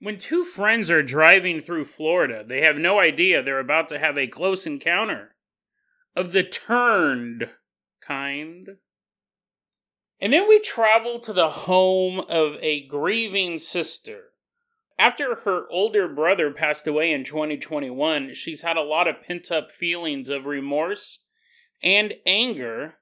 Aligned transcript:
When 0.00 0.18
two 0.18 0.44
friends 0.44 0.90
are 0.90 1.02
driving 1.02 1.60
through 1.60 1.84
Florida, 1.84 2.42
they 2.42 2.62
have 2.62 2.78
no 2.78 2.98
idea 2.98 3.42
they're 3.42 3.58
about 3.58 3.88
to 3.88 3.98
have 3.98 4.16
a 4.16 4.26
close 4.26 4.66
encounter 4.66 5.34
of 6.16 6.32
the 6.32 6.42
turned 6.42 7.50
kind. 8.00 8.78
And 10.18 10.32
then 10.32 10.48
we 10.48 10.58
travel 10.58 11.20
to 11.20 11.34
the 11.34 11.50
home 11.50 12.20
of 12.30 12.56
a 12.62 12.86
grieving 12.86 13.58
sister. 13.58 14.32
After 14.98 15.34
her 15.36 15.66
older 15.70 16.08
brother 16.08 16.50
passed 16.50 16.86
away 16.86 17.12
in 17.12 17.24
2021, 17.24 18.32
she's 18.32 18.62
had 18.62 18.78
a 18.78 18.82
lot 18.82 19.06
of 19.06 19.20
pent 19.20 19.50
up 19.50 19.70
feelings 19.70 20.30
of 20.30 20.46
remorse 20.46 21.20
and 21.82 22.14
anger 22.26 22.96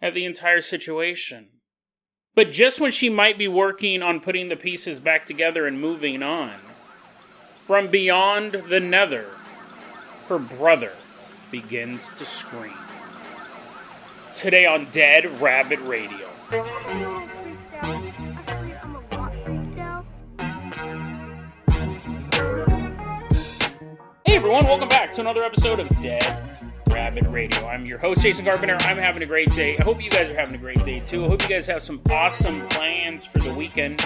at 0.00 0.14
the 0.14 0.24
entire 0.24 0.62
situation. 0.62 1.48
But 2.34 2.50
just 2.50 2.80
when 2.80 2.92
she 2.92 3.10
might 3.10 3.36
be 3.36 3.46
working 3.46 4.02
on 4.02 4.18
putting 4.18 4.48
the 4.48 4.56
pieces 4.56 5.00
back 5.00 5.26
together 5.26 5.66
and 5.66 5.78
moving 5.78 6.22
on, 6.22 6.54
from 7.60 7.88
beyond 7.88 8.52
the 8.52 8.80
nether, 8.80 9.26
her 10.28 10.38
brother 10.38 10.92
begins 11.50 12.10
to 12.12 12.24
scream. 12.24 12.72
Today 14.34 14.64
on 14.64 14.86
Dead 14.92 15.26
Rabbit 15.42 15.80
Radio. 15.80 16.26
Hey 24.24 24.36
everyone, 24.36 24.64
welcome 24.64 24.88
back 24.88 25.12
to 25.14 25.20
another 25.20 25.42
episode 25.42 25.80
of 25.80 26.00
Dead 26.00 26.71
Rabbit 26.92 27.24
Radio. 27.30 27.66
I'm 27.66 27.86
your 27.86 27.98
host, 27.98 28.20
Jason 28.20 28.44
Carpenter. 28.44 28.76
I'm 28.80 28.98
having 28.98 29.22
a 29.22 29.26
great 29.26 29.54
day. 29.54 29.78
I 29.78 29.82
hope 29.82 30.02
you 30.02 30.10
guys 30.10 30.30
are 30.30 30.36
having 30.36 30.54
a 30.54 30.58
great 30.58 30.84
day 30.84 31.00
too. 31.00 31.24
I 31.24 31.28
hope 31.28 31.42
you 31.42 31.48
guys 31.48 31.66
have 31.66 31.82
some 31.82 32.02
awesome 32.10 32.68
plans 32.68 33.24
for 33.24 33.38
the 33.38 33.52
weekend. 33.52 34.02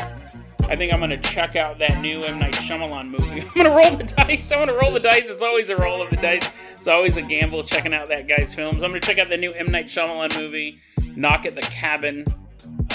I 0.69 0.77
think 0.77 0.93
I'm 0.93 1.01
gonna 1.01 1.21
check 1.21 1.57
out 1.57 1.79
that 1.81 2.01
new 2.01 2.23
M 2.23 2.39
Night 2.39 2.55
Shyamalan 2.55 3.09
movie. 3.11 3.41
I'm 3.47 3.51
gonna 3.55 3.71
roll 3.75 3.97
the 3.97 4.05
dice. 4.05 4.53
I'm 4.53 4.61
gonna 4.61 4.79
roll 4.79 4.93
the 4.93 5.01
dice. 5.01 5.29
It's 5.31 5.43
always 5.43 5.71
a 5.71 5.77
roll 5.77 6.01
of 6.01 6.11
the 6.11 6.17
dice. 6.17 6.49
It's 6.77 6.87
always 6.87 7.17
a 7.17 7.23
gamble 7.23 7.65
checking 7.65 7.93
out 7.93 8.09
that 8.09 8.29
guy's 8.29 8.55
films. 8.55 8.83
I'm 8.85 8.91
gonna 8.91 9.01
check 9.01 9.19
out 9.19 9.31
the 9.31 9.37
new 9.37 9.53
M 9.53 9.67
Night 9.67 9.87
Shyamalan 9.87 10.35
movie, 10.37 10.79
Knock 11.17 11.45
at 11.45 11.57
the 11.57 11.63
Cabin. 11.63 12.25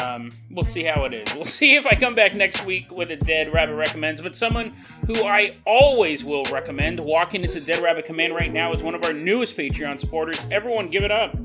Um, 0.01 0.31
we'll 0.49 0.63
see 0.63 0.83
how 0.83 1.05
it 1.05 1.13
is. 1.13 1.33
We'll 1.33 1.43
see 1.59 1.75
if 1.75 1.85
I 1.85 1.95
come 1.95 2.15
back 2.15 2.33
next 2.33 2.65
week 2.65 2.91
with 2.91 3.11
a 3.11 3.15
Dead 3.15 3.53
Rabbit 3.53 3.75
recommends. 3.75 4.21
But 4.21 4.35
someone 4.35 4.73
who 5.07 5.23
I 5.23 5.55
always 5.65 6.23
will 6.23 6.45
recommend 6.45 6.99
walking 6.99 7.43
into 7.43 7.59
Dead 7.59 7.83
Rabbit 7.83 8.05
Command 8.05 8.33
right 8.33 8.51
now 8.51 8.73
is 8.73 8.83
one 8.83 8.95
of 8.95 9.03
our 9.03 9.13
newest 9.13 9.57
Patreon 9.57 9.99
supporters. 9.99 10.45
Everyone, 10.51 10.89
give 10.89 11.03
it 11.03 11.11
up 11.11 11.35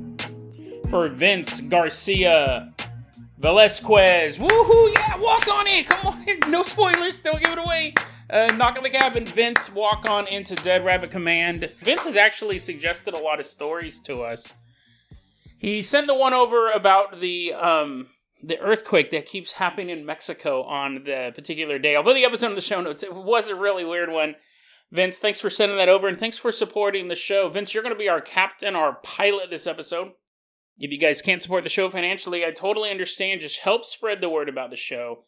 for 0.90 1.08
Vince 1.08 1.60
Garcia 1.60 2.72
Velasquez. 3.38 4.38
Woohoo! 4.38 4.94
Yeah, 4.94 5.16
walk 5.18 5.48
on 5.48 5.66
in. 5.66 5.84
Come 5.84 6.06
on 6.06 6.28
in. 6.28 6.38
No 6.50 6.62
spoilers. 6.62 7.18
Don't 7.18 7.42
give 7.42 7.52
it 7.52 7.58
away. 7.58 7.94
Uh, 8.28 8.52
knock 8.56 8.76
on 8.76 8.82
the 8.82 8.90
cabin. 8.90 9.24
Vince, 9.24 9.70
walk 9.70 10.08
on 10.08 10.26
into 10.26 10.54
Dead 10.56 10.84
Rabbit 10.84 11.10
Command. 11.10 11.70
Vince 11.78 12.06
has 12.06 12.16
actually 12.16 12.58
suggested 12.58 13.14
a 13.14 13.18
lot 13.18 13.38
of 13.38 13.46
stories 13.46 14.00
to 14.00 14.22
us. 14.22 14.54
He 15.58 15.82
sent 15.82 16.06
the 16.06 16.14
one 16.14 16.34
over 16.34 16.70
about 16.70 17.20
the 17.20 17.54
um, 17.54 18.08
the 18.42 18.58
earthquake 18.60 19.10
that 19.10 19.26
keeps 19.26 19.52
happening 19.52 19.90
in 19.90 20.06
Mexico 20.06 20.62
on 20.62 21.04
the 21.04 21.32
particular 21.34 21.78
day. 21.78 21.96
I'll 21.96 22.02
put 22.02 22.14
the 22.14 22.24
episode 22.24 22.48
in 22.48 22.54
the 22.54 22.60
show 22.60 22.80
notes. 22.80 23.02
It 23.02 23.14
was 23.14 23.48
a 23.48 23.54
really 23.54 23.84
weird 23.84 24.10
one. 24.10 24.36
Vince, 24.92 25.18
thanks 25.18 25.40
for 25.40 25.50
sending 25.50 25.78
that 25.78 25.88
over 25.88 26.06
and 26.06 26.18
thanks 26.18 26.38
for 26.38 26.52
supporting 26.52 27.08
the 27.08 27.16
show. 27.16 27.48
Vince, 27.48 27.74
you're 27.74 27.82
going 27.82 27.94
to 27.94 27.98
be 27.98 28.08
our 28.08 28.20
captain, 28.20 28.76
our 28.76 28.94
pilot 29.02 29.50
this 29.50 29.66
episode. 29.66 30.12
If 30.78 30.92
you 30.92 30.98
guys 30.98 31.22
can't 31.22 31.42
support 31.42 31.64
the 31.64 31.70
show 31.70 31.88
financially, 31.88 32.44
I 32.44 32.50
totally 32.50 32.90
understand. 32.90 33.40
Just 33.40 33.60
help 33.60 33.84
spread 33.84 34.20
the 34.20 34.28
word 34.28 34.48
about 34.48 34.70
the 34.70 34.76
show. 34.76 35.24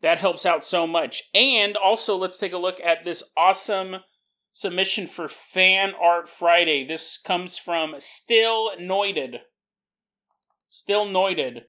That 0.00 0.18
helps 0.18 0.46
out 0.46 0.64
so 0.64 0.86
much. 0.86 1.24
And 1.34 1.76
also, 1.76 2.16
let's 2.16 2.38
take 2.38 2.52
a 2.52 2.58
look 2.58 2.80
at 2.80 3.04
this 3.04 3.24
awesome 3.36 3.96
submission 4.52 5.06
for 5.06 5.28
Fan 5.28 5.92
Art 6.00 6.28
Friday. 6.28 6.86
This 6.86 7.18
comes 7.18 7.58
from 7.58 7.96
Still 7.98 8.70
Noided. 8.78 9.40
Still 10.70 11.06
Noided. 11.06 11.62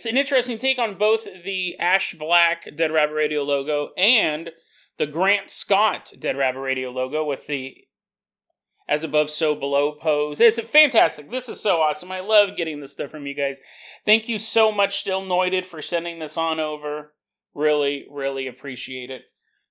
It's 0.00 0.06
an 0.06 0.16
interesting 0.16 0.56
take 0.56 0.78
on 0.78 0.96
both 0.96 1.28
the 1.44 1.78
Ash 1.78 2.14
Black 2.14 2.74
Dead 2.74 2.90
Rabbit 2.90 3.12
Radio 3.12 3.42
logo 3.42 3.90
and 3.98 4.48
the 4.96 5.06
Grant 5.06 5.50
Scott 5.50 6.10
Dead 6.18 6.38
Rabbit 6.38 6.60
Radio 6.60 6.90
logo 6.90 7.22
with 7.22 7.46
the 7.46 7.76
as 8.88 9.04
above, 9.04 9.28
so 9.28 9.54
below 9.54 9.92
pose. 9.92 10.40
It's 10.40 10.58
fantastic. 10.58 11.30
This 11.30 11.50
is 11.50 11.60
so 11.60 11.82
awesome. 11.82 12.10
I 12.10 12.20
love 12.20 12.56
getting 12.56 12.80
this 12.80 12.92
stuff 12.92 13.10
from 13.10 13.26
you 13.26 13.34
guys. 13.34 13.60
Thank 14.06 14.26
you 14.26 14.38
so 14.38 14.72
much, 14.72 14.96
Still 14.96 15.20
Noided, 15.20 15.66
for 15.66 15.82
sending 15.82 16.18
this 16.18 16.38
on 16.38 16.58
over. 16.58 17.12
Really, 17.52 18.06
really 18.10 18.46
appreciate 18.46 19.10
it. 19.10 19.24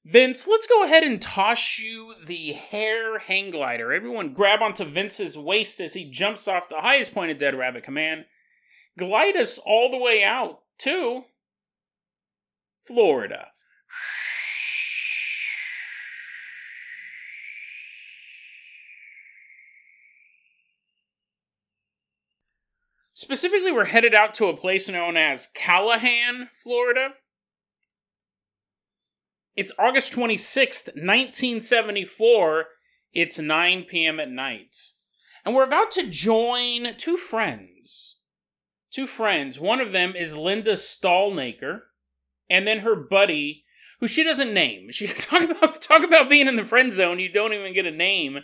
Vince, 0.05 0.47
let's 0.47 0.67
go 0.67 0.83
ahead 0.83 1.03
and 1.03 1.19
toss 1.19 1.79
you 1.79 2.13
the 2.27 2.53
hair 2.53 3.17
hang 3.17 3.49
glider. 3.49 3.91
Everyone 3.91 4.35
grab 4.35 4.61
onto 4.61 4.85
Vince's 4.85 5.35
waist 5.35 5.79
as 5.79 5.95
he 5.95 6.07
jumps 6.07 6.47
off 6.47 6.69
the 6.69 6.81
highest 6.81 7.15
point 7.15 7.31
of 7.31 7.39
Dead 7.39 7.55
Rabbit 7.55 7.81
Command 7.81 8.25
glide 8.99 9.37
us 9.37 9.57
all 9.65 9.89
the 9.89 9.97
way 9.97 10.23
out 10.23 10.59
to 10.79 11.23
Florida. 12.77 13.47
Specifically, 23.13 23.71
we're 23.71 23.85
headed 23.85 24.15
out 24.15 24.33
to 24.35 24.47
a 24.47 24.57
place 24.57 24.87
known 24.89 25.17
as 25.17 25.47
Callahan, 25.53 26.49
Florida. 26.63 27.09
It's 29.55 29.73
August 29.77 30.13
26th, 30.13 30.87
1974. 30.95 32.65
It's 33.13 33.37
9 33.37 33.83
p.m. 33.83 34.19
at 34.19 34.29
night. 34.29 34.75
And 35.45 35.53
we're 35.53 35.63
about 35.63 35.91
to 35.91 36.07
join 36.07 36.95
two 36.97 37.17
friends 37.17 38.18
two 38.99 39.07
friends. 39.07 39.57
One 39.57 39.79
of 39.79 39.93
them 39.93 40.13
is 40.13 40.35
Lydia 40.35 40.73
Stalnaker, 40.73 41.83
and 42.49 42.67
then 42.67 42.79
her 42.79 42.97
buddy, 42.97 43.63
who 44.01 44.07
she 44.07 44.25
doesn't 44.25 44.53
name. 44.53 44.91
She 44.91 45.07
talk 45.07 45.49
about 45.49 45.81
talk 45.81 46.03
about 46.03 46.29
being 46.29 46.47
in 46.47 46.57
the 46.57 46.65
friend 46.65 46.91
zone. 46.91 47.19
You 47.19 47.31
don't 47.31 47.53
even 47.53 47.73
get 47.73 47.85
a 47.85 47.91
name 47.91 48.39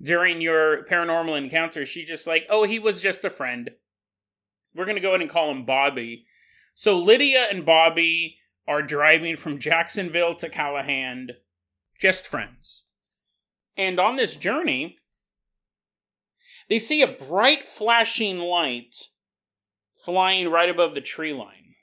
during 0.00 0.40
your 0.40 0.84
paranormal 0.84 1.36
encounter. 1.36 1.84
She 1.84 2.04
just 2.04 2.24
like, 2.24 2.46
oh, 2.48 2.64
he 2.64 2.78
was 2.78 3.02
just 3.02 3.24
a 3.24 3.30
friend. 3.30 3.70
We're 4.76 4.84
gonna 4.84 5.00
go 5.00 5.10
ahead 5.10 5.22
and 5.22 5.30
call 5.30 5.50
him 5.50 5.64
Bobby. 5.64 6.26
So 6.74 6.96
Lydia 6.96 7.48
and 7.50 7.66
Bobby 7.66 8.36
are 8.68 8.82
driving 8.82 9.36
from 9.36 9.58
Jacksonville 9.58 10.36
to 10.36 10.48
Callahan, 10.48 11.30
just 11.98 12.28
friends. 12.28 12.84
And 13.76 13.98
on 13.98 14.14
this 14.14 14.36
journey, 14.36 14.98
they 16.68 16.78
see 16.78 17.02
a 17.02 17.08
bright 17.08 17.64
flashing 17.64 18.38
light 18.38 19.08
flying 20.06 20.48
right 20.48 20.70
above 20.70 20.94
the 20.94 21.00
tree 21.02 21.34
line. 21.34 21.74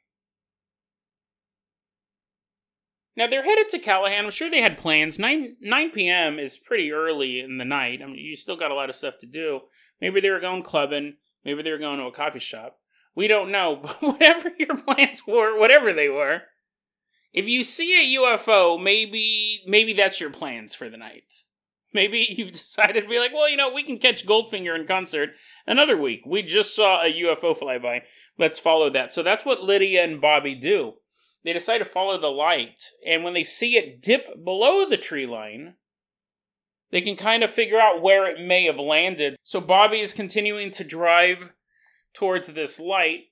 Now 3.16 3.28
they're 3.28 3.44
headed 3.44 3.70
to 3.70 3.80
Callahan. 3.80 4.26
I'm 4.26 4.32
sure 4.32 4.50
they 4.50 4.62
had 4.62 4.78
plans. 4.78 5.20
9, 5.20 5.58
9 5.62 5.92
p.m. 5.92 6.40
is 6.40 6.58
pretty 6.58 6.92
early 6.92 7.40
in 7.40 7.60
the 7.60 7.66
night. 7.66 8.02
I 8.02 8.08
mean, 8.08 8.16
you 8.16 8.36
still 8.36 8.56
got 8.56 8.72
a 8.72 8.76
lot 8.76 8.90
of 8.90 8.96
stuff 8.96 9.20
to 9.20 9.28
do. 9.28 9.60
Maybe 10.02 10.20
they 10.20 10.32
were 10.32 10.40
going 10.40 10.64
clubbing. 10.64 11.18
Maybe 11.46 11.62
they 11.62 11.72
were 11.72 11.78
going 11.78 12.00
to 12.00 12.06
a 12.06 12.12
coffee 12.12 12.40
shop. 12.40 12.80
We 13.16 13.28
don't 13.28 13.52
know. 13.52 13.76
But 13.84 14.02
whatever 14.02 14.52
your 14.58 14.78
plans 14.78 15.22
were, 15.28 15.60
whatever 15.60 15.94
they 15.94 16.10
were, 16.10 16.42
if 17.34 17.48
you 17.48 17.64
see 17.64 17.94
a 17.94 18.20
UFO, 18.20 18.82
maybe 18.82 19.62
maybe 19.68 19.94
that's 19.94 20.22
your 20.22 20.30
plans 20.30 20.74
for 20.74 20.90
the 20.90 20.98
night. 20.98 21.34
Maybe 21.94 22.26
you've 22.38 22.52
decided 22.52 23.04
to 23.04 23.10
be 23.10 23.20
like, 23.20 23.34
well, 23.34 23.50
you 23.50 23.58
know, 23.58 23.72
we 23.72 23.84
can 23.84 23.98
catch 23.98 24.26
Goldfinger 24.26 24.78
in 24.78 24.88
concert 24.88 25.32
another 25.68 25.98
week. 25.98 26.22
We 26.26 26.42
just 26.42 26.76
saw 26.76 27.02
a 27.02 27.14
UFO 27.22 27.58
flyby. 27.58 28.02
Let's 28.38 28.60
follow 28.60 28.90
that. 28.90 29.14
So 29.14 29.24
that's 29.24 29.46
what 29.46 29.64
Lydia 29.64 30.04
and 30.04 30.20
Bobby 30.20 30.56
do. 30.56 30.96
They 31.44 31.54
decide 31.54 31.80
to 31.80 31.86
follow 31.86 32.18
the 32.18 32.32
light, 32.32 32.90
and 33.06 33.24
when 33.24 33.34
they 33.34 33.44
see 33.44 33.76
it 33.76 34.02
dip 34.02 34.44
below 34.46 34.88
the 34.88 34.96
tree 34.96 35.26
line, 35.26 35.76
they 36.90 37.02
can 37.02 37.18
kind 37.18 37.44
of 37.44 37.52
figure 37.52 37.80
out 37.80 38.02
where 38.02 38.26
it 38.26 38.40
may 38.40 38.64
have 38.64 38.80
landed. 38.80 39.36
So 39.44 39.60
Bobby 39.60 40.00
is 40.00 40.14
continuing 40.14 40.72
to 40.72 40.86
drive 40.86 41.54
towards 42.14 42.48
this 42.48 42.80
light, 42.80 43.26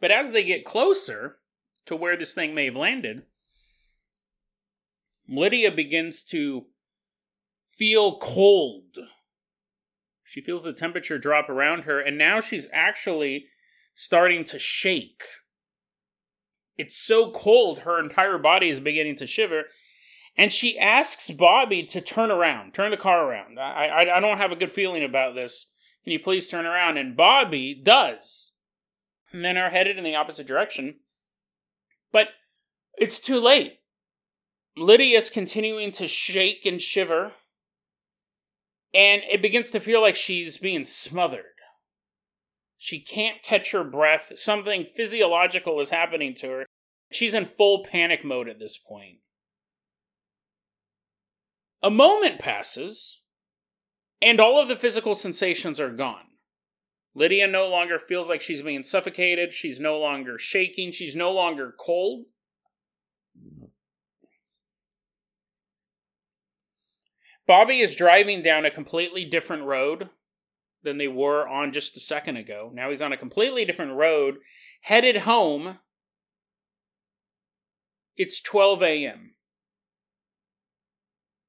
but 0.00 0.10
as 0.10 0.32
they 0.32 0.44
get 0.44 0.64
closer 0.64 1.36
to 1.84 1.94
where 1.94 2.16
this 2.16 2.32
thing 2.32 2.54
may 2.54 2.64
have 2.64 2.76
landed, 2.76 3.24
Lydia 5.28 5.70
begins 5.70 6.22
to 6.24 6.66
feel 7.78 8.18
cold. 8.18 8.98
She 10.22 10.40
feels 10.40 10.64
the 10.64 10.72
temperature 10.72 11.18
drop 11.18 11.48
around 11.48 11.82
her, 11.82 12.00
and 12.00 12.18
now 12.18 12.40
she's 12.40 12.68
actually 12.72 13.46
starting 13.94 14.44
to 14.44 14.58
shake. 14.58 15.22
It's 16.76 16.96
so 16.96 17.30
cold, 17.30 17.80
her 17.80 18.02
entire 18.02 18.38
body 18.38 18.68
is 18.68 18.80
beginning 18.80 19.16
to 19.16 19.26
shiver. 19.26 19.64
And 20.36 20.52
she 20.52 20.76
asks 20.78 21.30
Bobby 21.30 21.84
to 21.84 22.00
turn 22.00 22.30
around, 22.30 22.74
turn 22.74 22.90
the 22.90 22.96
car 22.96 23.28
around. 23.28 23.60
I, 23.60 23.86
I, 23.86 24.16
I 24.16 24.20
don't 24.20 24.38
have 24.38 24.50
a 24.50 24.56
good 24.56 24.72
feeling 24.72 25.04
about 25.04 25.36
this. 25.36 25.70
Can 26.02 26.12
you 26.12 26.18
please 26.18 26.48
turn 26.48 26.66
around? 26.66 26.98
And 26.98 27.16
Bobby 27.16 27.80
does. 27.80 28.52
And 29.32 29.44
then 29.44 29.56
are 29.56 29.70
headed 29.70 29.96
in 29.96 30.04
the 30.04 30.16
opposite 30.16 30.46
direction. 30.46 30.96
But 32.10 32.28
it's 32.96 33.20
too 33.20 33.38
late. 33.38 33.78
Lydia's 34.76 35.30
continuing 35.30 35.92
to 35.92 36.08
shake 36.08 36.66
and 36.66 36.80
shiver, 36.80 37.32
and 38.94 39.22
it 39.30 39.42
begins 39.42 39.70
to 39.72 39.80
feel 39.80 40.00
like 40.00 40.16
she's 40.16 40.56
being 40.58 40.84
smothered. 40.84 41.44
She 42.78 43.00
can't 43.00 43.42
catch 43.42 43.72
her 43.72 43.82
breath. 43.82 44.32
Something 44.36 44.84
physiological 44.84 45.80
is 45.80 45.90
happening 45.90 46.34
to 46.36 46.48
her. 46.50 46.66
She's 47.12 47.34
in 47.34 47.46
full 47.46 47.84
panic 47.84 48.24
mode 48.24 48.48
at 48.48 48.58
this 48.58 48.78
point. 48.78 49.18
A 51.82 51.90
moment 51.90 52.38
passes, 52.38 53.20
and 54.22 54.40
all 54.40 54.60
of 54.60 54.68
the 54.68 54.76
physical 54.76 55.14
sensations 55.14 55.80
are 55.80 55.90
gone. 55.90 56.26
Lydia 57.14 57.46
no 57.46 57.68
longer 57.68 57.98
feels 57.98 58.28
like 58.28 58.40
she's 58.40 58.62
being 58.62 58.82
suffocated. 58.82 59.54
She's 59.54 59.78
no 59.78 59.98
longer 59.98 60.38
shaking. 60.38 60.92
She's 60.92 61.14
no 61.14 61.30
longer 61.30 61.74
cold. 61.78 62.26
Bobby 67.46 67.80
is 67.80 67.94
driving 67.94 68.42
down 68.42 68.64
a 68.64 68.70
completely 68.70 69.24
different 69.24 69.64
road 69.64 70.10
than 70.82 70.98
they 70.98 71.08
were 71.08 71.46
on 71.48 71.72
just 71.72 71.96
a 71.96 72.00
second 72.00 72.36
ago. 72.36 72.70
Now 72.72 72.90
he's 72.90 73.02
on 73.02 73.12
a 73.12 73.18
completely 73.18 73.64
different 73.64 73.92
road, 73.92 74.36
headed 74.82 75.18
home. 75.18 75.78
It's 78.16 78.40
12 78.40 78.82
a.m. 78.82 79.34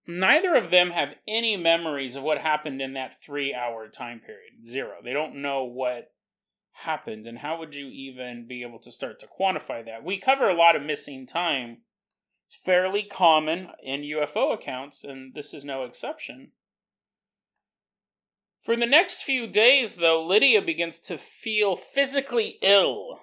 Neither 0.08 0.56
of 0.56 0.72
them 0.72 0.92
have 0.92 1.16
any 1.28 1.58
memories 1.58 2.16
of 2.16 2.24
what 2.24 2.40
happened 2.40 2.82
in 2.82 2.94
that 2.94 3.22
three 3.24 3.54
hour 3.54 3.88
time 3.88 4.20
period. 4.20 4.66
Zero. 4.66 4.98
They 5.04 5.14
don't 5.14 5.42
know 5.42 5.64
what 5.64 6.12
happened, 6.74 7.26
and 7.26 7.40
how 7.40 7.58
would 7.60 7.74
you 7.74 7.88
even 7.88 8.46
be 8.48 8.62
able 8.62 8.80
to 8.80 8.92
start 8.92 9.20
to 9.20 9.28
quantify 9.28 9.84
that? 9.86 10.04
We 10.04 10.20
cover 10.20 10.50
a 10.50 10.56
lot 10.56 10.76
of 10.76 10.84
missing 10.84 11.26
time 11.26 11.80
it's 12.46 12.56
fairly 12.56 13.04
common 13.04 13.70
in 13.82 14.02
UFO 14.02 14.54
accounts, 14.54 15.04
and 15.04 15.34
this 15.34 15.54
is 15.54 15.66
no 15.66 15.84
exception. 15.84 16.52
For 18.62 18.76
the 18.76 18.86
next 18.86 19.24
few 19.24 19.48
days, 19.48 19.96
though, 19.96 20.26
Lydia 20.26 20.62
begins 20.62 21.00
to 21.02 21.18
feel 21.18 21.76
physically 21.76 22.58
ill. 22.62 23.20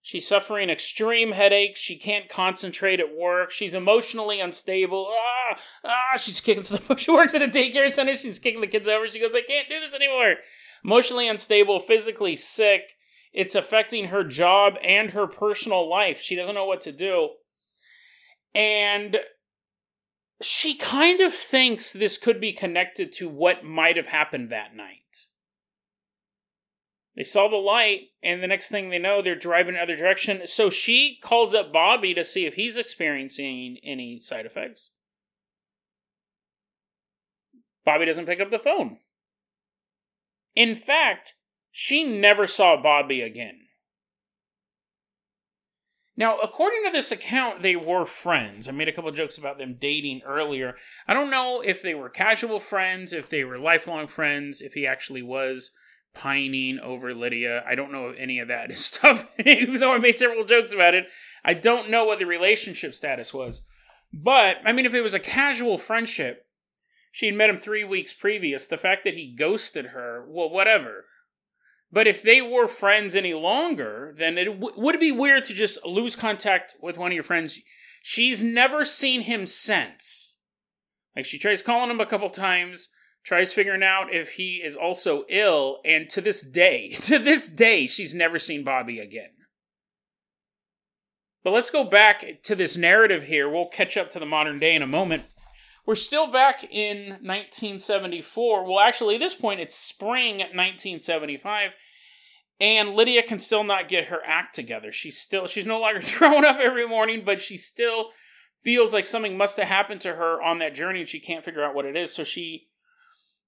She's 0.00 0.26
suffering 0.26 0.68
extreme 0.68 1.32
headaches. 1.32 1.78
She 1.78 1.96
can't 1.96 2.28
concentrate 2.28 2.98
at 2.98 3.14
work. 3.14 3.50
She's 3.50 3.74
emotionally 3.74 4.40
unstable. 4.40 5.08
Ah, 5.10 5.58
ah, 5.84 6.16
she's 6.16 6.40
kicking 6.40 6.64
stuff. 6.64 6.90
She 6.98 7.12
works 7.12 7.34
at 7.34 7.42
a 7.42 7.46
daycare 7.46 7.90
center. 7.90 8.16
She's 8.16 8.38
kicking 8.38 8.60
the 8.60 8.66
kids 8.66 8.88
over. 8.88 9.06
She 9.06 9.20
goes, 9.20 9.36
I 9.36 9.42
can't 9.42 9.68
do 9.68 9.78
this 9.78 9.94
anymore. 9.94 10.36
Emotionally 10.84 11.28
unstable, 11.28 11.78
physically 11.78 12.34
sick. 12.34 12.96
It's 13.32 13.54
affecting 13.54 14.06
her 14.06 14.24
job 14.24 14.74
and 14.82 15.10
her 15.10 15.26
personal 15.26 15.88
life. 15.88 16.20
She 16.20 16.34
doesn't 16.34 16.54
know 16.54 16.66
what 16.66 16.80
to 16.82 16.92
do. 16.92 17.30
And 18.54 19.18
she 20.40 20.74
kind 20.74 21.20
of 21.20 21.32
thinks 21.32 21.92
this 21.92 22.18
could 22.18 22.40
be 22.40 22.52
connected 22.52 23.12
to 23.12 23.28
what 23.28 23.64
might 23.64 23.96
have 23.96 24.06
happened 24.06 24.50
that 24.50 24.74
night. 24.74 25.26
They 27.14 27.24
saw 27.24 27.48
the 27.48 27.56
light, 27.56 28.08
and 28.22 28.42
the 28.42 28.46
next 28.46 28.70
thing 28.70 28.88
they 28.88 28.98
know, 28.98 29.20
they're 29.20 29.34
driving 29.34 29.74
the 29.74 29.82
other 29.82 29.96
direction. 29.96 30.46
So 30.46 30.70
she 30.70 31.18
calls 31.22 31.54
up 31.54 31.72
Bobby 31.72 32.14
to 32.14 32.24
see 32.24 32.46
if 32.46 32.54
he's 32.54 32.78
experiencing 32.78 33.78
any 33.82 34.18
side 34.20 34.46
effects. 34.46 34.90
Bobby 37.84 38.06
doesn't 38.06 38.26
pick 38.26 38.40
up 38.40 38.50
the 38.50 38.58
phone. 38.58 38.98
In 40.54 40.74
fact, 40.74 41.34
she 41.70 42.04
never 42.04 42.46
saw 42.46 42.80
Bobby 42.80 43.20
again. 43.20 43.61
Now, 46.16 46.36
according 46.38 46.84
to 46.84 46.90
this 46.90 47.10
account, 47.10 47.62
they 47.62 47.74
were 47.74 48.04
friends. 48.04 48.68
I 48.68 48.72
made 48.72 48.88
a 48.88 48.92
couple 48.92 49.10
jokes 49.12 49.38
about 49.38 49.56
them 49.58 49.76
dating 49.80 50.20
earlier. 50.26 50.76
I 51.08 51.14
don't 51.14 51.30
know 51.30 51.62
if 51.64 51.80
they 51.80 51.94
were 51.94 52.10
casual 52.10 52.60
friends, 52.60 53.12
if 53.12 53.30
they 53.30 53.44
were 53.44 53.58
lifelong 53.58 54.06
friends, 54.06 54.60
if 54.60 54.74
he 54.74 54.86
actually 54.86 55.22
was 55.22 55.70
pining 56.14 56.78
over 56.78 57.14
Lydia. 57.14 57.64
I 57.66 57.74
don't 57.74 57.92
know 57.92 58.10
any 58.10 58.38
of 58.38 58.48
that 58.48 58.76
stuff, 58.78 59.26
even 59.44 59.80
though 59.80 59.94
I 59.94 59.98
made 59.98 60.18
several 60.18 60.44
jokes 60.44 60.72
about 60.72 60.94
it. 60.94 61.06
I 61.44 61.54
don't 61.54 61.90
know 61.90 62.04
what 62.04 62.18
the 62.18 62.26
relationship 62.26 62.92
status 62.92 63.32
was. 63.32 63.62
But, 64.12 64.58
I 64.66 64.72
mean, 64.72 64.84
if 64.84 64.92
it 64.92 65.00
was 65.00 65.14
a 65.14 65.20
casual 65.20 65.78
friendship, 65.78 66.46
she 67.10 67.26
had 67.26 67.34
met 67.34 67.48
him 67.48 67.56
three 67.56 67.84
weeks 67.84 68.12
previous. 68.12 68.66
The 68.66 68.76
fact 68.76 69.04
that 69.04 69.14
he 69.14 69.34
ghosted 69.34 69.86
her, 69.86 70.26
well, 70.28 70.50
whatever. 70.50 71.06
But 71.92 72.08
if 72.08 72.22
they 72.22 72.40
were 72.40 72.66
friends 72.66 73.14
any 73.14 73.34
longer, 73.34 74.14
then 74.16 74.38
it 74.38 74.46
w- 74.46 74.74
would 74.76 74.94
it 74.94 75.00
be 75.00 75.12
weird 75.12 75.44
to 75.44 75.54
just 75.54 75.84
lose 75.84 76.16
contact 76.16 76.74
with 76.80 76.96
one 76.96 77.12
of 77.12 77.14
your 77.14 77.22
friends. 77.22 77.60
She's 78.02 78.42
never 78.42 78.82
seen 78.82 79.20
him 79.22 79.44
since. 79.44 80.38
Like 81.14 81.26
she 81.26 81.38
tries 81.38 81.60
calling 81.60 81.90
him 81.90 82.00
a 82.00 82.06
couple 82.06 82.30
times, 82.30 82.88
tries 83.24 83.52
figuring 83.52 83.82
out 83.82 84.12
if 84.12 84.32
he 84.32 84.56
is 84.56 84.74
also 84.74 85.24
ill, 85.28 85.80
and 85.84 86.08
to 86.08 86.22
this 86.22 86.42
day, 86.42 86.92
to 87.02 87.18
this 87.18 87.48
day, 87.48 87.86
she's 87.86 88.14
never 88.14 88.38
seen 88.38 88.64
Bobby 88.64 88.98
again. 88.98 89.30
But 91.44 91.52
let's 91.52 91.70
go 91.70 91.84
back 91.84 92.42
to 92.44 92.54
this 92.54 92.76
narrative 92.76 93.24
here. 93.24 93.50
We'll 93.50 93.68
catch 93.68 93.96
up 93.96 94.10
to 94.12 94.18
the 94.18 94.26
modern 94.26 94.58
day 94.58 94.74
in 94.74 94.82
a 94.82 94.86
moment. 94.86 95.24
We're 95.84 95.96
still 95.96 96.30
back 96.30 96.62
in 96.62 97.08
1974. 97.20 98.64
Well, 98.64 98.78
actually, 98.78 99.16
at 99.16 99.20
this 99.20 99.34
point, 99.34 99.60
it's 99.60 99.74
spring 99.74 100.38
1975, 100.38 101.70
and 102.60 102.94
Lydia 102.94 103.22
can 103.24 103.40
still 103.40 103.64
not 103.64 103.88
get 103.88 104.06
her 104.06 104.20
act 104.24 104.54
together. 104.54 104.92
She's 104.92 105.18
still 105.18 105.48
she's 105.48 105.66
no 105.66 105.80
longer 105.80 106.00
throwing 106.02 106.44
up 106.44 106.58
every 106.60 106.86
morning, 106.86 107.22
but 107.24 107.40
she 107.40 107.56
still 107.56 108.10
feels 108.62 108.94
like 108.94 109.06
something 109.06 109.36
must 109.36 109.56
have 109.56 109.66
happened 109.66 110.00
to 110.02 110.14
her 110.14 110.40
on 110.40 110.58
that 110.58 110.74
journey, 110.74 111.00
and 111.00 111.08
she 111.08 111.18
can't 111.18 111.44
figure 111.44 111.64
out 111.64 111.74
what 111.74 111.84
it 111.84 111.96
is. 111.96 112.14
So 112.14 112.22
she 112.22 112.68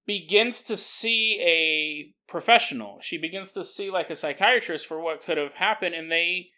begins 0.05 0.61
to 0.63 0.75
see 0.75 1.39
a 1.41 2.13
professional. 2.29 2.99
She 2.99 3.17
begins 3.17 3.53
to 3.53 3.63
see 3.63 3.89
like 3.89 4.09
a 4.09 4.15
psychiatrist 4.15 4.85
for 4.85 4.99
what 4.99 5.23
could 5.23 5.37
have 5.37 5.53
happened, 5.53 5.95
and 5.95 6.11
they 6.11 6.49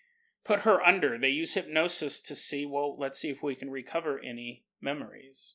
put 0.43 0.61
her 0.61 0.81
under. 0.81 1.19
They 1.19 1.29
use 1.29 1.53
hypnosis 1.53 2.19
to 2.21 2.35
see, 2.35 2.65
well, 2.65 2.97
let's 2.97 3.19
see 3.19 3.29
if 3.29 3.43
we 3.43 3.53
can 3.53 3.69
recover 3.69 4.19
any 4.19 4.63
memories. 4.81 5.53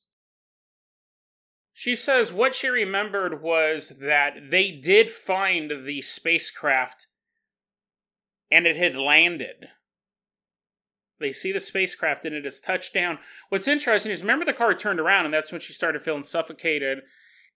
She 1.73 1.97
says 1.97 2.33
what 2.33 2.55
she 2.55 2.69
remembered 2.69 3.43
was 3.43 4.01
that 4.01 4.51
they 4.51 4.71
did 4.73 5.11
find 5.11 5.85
the 5.85 6.03
spacecraft 6.03 7.07
and 8.51 8.67
it 8.67 8.77
had 8.77 8.95
landed. 8.95 9.69
They 11.19 11.33
see 11.33 11.53
the 11.53 11.61
spacecraft 11.61 12.25
and 12.27 12.35
it 12.35 12.45
has 12.45 12.61
touched 12.61 12.93
down. 12.93 13.19
What's 13.49 13.69
interesting 13.69 14.13
is 14.13 14.21
remember 14.21 14.45
the 14.45 14.53
car 14.53 14.75
turned 14.75 15.01
around 15.01 15.25
and 15.25 15.33
that's 15.33 15.53
when 15.53 15.61
she 15.61 15.73
started 15.73 16.03
feeling 16.03 16.25
suffocated 16.25 17.03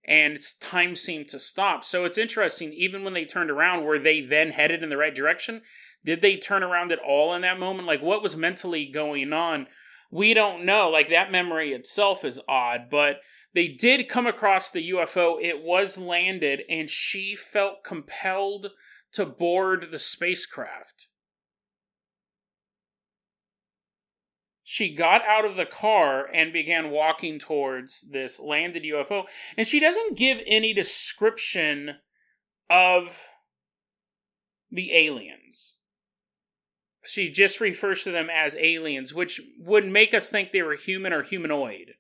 and 0.07 0.35
its 0.35 0.55
time 0.55 0.95
seemed 0.95 1.29
to 1.29 1.39
stop. 1.39 1.85
So 1.85 2.05
it's 2.05 2.17
interesting, 2.17 2.73
even 2.73 3.03
when 3.03 3.13
they 3.13 3.25
turned 3.25 3.51
around, 3.51 3.85
were 3.85 3.99
they 3.99 4.21
then 4.21 4.53
headed 4.53 4.83
in 4.83 4.89
the 4.89 4.97
right 4.97 5.15
direction? 5.15 5.63
Did 6.05 6.23
they 6.23 6.37
turn 6.37 6.63
around 6.63 6.93
at 6.93 7.01
all 7.01 7.35
in 7.35 7.43
that 7.43 7.59
moment? 7.59 7.89
Like 7.89 8.01
what 8.01 8.23
was 8.23 8.37
mentally 8.37 8.87
going 8.87 9.33
on? 9.33 9.67
We 10.11 10.35
don't 10.35 10.65
know. 10.65 10.89
Like 10.89 11.09
that 11.09 11.33
memory 11.33 11.73
itself 11.73 12.25
is 12.25 12.41
odd, 12.49 12.89
but 12.91 13.21
they 13.55 13.69
did 13.69 14.09
come 14.09 14.27
across 14.27 14.71
the 14.71 14.91
UFO. 14.91 15.41
It 15.41 15.63
was 15.63 15.99
landed, 15.99 16.63
and 16.69 16.91
she 16.91 17.35
felt 17.35 17.85
compelled 17.85 18.73
to 19.13 19.25
board 19.25 19.89
the 19.91 19.99
spacecraft. 19.99 21.07
She 24.69 24.93
got 24.93 25.25
out 25.25 25.45
of 25.45 25.55
the 25.55 25.65
car 25.65 26.29
and 26.35 26.53
began 26.53 26.91
walking 26.91 27.39
towards 27.39 28.11
this 28.11 28.41
landed 28.41 28.83
UFO. 28.83 29.27
And 29.57 29.65
she 29.65 29.79
doesn't 29.79 30.19
give 30.19 30.41
any 30.45 30.75
description 30.75 31.99
of 32.69 33.23
the 34.69 34.93
aliens. 34.93 35.76
She 37.07 37.31
just 37.31 37.61
refers 37.61 38.03
to 38.03 38.11
them 38.11 38.29
as 38.31 38.57
aliens, 38.57 39.15
which 39.15 39.41
would 39.59 39.87
make 39.87 40.13
us 40.13 40.29
think 40.29 40.51
they 40.51 40.63
were 40.63 40.75
human 40.75 41.13
or 41.13 41.23
humanoid. 41.23 41.95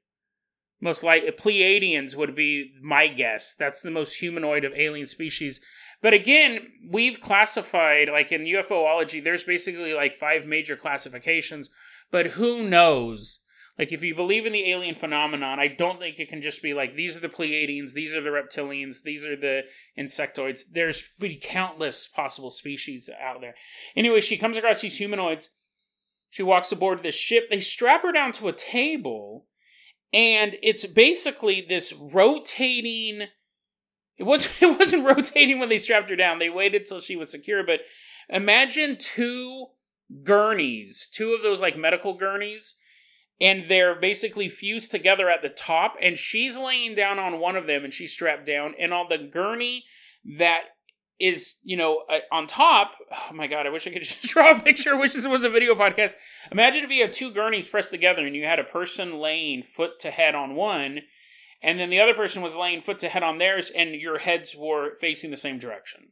Most 0.80 1.02
likely, 1.02 1.30
Pleiadians 1.30 2.16
would 2.16 2.34
be 2.34 2.72
my 2.82 3.08
guess. 3.08 3.54
That's 3.54 3.80
the 3.80 3.90
most 3.90 4.14
humanoid 4.14 4.64
of 4.64 4.75
alien 4.75 5.06
species. 5.06 5.60
But 6.02 6.12
again, 6.12 6.68
we've 6.90 7.20
classified, 7.20 8.10
like 8.10 8.30
in 8.30 8.42
UFOlogy, 8.42 9.25
there's 9.25 9.44
basically 9.44 9.94
like 9.94 10.14
five 10.14 10.46
major 10.46 10.76
classifications. 10.76 11.70
But 12.10 12.26
who 12.28 12.68
knows? 12.68 13.38
Like, 13.78 13.92
if 13.92 14.02
you 14.02 14.14
believe 14.14 14.47
in 14.47 14.52
the 14.52 14.71
alien 14.71 14.95
phenomenon, 14.95 15.61
I 15.61 15.68
don't 15.68 16.00
think 16.00 16.18
it 16.18 16.30
can 16.30 16.40
just 16.40 16.62
be 16.62 16.73
like, 16.73 16.95
these 16.95 17.16
are 17.16 17.21
the 17.21 17.28
Pleiadians, 17.28 17.92
these 17.92 18.14
are 18.14 18.23
the 18.23 18.30
reptilians, 18.30 19.02
these 19.02 19.25
are 19.26 19.37
the 19.37 19.64
insectoids. 19.99 20.62
There's 20.73 21.02
pretty 21.18 21.38
countless 21.42 22.06
possible 22.06 22.50
species 22.50 23.11
out 23.21 23.40
there. 23.42 23.54
Anyway, 23.95 24.23
she 24.23 24.38
comes 24.38 24.56
across 24.56 24.80
these 24.80 24.97
humanoids. 24.97 25.50
She 26.30 26.42
walks 26.42 26.73
aboard 26.73 27.02
this 27.02 27.14
ship. 27.14 27.50
They 27.50 27.61
strap 27.61 28.02
her 28.02 28.12
down 28.12 28.33
to 28.33 28.49
a 28.49 28.52
table 28.52 29.47
and 30.12 30.56
it's 30.62 30.87
basically 30.87 31.61
this 31.61 31.92
rotating 31.92 33.28
it 34.16 34.23
wasn't 34.23 34.54
it 34.62 34.78
wasn't 34.78 35.04
rotating 35.04 35.59
when 35.59 35.68
they 35.68 35.78
strapped 35.78 36.11
her 36.11 36.16
down 36.16 36.38
they 36.38 36.50
waited 36.50 36.85
till 36.85 37.00
she 37.00 37.16
was 37.16 37.30
secure 37.30 37.64
but 37.64 37.80
imagine 38.28 38.97
two 38.99 39.66
gurneys 40.23 41.09
two 41.12 41.35
of 41.35 41.42
those 41.42 41.61
like 41.61 41.76
medical 41.76 42.14
gurneys 42.14 42.76
and 43.40 43.64
they're 43.64 43.95
basically 43.95 44.49
fused 44.49 44.90
together 44.90 45.28
at 45.28 45.43
the 45.43 45.49
top 45.49 45.97
and 46.00 46.19
she's 46.19 46.59
laying 46.59 46.95
down 46.95 47.19
on 47.19 47.38
one 47.38 47.57
of 47.57 47.66
them 47.66 47.85
and 47.85 47.93
she's 47.93 48.12
strapped 48.12 48.47
down 48.47 48.75
and 48.78 48.93
on 48.93 49.07
the 49.09 49.19
gurney 49.19 49.85
that 50.38 50.64
is 51.19 51.57
you 51.62 51.76
know 51.76 52.05
uh, 52.11 52.19
on 52.31 52.47
top 52.47 52.97
oh 53.11 53.33
my 53.33 53.47
god 53.47 53.66
i 53.66 53.71
wish 53.71 53.87
i 53.87 53.90
could 53.90 54.02
just 54.02 54.23
draw 54.23 54.50
a 54.50 54.61
picture 54.61 54.90
i 54.90 54.99
wish 54.99 55.14
this 55.14 55.26
was 55.26 55.45
a 55.45 55.50
video 55.50 55.75
podcast. 55.75 56.12
Imagine 56.52 56.85
if 56.85 56.90
you 56.90 57.02
had 57.02 57.12
two 57.12 57.31
gurneys 57.31 57.69
pressed 57.69 57.90
together 57.90 58.26
and 58.26 58.37
you 58.37 58.45
had 58.45 58.59
a 58.59 58.64
person 58.64 59.19
laying 59.19 59.62
foot 59.62 59.99
to 60.00 60.11
head 60.11 60.35
on 60.35 60.55
one 60.55 61.00
and 61.62 61.78
then 61.78 61.90
the 61.90 62.00
other 62.00 62.14
person 62.14 62.43
was 62.43 62.55
laying 62.55 62.81
foot 62.81 62.99
to 62.99 63.09
head 63.09 63.23
on 63.23 63.38
theirs 63.38 63.71
and 63.71 63.95
your 63.95 64.19
heads 64.19 64.55
were 64.57 64.95
facing 64.97 65.31
the 65.31 65.37
same 65.37 65.59
direction 65.59 66.09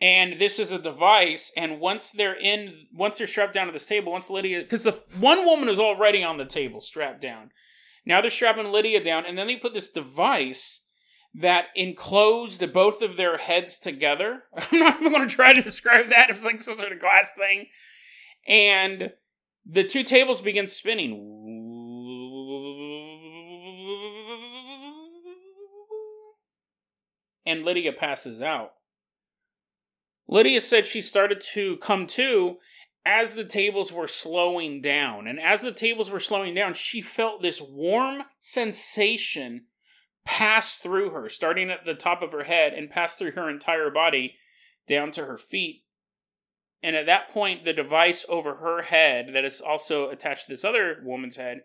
and 0.00 0.38
this 0.38 0.58
is 0.58 0.72
a 0.72 0.78
device 0.78 1.52
and 1.56 1.78
once 1.78 2.10
they're 2.10 2.38
in 2.38 2.86
once 2.92 3.18
they're 3.18 3.26
strapped 3.26 3.52
down 3.52 3.66
to 3.66 3.72
this 3.72 3.86
table 3.86 4.12
once 4.12 4.30
lydia 4.30 4.60
because 4.60 4.82
the 4.82 4.98
one 5.18 5.44
woman 5.44 5.68
is 5.68 5.78
already 5.78 6.24
on 6.24 6.38
the 6.38 6.46
table 6.46 6.80
strapped 6.80 7.20
down. 7.20 7.50
Now 8.06 8.20
they're 8.20 8.30
strapping 8.30 8.72
lydia 8.72 9.02
down 9.04 9.26
and 9.26 9.36
then 9.36 9.46
they 9.46 9.56
put 9.56 9.74
this 9.74 9.90
device 9.90 10.86
that 11.34 11.66
enclosed 11.76 12.72
both 12.72 13.02
of 13.02 13.16
their 13.16 13.36
heads 13.36 13.78
together. 13.78 14.44
I'm 14.72 14.80
not 14.80 15.00
even 15.00 15.12
going 15.12 15.28
to 15.28 15.34
try 15.34 15.52
to 15.52 15.62
describe 15.62 16.08
that. 16.08 16.30
It's 16.30 16.44
like 16.44 16.60
some 16.60 16.76
sort 16.76 16.92
of 16.92 16.98
glass 16.98 17.34
thing. 17.34 17.66
And 18.48 19.12
the 19.64 19.84
two 19.84 20.02
tables 20.02 20.40
begin 20.40 20.66
spinning. 20.66 21.36
And 27.46 27.64
lydia 27.64 27.92
passes 27.92 28.42
out 28.42 28.72
Lydia 30.30 30.60
said 30.60 30.86
she 30.86 31.02
started 31.02 31.40
to 31.52 31.76
come 31.78 32.06
to 32.06 32.58
as 33.04 33.34
the 33.34 33.44
tables 33.44 33.92
were 33.92 34.06
slowing 34.06 34.80
down. 34.80 35.26
And 35.26 35.40
as 35.40 35.62
the 35.62 35.72
tables 35.72 36.10
were 36.10 36.20
slowing 36.20 36.54
down, 36.54 36.74
she 36.74 37.02
felt 37.02 37.42
this 37.42 37.60
warm 37.60 38.22
sensation 38.38 39.66
pass 40.24 40.76
through 40.76 41.10
her, 41.10 41.28
starting 41.28 41.68
at 41.68 41.84
the 41.84 41.94
top 41.94 42.22
of 42.22 42.30
her 42.30 42.44
head 42.44 42.72
and 42.72 42.88
pass 42.88 43.16
through 43.16 43.32
her 43.32 43.50
entire 43.50 43.90
body 43.90 44.36
down 44.86 45.10
to 45.12 45.24
her 45.24 45.36
feet. 45.36 45.82
And 46.80 46.94
at 46.94 47.06
that 47.06 47.28
point, 47.28 47.64
the 47.64 47.72
device 47.72 48.24
over 48.28 48.56
her 48.56 48.82
head, 48.82 49.32
that 49.32 49.44
is 49.44 49.60
also 49.60 50.10
attached 50.10 50.46
to 50.46 50.52
this 50.52 50.64
other 50.64 51.02
woman's 51.04 51.36
head, 51.36 51.62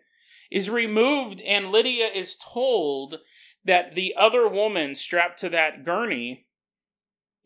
is 0.50 0.68
removed, 0.68 1.40
and 1.42 1.70
Lydia 1.70 2.06
is 2.06 2.36
told 2.36 3.20
that 3.64 3.94
the 3.94 4.14
other 4.16 4.48
woman 4.48 4.94
strapped 4.94 5.38
to 5.40 5.48
that 5.50 5.84
gurney 5.84 6.45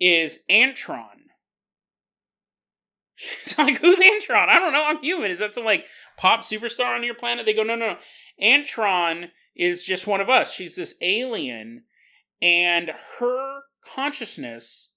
is 0.01 0.41
Antron. 0.51 1.07
She's 3.15 3.59
like, 3.59 3.81
who's 3.81 4.01
Antron? 4.01 4.49
I 4.49 4.59
don't 4.59 4.73
know. 4.73 4.85
I'm 4.87 5.03
human. 5.03 5.31
Is 5.31 5.41
that 5.41 5.55
some 5.55 5.65
like 5.65 5.85
pop 6.17 6.41
superstar 6.41 6.97
on 6.97 7.05
your 7.05 7.15
planet? 7.15 7.47
They 7.47 7.55
go, 7.55 7.63
no, 7.63 7.75
no, 7.75 7.91
no. 7.91 7.97
Antron 8.43 9.31
is 9.55 9.85
just 9.85 10.07
one 10.07 10.21
of 10.21 10.31
us. 10.31 10.55
She's 10.55 10.77
this 10.77 10.95
alien, 11.03 11.85
and 12.41 12.93
her 13.19 13.61
consciousness 13.85 14.95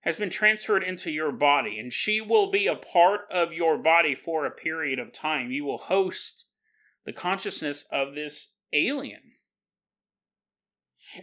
has 0.00 0.16
been 0.16 0.30
transferred 0.30 0.82
into 0.84 1.10
your 1.10 1.32
body, 1.32 1.78
and 1.78 1.92
she 1.92 2.20
will 2.20 2.50
be 2.50 2.66
a 2.66 2.76
part 2.76 3.22
of 3.30 3.52
your 3.52 3.76
body 3.76 4.14
for 4.14 4.46
a 4.46 4.50
period 4.50 4.98
of 4.98 5.12
time. 5.12 5.50
You 5.50 5.64
will 5.64 5.78
host 5.78 6.46
the 7.04 7.12
consciousness 7.12 7.86
of 7.92 8.14
this 8.14 8.54
alien. 8.72 9.35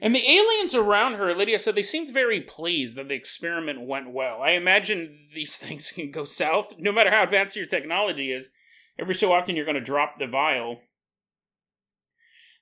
And 0.01 0.15
the 0.15 0.27
aliens 0.27 0.75
around 0.75 1.15
her, 1.15 1.33
Lydia 1.33 1.59
said, 1.59 1.75
they 1.75 1.83
seemed 1.83 2.12
very 2.12 2.41
pleased 2.41 2.97
that 2.97 3.09
the 3.09 3.15
experiment 3.15 3.81
went 3.81 4.12
well. 4.12 4.41
I 4.41 4.51
imagine 4.51 5.27
these 5.33 5.57
things 5.57 5.91
can 5.91 6.12
go 6.12 6.25
south. 6.25 6.75
No 6.77 6.91
matter 6.91 7.12
how 7.12 7.23
advanced 7.23 7.55
your 7.55 7.65
technology 7.65 8.31
is, 8.31 8.50
every 8.97 9.15
so 9.15 9.31
often 9.31 9.55
you're 9.55 9.65
going 9.65 9.75
to 9.75 9.81
drop 9.81 10.19
the 10.19 10.27
vial. 10.27 10.81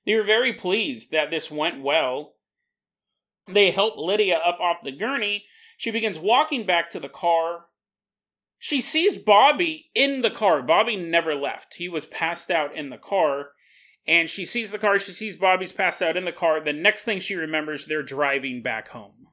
They 0.04 0.14
were 0.14 0.24
very 0.24 0.52
pleased 0.52 1.12
that 1.12 1.30
this 1.30 1.50
went 1.50 1.82
well. 1.82 2.34
They 3.46 3.70
help 3.70 3.94
Lydia 3.96 4.36
up 4.36 4.60
off 4.60 4.82
the 4.82 4.92
gurney. 4.92 5.44
She 5.76 5.90
begins 5.90 6.18
walking 6.18 6.64
back 6.64 6.90
to 6.90 7.00
the 7.00 7.08
car. 7.08 7.66
She 8.58 8.80
sees 8.80 9.16
Bobby 9.16 9.90
in 9.94 10.20
the 10.20 10.30
car. 10.30 10.62
Bobby 10.62 10.96
never 10.96 11.34
left. 11.34 11.74
He 11.74 11.88
was 11.88 12.06
passed 12.06 12.50
out 12.50 12.74
in 12.76 12.90
the 12.90 12.98
car 12.98 13.48
and 14.06 14.28
she 14.28 14.44
sees 14.44 14.72
the 14.72 14.78
car. 14.78 14.98
She 14.98 15.12
sees 15.12 15.36
Bobby's 15.36 15.72
passed 15.72 16.02
out 16.02 16.16
in 16.16 16.24
the 16.24 16.32
car. 16.32 16.60
The 16.60 16.72
next 16.72 17.04
thing 17.04 17.20
she 17.20 17.34
remembers, 17.34 17.84
they're 17.84 18.02
driving 18.02 18.62
back 18.62 18.88
home. 18.88 19.28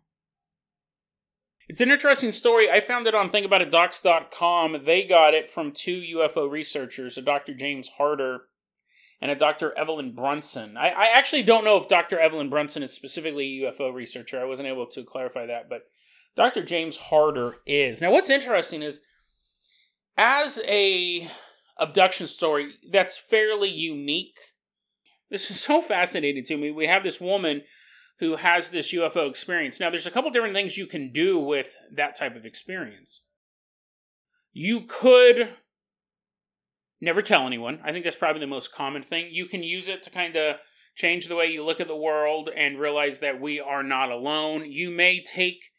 It's 1.67 1.81
an 1.81 1.91
interesting 1.91 2.31
story. 2.31 2.69
I 2.69 2.79
found 2.79 3.05
it 3.05 3.13
on 3.13 3.29
thinkaboutitdocs.com. 3.29 4.85
They 4.85 5.05
got 5.05 5.35
it 5.35 5.51
from 5.51 5.71
two 5.71 6.01
UFO 6.15 6.49
researchers, 6.49 7.17
a 7.17 7.21
Dr. 7.21 7.53
James 7.53 7.89
Harder 7.89 8.41
and 9.21 9.29
a 9.29 9.35
Dr. 9.35 9.77
Evelyn 9.77 10.15
Brunson. 10.15 10.77
I, 10.77 10.89
I 10.89 11.05
actually 11.13 11.43
don't 11.43 11.63
know 11.63 11.77
if 11.77 11.87
Dr. 11.87 12.19
Evelyn 12.19 12.49
Brunson 12.49 12.81
is 12.81 12.93
specifically 12.93 13.63
a 13.63 13.71
UFO 13.71 13.93
researcher. 13.93 14.39
I 14.39 14.45
wasn't 14.45 14.69
able 14.69 14.87
to 14.87 15.03
clarify 15.03 15.45
that, 15.45 15.69
but 15.69 15.83
Dr. 16.35 16.63
James 16.63 16.97
Harder 16.97 17.57
is. 17.67 18.01
Now, 18.01 18.11
what's 18.11 18.29
interesting 18.29 18.81
is 18.81 19.01
as 20.17 20.61
a 20.67 21.27
abduction 21.77 22.27
story 22.27 22.73
that's 22.91 23.17
fairly 23.17 23.69
unique 23.69 24.37
this 25.29 25.51
is 25.51 25.59
so 25.59 25.81
fascinating 25.81 26.43
to 26.45 26.57
me. 26.57 26.71
We 26.71 26.87
have 26.87 27.03
this 27.03 27.21
woman 27.21 27.63
who 28.19 28.35
has 28.35 28.69
this 28.69 28.93
UFO 28.93 29.29
experience. 29.29 29.79
Now, 29.79 29.89
there's 29.89 30.07
a 30.07 30.11
couple 30.11 30.29
different 30.29 30.53
things 30.53 30.77
you 30.77 30.87
can 30.87 31.11
do 31.11 31.39
with 31.39 31.75
that 31.95 32.17
type 32.17 32.35
of 32.35 32.45
experience. 32.45 33.25
You 34.51 34.81
could 34.81 35.55
never 36.99 37.21
tell 37.21 37.47
anyone. 37.47 37.79
I 37.83 37.91
think 37.91 38.03
that's 38.03 38.15
probably 38.15 38.41
the 38.41 38.47
most 38.47 38.73
common 38.73 39.03
thing. 39.03 39.29
You 39.31 39.45
can 39.45 39.63
use 39.63 39.87
it 39.87 40.03
to 40.03 40.09
kind 40.09 40.35
of 40.35 40.57
change 40.95 41.27
the 41.27 41.35
way 41.35 41.45
you 41.45 41.63
look 41.63 41.79
at 41.79 41.87
the 41.87 41.95
world 41.95 42.49
and 42.55 42.79
realize 42.79 43.19
that 43.19 43.39
we 43.39 43.59
are 43.59 43.83
not 43.83 44.11
alone. 44.11 44.69
You 44.69 44.89
may 44.89 45.23
take 45.23 45.71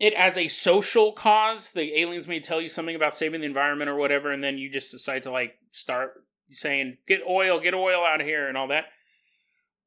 it 0.00 0.14
as 0.14 0.38
a 0.38 0.48
social 0.48 1.12
cause. 1.12 1.72
The 1.72 2.00
aliens 2.00 2.28
may 2.28 2.40
tell 2.40 2.60
you 2.60 2.68
something 2.68 2.96
about 2.96 3.14
saving 3.14 3.40
the 3.40 3.46
environment 3.46 3.90
or 3.90 3.96
whatever, 3.96 4.30
and 4.30 4.42
then 4.42 4.56
you 4.56 4.70
just 4.70 4.92
decide 4.92 5.24
to 5.24 5.30
like 5.30 5.56
start 5.70 6.12
saying, 6.50 6.98
get 7.06 7.20
oil, 7.28 7.60
get 7.60 7.74
oil 7.74 8.04
out 8.04 8.20
of 8.20 8.26
here, 8.26 8.48
and 8.48 8.56
all 8.56 8.68
that. 8.68 8.86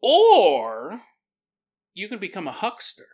Or 0.02 1.02
you 1.94 2.08
can 2.08 2.20
become 2.20 2.48
a 2.48 2.52
huckster. 2.52 3.08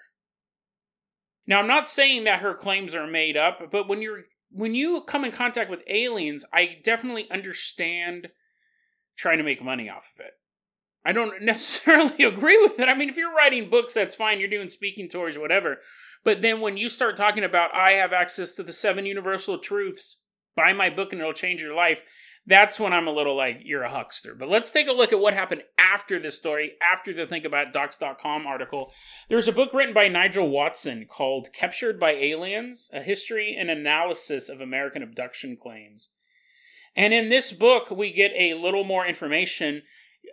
Now, 1.46 1.60
I'm 1.60 1.68
not 1.68 1.88
saying 1.88 2.25
that 2.25 2.42
her 2.42 2.54
claims 2.54 2.94
are 2.94 3.08
made 3.08 3.38
up, 3.38 3.72
but 3.72 3.88
when 3.88 4.01
you're 4.01 4.24
when 4.50 4.75
you 4.75 5.01
come 5.01 5.25
in 5.25 5.32
contact 5.32 5.70
with 5.70 5.84
aliens, 5.88 6.46
I 6.54 6.80
definitely 6.84 7.30
understand 7.30 8.30
trying 9.18 9.38
to 9.39 9.44
make 9.44 9.63
money 9.63 9.89
off 9.89 10.13
of 10.16 10.25
it. 10.25 10.34
I 11.04 11.12
don't 11.12 11.42
necessarily 11.42 12.24
agree 12.24 12.58
with 12.62 12.80
it. 12.80 12.89
I 12.89 12.96
mean, 12.96 13.10
if 13.10 13.18
you're 13.18 13.34
writing 13.34 13.70
books, 13.70 13.94
that's 13.94 14.16
fine. 14.16 14.39
You're 14.39 14.50
doing 14.50 14.70
speaking 14.70 15.10
tours, 15.10 15.38
whatever. 15.38 15.80
But 16.24 16.42
then 16.42 16.62
when 16.62 16.77
you 16.77 16.89
start 16.89 17.16
talking 17.16 17.44
about, 17.44 17.74
I 17.74 17.92
have 17.92 18.13
access 18.13 18.56
to 18.56 18.63
the 18.63 18.74
seven 18.74 19.06
universal 19.06 19.58
truths, 19.58 20.18
buy 20.56 20.74
my 20.74 20.89
book 20.89 21.13
and 21.13 21.22
it'll 21.22 21.34
change 21.34 21.62
your 21.62 21.75
life, 21.75 22.04
that's 22.48 22.80
when 22.80 22.94
I'm 22.94 23.08
a 23.08 23.12
little 23.12 23.36
like, 23.36 23.62
you're 23.66 23.84
a 23.84 23.89
huckster. 23.89 24.34
But 24.34 24.48
let's 24.48 24.72
take 24.72 24.88
a 24.88 24.94
look 24.94 25.12
at 25.12 25.20
what 25.20 25.34
happened 25.34 25.63
after 25.77 26.18
this 26.18 26.38
story, 26.38 26.72
after 26.82 27.13
the 27.13 27.27
Think 27.27 27.44
About 27.44 27.74
Docs.com 27.74 28.48
article. 28.48 28.94
There's 29.27 29.50
a 29.50 29.54
book 29.54 29.74
written 29.74 29.94
by 29.94 30.08
Nigel 30.08 30.50
Watson 30.50 31.08
called 31.10 31.51
Captured 31.51 32.00
by 32.00 32.12
Aliens 32.12 32.89
A 32.94 33.01
History 33.01 33.54
and 33.58 33.70
Analysis 33.70 34.48
of 34.48 34.62
American 34.62 35.04
Abduction 35.04 35.58
Claims. 35.62 36.12
And 36.96 37.13
in 37.13 37.27
this 37.27 37.51
book, 37.51 37.92
we 37.92 38.13
get 38.13 38.32
a 38.36 38.54
little 38.54 38.86
more 38.86 39.06
information. 39.06 39.84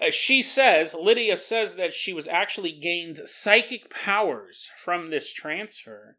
Uh, 0.00 0.10
she 0.10 0.40
says, 0.40 0.94
Lydia 0.98 1.36
says 1.36 1.74
that 1.74 1.92
she 1.92 2.12
was 2.12 2.28
actually 2.28 2.72
gained 2.72 3.18
psychic 3.24 3.90
powers 3.90 4.70
from 4.76 5.10
this 5.10 5.32
transfer. 5.32 6.16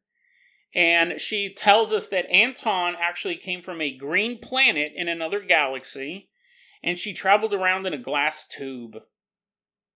And 0.75 1.21
she 1.21 1.53
tells 1.53 1.93
us 1.93 2.09
that 2.09 2.29
Antron 2.29 2.95
actually 2.99 3.37
came 3.37 3.61
from 3.61 3.79
a 3.79 3.95
green 3.95 4.39
planet 4.39 4.91
in 4.93 5.07
another 5.07 5.39
galaxy, 5.39 6.29
and 6.83 6.97
she 6.97 7.13
traveled 7.13 7.53
around 7.53 7.87
in 7.87 7.93
a 7.93 7.97
glass 7.97 8.45
tube 8.45 8.97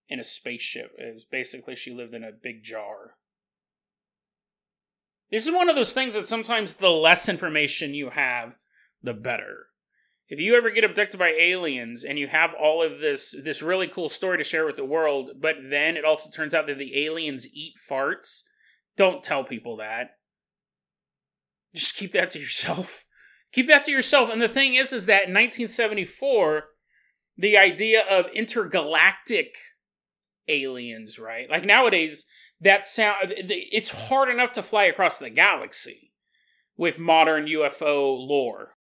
in 0.08 0.22
a 0.22 0.24
spaceship. 0.24 0.94
It 0.98 1.14
was 1.14 1.26
basically 1.26 1.76
she 1.76 1.92
lived 1.92 2.14
in 2.14 2.24
a 2.24 2.32
big 2.32 2.64
jar. 2.64 3.16
This 5.30 5.46
is 5.46 5.54
one 5.54 5.70
of 5.70 5.76
those 5.76 5.94
things 5.94 6.16
that 6.16 6.28
sometimes 6.28 6.76
the 6.76 6.90
less 6.90 7.28
information 7.28 7.94
you 7.94 8.12
have, 8.12 8.58
the 9.04 9.14
better. 9.14 9.68
If 10.30 10.40
you 10.40 10.56
ever 10.56 10.70
get 10.70 10.84
abducted 10.84 11.20
by 11.20 11.30
aliens 11.30 12.04
and 12.04 12.18
you 12.18 12.28
have 12.28 12.54
all 12.54 12.82
of 12.82 13.00
this 13.00 13.36
this 13.44 13.62
really 13.62 13.88
cool 13.88 14.10
story 14.10 14.38
to 14.38 14.44
share 14.44 14.66
with 14.66 14.78
the 14.78 14.86
world, 14.86 15.32
but 15.40 15.58
then 15.62 15.98
it 15.98 16.06
also 16.06 16.30
turns 16.30 16.54
out 16.54 16.68
that 16.68 16.78
the 16.78 17.06
aliens 17.06 17.48
eat 17.54 17.74
farts, 17.90 18.44
don't 18.96 19.24
tell 19.24 19.44
people 19.44 19.78
that 19.78 20.19
just 21.74 21.96
keep 21.96 22.12
that 22.12 22.30
to 22.32 22.40
yourself. 22.40 23.06
Keep 23.52 23.68
that 23.70 23.84
to 23.86 23.92
yourself. 23.92 24.30
And 24.30 24.40
the 24.40 24.48
thing 24.48 24.76
is, 24.76 24.94
is 24.94 25.08
that 25.08 25.24
in 25.28 25.34
1974, 25.34 26.66
the 27.36 27.58
idea 27.58 28.04
of 28.08 28.28
intergalactic 28.28 29.56
aliens, 30.48 31.18
right? 31.18 31.50
Like 31.50 31.64
nowadays, 31.64 32.28
that 32.62 32.86
sound 32.86 33.34
it's 33.38 34.10
hard 34.10 34.30
enough 34.30 34.52
to 34.52 34.62
fly 34.62 34.84
across 34.84 35.18
the 35.18 35.32
galaxy 35.32 36.14
with 36.78 37.00
modern 37.00 37.46
UFO 37.48 38.16
lore. 38.18 38.76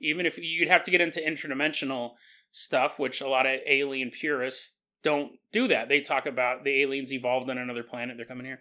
Even 0.00 0.26
if 0.26 0.36
you'd 0.36 0.68
have 0.68 0.82
to 0.84 0.90
get 0.90 1.00
into 1.00 1.20
interdimensional 1.20 2.12
stuff, 2.50 2.98
which 2.98 3.20
a 3.20 3.28
lot 3.28 3.46
of 3.46 3.60
alien 3.66 4.10
purists 4.10 4.78
don't 5.02 5.32
do 5.52 5.68
that. 5.68 5.88
They 5.88 6.00
talk 6.00 6.26
about 6.26 6.64
the 6.64 6.82
aliens 6.82 7.12
evolved 7.12 7.48
on 7.50 7.58
another 7.58 7.82
planet, 7.82 8.16
they're 8.16 8.26
coming 8.26 8.46
here. 8.46 8.58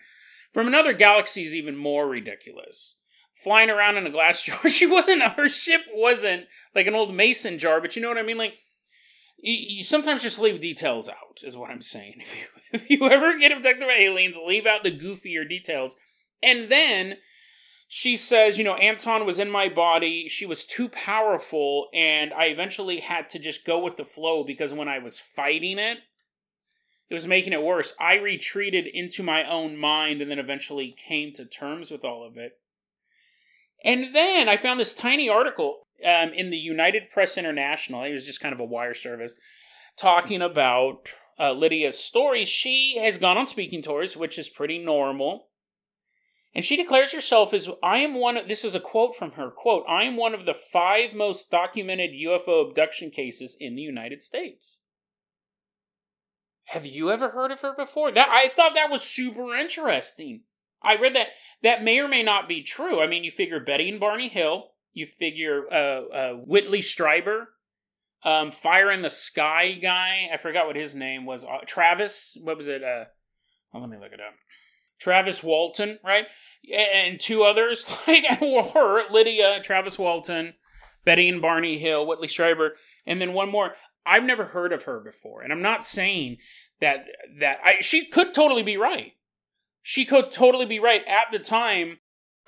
From 0.51 0.68
another 0.68 0.94
galaxy 0.94 1.44
is 1.44 1.56
even 1.56 1.77
more 1.77 2.08
ridiculous. 2.08 2.98
Flying 3.33 3.69
around 3.69 3.97
in 3.97 4.05
a 4.05 4.11
glass 4.11 4.43
jar. 4.45 4.67
She 4.67 4.85
wasn't, 4.85 5.23
her 5.23 5.50
ship 5.50 5.81
wasn't 5.93 6.45
like 6.75 6.88
an 6.88 6.95
old 6.95 7.13
mason 7.13 7.57
jar, 7.57 7.81
but 7.81 7.95
you 7.95 8.01
know 8.01 8.09
what 8.09 8.17
I 8.17 8.23
mean? 8.23 8.38
Like, 8.38 8.55
you, 9.43 9.83
sometimes 9.83 10.21
just 10.21 10.39
leave 10.39 10.59
details 10.59 11.09
out, 11.09 11.39
is 11.43 11.57
what 11.57 11.71
I'm 11.71 11.81
saying. 11.81 12.15
If 12.21 12.35
you, 12.39 12.47
if 12.73 12.89
you 12.89 13.09
ever 13.09 13.38
get 13.38 13.51
abducted 13.51 13.88
by 13.88 13.95
aliens, 13.95 14.38
leave 14.45 14.65
out 14.65 14.83
the 14.83 14.95
goofier 14.97 15.47
details. 15.47 15.95
And 16.41 16.69
then 16.71 17.17
she 17.88 18.15
says, 18.15 18.57
you 18.57 18.63
know, 18.63 18.75
Antron 18.75 19.25
was 19.25 19.39
in 19.39 19.51
my 19.51 19.67
body. 19.67 20.29
She 20.29 20.45
was 20.45 20.63
too 20.63 20.88
powerful, 20.88 21.89
and 21.93 22.33
I 22.33 22.45
eventually 22.45 23.01
had 23.01 23.29
to 23.31 23.39
just 23.39 23.65
go 23.65 23.83
with 23.83 23.97
the 23.97 24.05
flow 24.05 24.45
because 24.45 24.73
when 24.73 24.88
I 24.88 25.00
was 25.00 25.19
fighting 25.19 25.77
it, 25.77 25.97
it 27.09 27.13
was 27.13 27.27
making 27.27 27.51
it 27.51 27.61
worse. 27.61 27.93
I 28.00 28.15
retreated 28.15 28.88
into 28.88 29.21
my 29.21 29.43
own 29.43 29.75
mind 29.75 30.21
and 30.21 30.31
then 30.31 30.39
eventually 30.39 30.95
came 30.97 31.33
to 31.33 31.43
terms 31.43 31.91
with 31.91 32.05
all 32.05 32.25
of 32.25 32.38
it. 32.38 32.53
And 33.83 34.13
then 34.13 34.47
I 34.47 34.57
found 34.57 34.79
this 34.79 34.93
tiny 34.93 35.27
article 35.29 35.79
um, 36.05 36.33
in 36.33 36.50
the 36.50 36.57
United 36.57 37.09
Press 37.09 37.38
International. 37.38 38.03
It 38.03 38.13
was 38.13 38.25
just 38.25 38.41
kind 38.41 38.53
of 38.53 38.59
a 38.59 38.65
wire 38.65 38.93
service 38.93 39.38
talking 39.97 40.41
about 40.41 41.13
uh, 41.39 41.53
Lydia's 41.53 41.97
story. 41.97 42.45
She 42.45 42.97
has 43.00 43.17
gone 43.17 43.38
on 43.38 43.47
speaking 43.47 43.81
tours, 43.81 44.15
which 44.15 44.38
is 44.38 44.50
pretty 44.50 44.77
normal. 44.77 45.47
And 46.53 46.65
she 46.65 46.75
declares 46.75 47.13
herself 47.13 47.53
as 47.53 47.69
I 47.81 48.00
am 48.00 48.19
one 48.19 48.35
of 48.35 48.47
this 48.47 48.65
is 48.65 48.75
a 48.75 48.79
quote 48.79 49.15
from 49.15 49.33
her 49.33 49.50
quote, 49.50 49.85
I 49.88 50.03
am 50.03 50.17
one 50.17 50.33
of 50.33 50.45
the 50.45 50.53
five 50.53 51.13
most 51.13 51.50
documented 51.50 52.11
UFO 52.11 52.67
abduction 52.67 53.09
cases 53.09 53.55
in 53.59 53.75
the 53.75 53.81
United 53.81 54.21
States. 54.21 54.81
Have 56.67 56.85
you 56.85 57.09
ever 57.09 57.29
heard 57.29 57.51
of 57.51 57.61
her 57.61 57.73
before? 57.75 58.11
That 58.11 58.29
I 58.29 58.50
thought 58.50 58.73
that 58.75 58.91
was 58.91 59.03
super 59.03 59.55
interesting. 59.55 60.41
I 60.83 60.95
read 60.95 61.15
that 61.15 61.27
that 61.63 61.84
may 61.84 62.00
or 62.00 62.08
may 62.08 62.24
not 62.24 62.48
be 62.48 62.63
true. 62.63 63.01
I 63.01 63.08
mean, 63.08 63.24
you 63.24 63.32
figure 63.32 63.60
Betty 63.60 63.89
and 63.89 64.00
Barney 64.00 64.30
Hill, 64.30 64.72
you 64.94 65.06
figure 65.06 65.65
uh, 65.72 65.75
uh, 65.75 66.34
Whitley 66.34 66.80
Strieber, 66.80 67.46
um, 68.24 68.51
Fire 68.51 68.91
in 68.91 69.01
the 69.01 69.10
Sky 69.10 69.74
guy. 69.74 70.30
I 70.32 70.38
forgot 70.38 70.68
what 70.68 70.75
his 70.75 70.96
name 70.96 71.25
was. 71.25 71.46
Uh, 71.46 71.60
Travis. 71.65 72.38
What 72.41 72.58
was 72.58 72.68
it? 72.68 72.84
Uh, 72.84 73.06
oh, 73.74 73.80
let 73.80 73.89
me 73.89 73.98
look 73.98 74.13
it 74.13 74.20
up. 74.20 74.34
Travis 75.00 75.44
Walton, 75.44 76.00
right? 76.03 76.25
And 76.72 77.20
two 77.20 77.44
others 77.44 77.86
like 78.08 78.25
her, 78.25 79.10
Lydia, 79.10 79.62
Travis 79.63 79.98
Walton, 79.98 80.53
Betty 81.03 81.27
and 81.27 81.41
Barney 81.41 81.80
Hill, 81.80 82.06
Whitley 82.06 82.27
Strieber, 82.27 82.72
and 83.06 83.20
then 83.20 83.34
one 83.34 83.50
more. 83.50 83.74
I've 84.06 84.24
never 84.24 84.46
heard 84.46 84.74
of 84.74 84.84
her 84.84 85.00
before, 85.00 85.41
and 85.41 85.51
I'm 85.51 85.62
not 85.62 85.84
saying 85.84 86.38
that 86.80 87.06
that 87.39 87.60
I 87.63 87.82
she 87.82 88.06
could 88.06 88.34
totally 88.34 88.63
be 88.63 88.77
right. 88.77 89.13
She 89.81 90.05
could 90.05 90.31
totally 90.31 90.65
be 90.65 90.79
right. 90.79 91.05
At 91.07 91.31
the 91.31 91.39
time, 91.39 92.00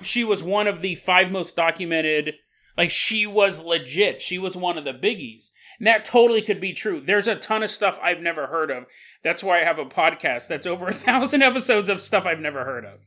she 0.01 0.23
was 0.23 0.43
one 0.43 0.67
of 0.67 0.81
the 0.81 0.95
five 0.95 1.31
most 1.31 1.55
documented. 1.55 2.35
Like 2.77 2.91
she 2.91 3.27
was 3.27 3.63
legit. 3.63 4.21
She 4.21 4.39
was 4.39 4.57
one 4.57 4.77
of 4.77 4.83
the 4.83 4.93
biggies. 4.93 5.49
And 5.79 5.87
that 5.87 6.05
totally 6.05 6.41
could 6.41 6.59
be 6.59 6.73
true. 6.73 6.99
There's 6.99 7.27
a 7.27 7.35
ton 7.35 7.63
of 7.63 7.69
stuff 7.69 7.99
I've 8.01 8.21
never 8.21 8.47
heard 8.47 8.71
of. 8.71 8.85
That's 9.23 9.43
why 9.43 9.59
I 9.61 9.63
have 9.63 9.79
a 9.79 9.85
podcast 9.85 10.47
that's 10.47 10.67
over 10.67 10.87
a 10.87 10.93
thousand 10.93 11.41
episodes 11.43 11.89
of 11.89 12.01
stuff 12.01 12.25
I've 12.25 12.39
never 12.39 12.63
heard 12.65 12.85
of. 12.85 12.99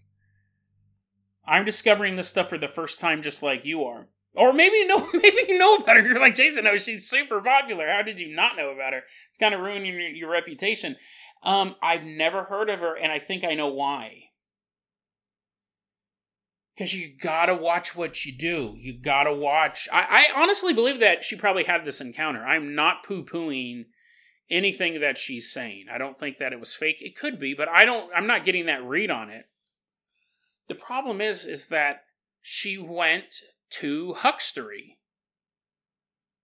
I'm 1.47 1.64
discovering 1.64 2.16
this 2.16 2.28
stuff 2.28 2.49
for 2.49 2.59
the 2.59 2.68
first 2.68 2.99
time 2.99 3.23
just 3.23 3.42
like 3.42 3.64
you 3.64 3.85
are. 3.85 4.09
Or 4.35 4.52
maybe 4.52 4.76
you 4.76 4.87
know, 4.87 5.09
maybe 5.14 5.38
you 5.49 5.59
know 5.59 5.76
about 5.76 5.97
her. 5.97 6.02
You're 6.02 6.21
like 6.21 6.35
Jason. 6.35 6.64
No, 6.64 6.76
she's 6.76 7.09
super 7.09 7.40
popular. 7.40 7.88
How 7.88 8.02
did 8.02 8.21
you 8.21 8.35
not 8.35 8.56
know 8.56 8.71
about 8.71 8.92
her? 8.92 9.02
It's 9.28 9.38
kind 9.38 9.54
of 9.54 9.61
ruining 9.61 9.95
your, 9.95 10.09
your 10.11 10.30
reputation. 10.30 10.97
Um, 11.43 11.76
I've 11.83 12.05
never 12.05 12.44
heard 12.44 12.70
of 12.70 12.81
her, 12.81 12.96
and 12.96 13.12
I 13.12 13.18
think 13.18 13.44
I 13.44 13.55
know 13.55 13.68
why. 13.68 14.31
Because 16.75 16.94
you 16.94 17.09
gotta 17.09 17.55
watch 17.55 17.96
what 17.96 18.27
you 18.27 18.33
do. 18.33 18.75
You 18.79 18.99
gotta 18.99 19.33
watch. 19.33 19.88
I, 19.92 20.29
I 20.35 20.42
honestly 20.42 20.75
believe 20.75 21.01
that 21.01 21.25
she 21.25 21.37
probably 21.37 21.64
had 21.64 21.85
this 21.85 22.01
encounter. 22.01 22.44
I'm 22.44 22.75
not 22.75 23.03
poo 23.03 23.25
pooing 23.25 23.87
anything 24.51 25.01
that 25.01 25.16
she's 25.16 25.51
saying. 25.51 25.87
I 25.90 25.99
don't 25.99 26.16
think 26.16 26.37
that 26.37 26.53
it 26.53 26.61
was 26.61 26.75
fake. 26.75 27.01
It 27.01 27.16
could 27.16 27.38
be, 27.38 27.55
but 27.55 27.68
I 27.68 27.85
don't. 27.85 28.11
I'm 28.14 28.27
not 28.27 28.44
getting 28.44 28.66
that 28.66 28.85
read 28.85 29.11
on 29.11 29.31
it. 29.31 29.46
The 30.68 30.75
problem 30.75 31.20
is, 31.20 31.46
is 31.46 31.66
that 31.66 32.05
she 32.42 32.77
went 32.77 33.40
to 33.70 34.14
huckstery. 34.18 34.96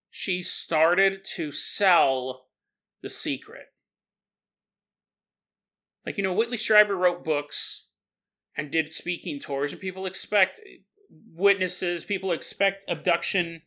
She 0.09 0.41
started 0.41 1.25
to 1.35 1.51
sell 1.51 2.47
the 3.01 3.09
secret. 3.09 3.72
Like, 6.05 6.17
you 6.17 6.23
know, 6.23 6.33
Whitley 6.33 6.57
Strieber 6.57 6.97
wrote 6.97 7.23
books 7.23 7.87
and 8.55 8.71
did 8.71 8.93
speaking 8.93 9.39
tours, 9.39 9.71
and 9.71 9.81
people 9.81 10.05
expect 10.05 10.59
witnesses, 11.33 12.03
people 12.03 12.31
expect 12.31 12.85
abduction 12.87 13.61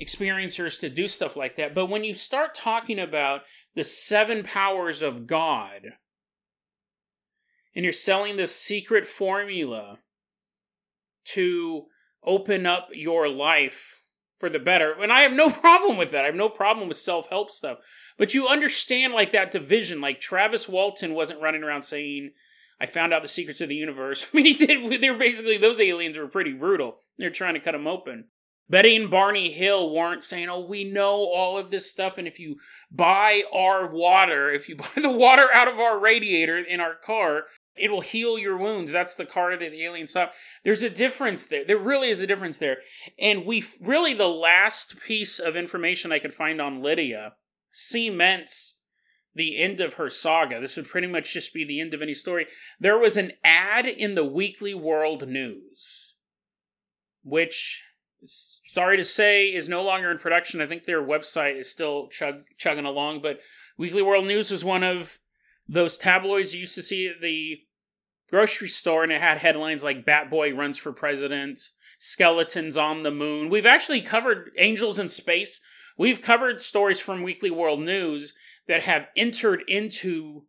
experiencers 0.00 0.80
to 0.80 0.88
do 0.88 1.08
stuff 1.08 1.36
like 1.36 1.56
that. 1.56 1.74
But 1.74 1.86
when 1.86 2.04
you 2.04 2.14
start 2.14 2.54
talking 2.54 2.98
about 2.98 3.42
the 3.74 3.84
seven 3.84 4.42
powers 4.42 5.02
of 5.02 5.26
God, 5.26 5.92
and 7.74 7.84
you're 7.84 7.92
selling 7.92 8.36
this 8.36 8.54
secret 8.54 9.06
formula 9.06 9.98
to 11.26 11.86
open 12.24 12.66
up 12.66 12.88
your 12.92 13.28
life 13.28 13.99
for 14.40 14.48
the 14.48 14.58
better. 14.58 14.94
And 15.00 15.12
I 15.12 15.20
have 15.20 15.32
no 15.32 15.50
problem 15.50 15.96
with 15.96 16.10
that. 16.10 16.24
I 16.24 16.28
have 16.28 16.34
no 16.34 16.48
problem 16.48 16.88
with 16.88 16.96
self 16.96 17.28
help 17.28 17.50
stuff. 17.50 17.78
But 18.18 18.34
you 18.34 18.48
understand 18.48 19.12
like 19.12 19.30
that 19.32 19.52
division. 19.52 20.00
Like 20.00 20.20
Travis 20.20 20.68
Walton 20.68 21.14
wasn't 21.14 21.42
running 21.42 21.62
around 21.62 21.82
saying, 21.82 22.32
I 22.80 22.86
found 22.86 23.12
out 23.12 23.22
the 23.22 23.28
secrets 23.28 23.60
of 23.60 23.68
the 23.68 23.76
universe. 23.76 24.26
I 24.32 24.36
mean, 24.36 24.46
he 24.46 24.54
did. 24.54 24.80
They 25.00 25.10
were 25.10 25.18
basically, 25.18 25.58
those 25.58 25.80
aliens 25.80 26.16
were 26.16 26.26
pretty 26.26 26.54
brutal. 26.54 26.96
They're 27.18 27.30
trying 27.30 27.54
to 27.54 27.60
cut 27.60 27.74
him 27.74 27.86
open. 27.86 28.28
Betty 28.68 28.94
and 28.94 29.10
Barney 29.10 29.50
Hill 29.50 29.92
weren't 29.92 30.22
saying, 30.22 30.48
oh, 30.48 30.64
we 30.64 30.84
know 30.84 31.24
all 31.24 31.58
of 31.58 31.70
this 31.70 31.90
stuff. 31.90 32.18
And 32.18 32.28
if 32.28 32.38
you 32.38 32.56
buy 32.90 33.42
our 33.52 33.92
water, 33.92 34.50
if 34.50 34.68
you 34.68 34.76
buy 34.76 34.86
the 34.96 35.10
water 35.10 35.48
out 35.52 35.66
of 35.66 35.80
our 35.80 35.98
radiator 35.98 36.56
in 36.56 36.80
our 36.80 36.94
car, 36.94 37.44
it 37.80 37.90
will 37.90 38.02
heal 38.02 38.38
your 38.38 38.56
wounds. 38.56 38.92
That's 38.92 39.16
the 39.16 39.26
card 39.26 39.60
that 39.60 39.70
the 39.70 39.84
alien 39.84 40.06
stuff. 40.06 40.34
There's 40.64 40.82
a 40.82 40.90
difference 40.90 41.46
there. 41.46 41.64
There 41.64 41.78
really 41.78 42.08
is 42.10 42.20
a 42.20 42.26
difference 42.26 42.58
there. 42.58 42.78
And 43.18 43.44
we 43.44 43.64
really, 43.80 44.14
the 44.14 44.28
last 44.28 45.00
piece 45.00 45.38
of 45.38 45.56
information 45.56 46.12
I 46.12 46.18
could 46.18 46.34
find 46.34 46.60
on 46.60 46.82
Lydia 46.82 47.34
cements 47.72 48.78
the 49.34 49.58
end 49.58 49.80
of 49.80 49.94
her 49.94 50.10
saga. 50.10 50.60
This 50.60 50.76
would 50.76 50.88
pretty 50.88 51.06
much 51.06 51.32
just 51.32 51.54
be 51.54 51.64
the 51.64 51.80
end 51.80 51.94
of 51.94 52.02
any 52.02 52.14
story. 52.14 52.46
There 52.78 52.98
was 52.98 53.16
an 53.16 53.32
ad 53.44 53.86
in 53.86 54.14
the 54.14 54.24
Weekly 54.24 54.74
World 54.74 55.28
News, 55.28 56.16
which, 57.22 57.84
sorry 58.24 58.96
to 58.96 59.04
say, 59.04 59.46
is 59.46 59.68
no 59.68 59.82
longer 59.82 60.10
in 60.10 60.18
production. 60.18 60.60
I 60.60 60.66
think 60.66 60.84
their 60.84 61.02
website 61.02 61.56
is 61.56 61.70
still 61.70 62.08
chug- 62.08 62.46
chugging 62.58 62.84
along, 62.84 63.22
but 63.22 63.40
Weekly 63.78 64.02
World 64.02 64.26
News 64.26 64.50
was 64.50 64.64
one 64.64 64.82
of 64.82 65.18
those 65.68 65.96
tabloids 65.96 66.52
you 66.52 66.60
used 66.60 66.74
to 66.74 66.82
see 66.82 67.12
the 67.20 67.60
grocery 68.30 68.68
store 68.68 69.02
and 69.02 69.12
it 69.12 69.20
had 69.20 69.38
headlines 69.38 69.84
like 69.84 70.06
Bat 70.06 70.30
Boy 70.30 70.54
runs 70.54 70.78
for 70.78 70.92
president, 70.92 71.60
skeletons 71.98 72.76
on 72.76 73.02
the 73.02 73.10
moon. 73.10 73.50
We've 73.50 73.66
actually 73.66 74.00
covered 74.00 74.50
angels 74.56 74.98
in 74.98 75.08
space. 75.08 75.60
We've 75.98 76.22
covered 76.22 76.60
stories 76.60 77.00
from 77.00 77.22
Weekly 77.22 77.50
World 77.50 77.80
News 77.80 78.32
that 78.68 78.82
have 78.82 79.08
entered 79.16 79.62
into 79.66 80.44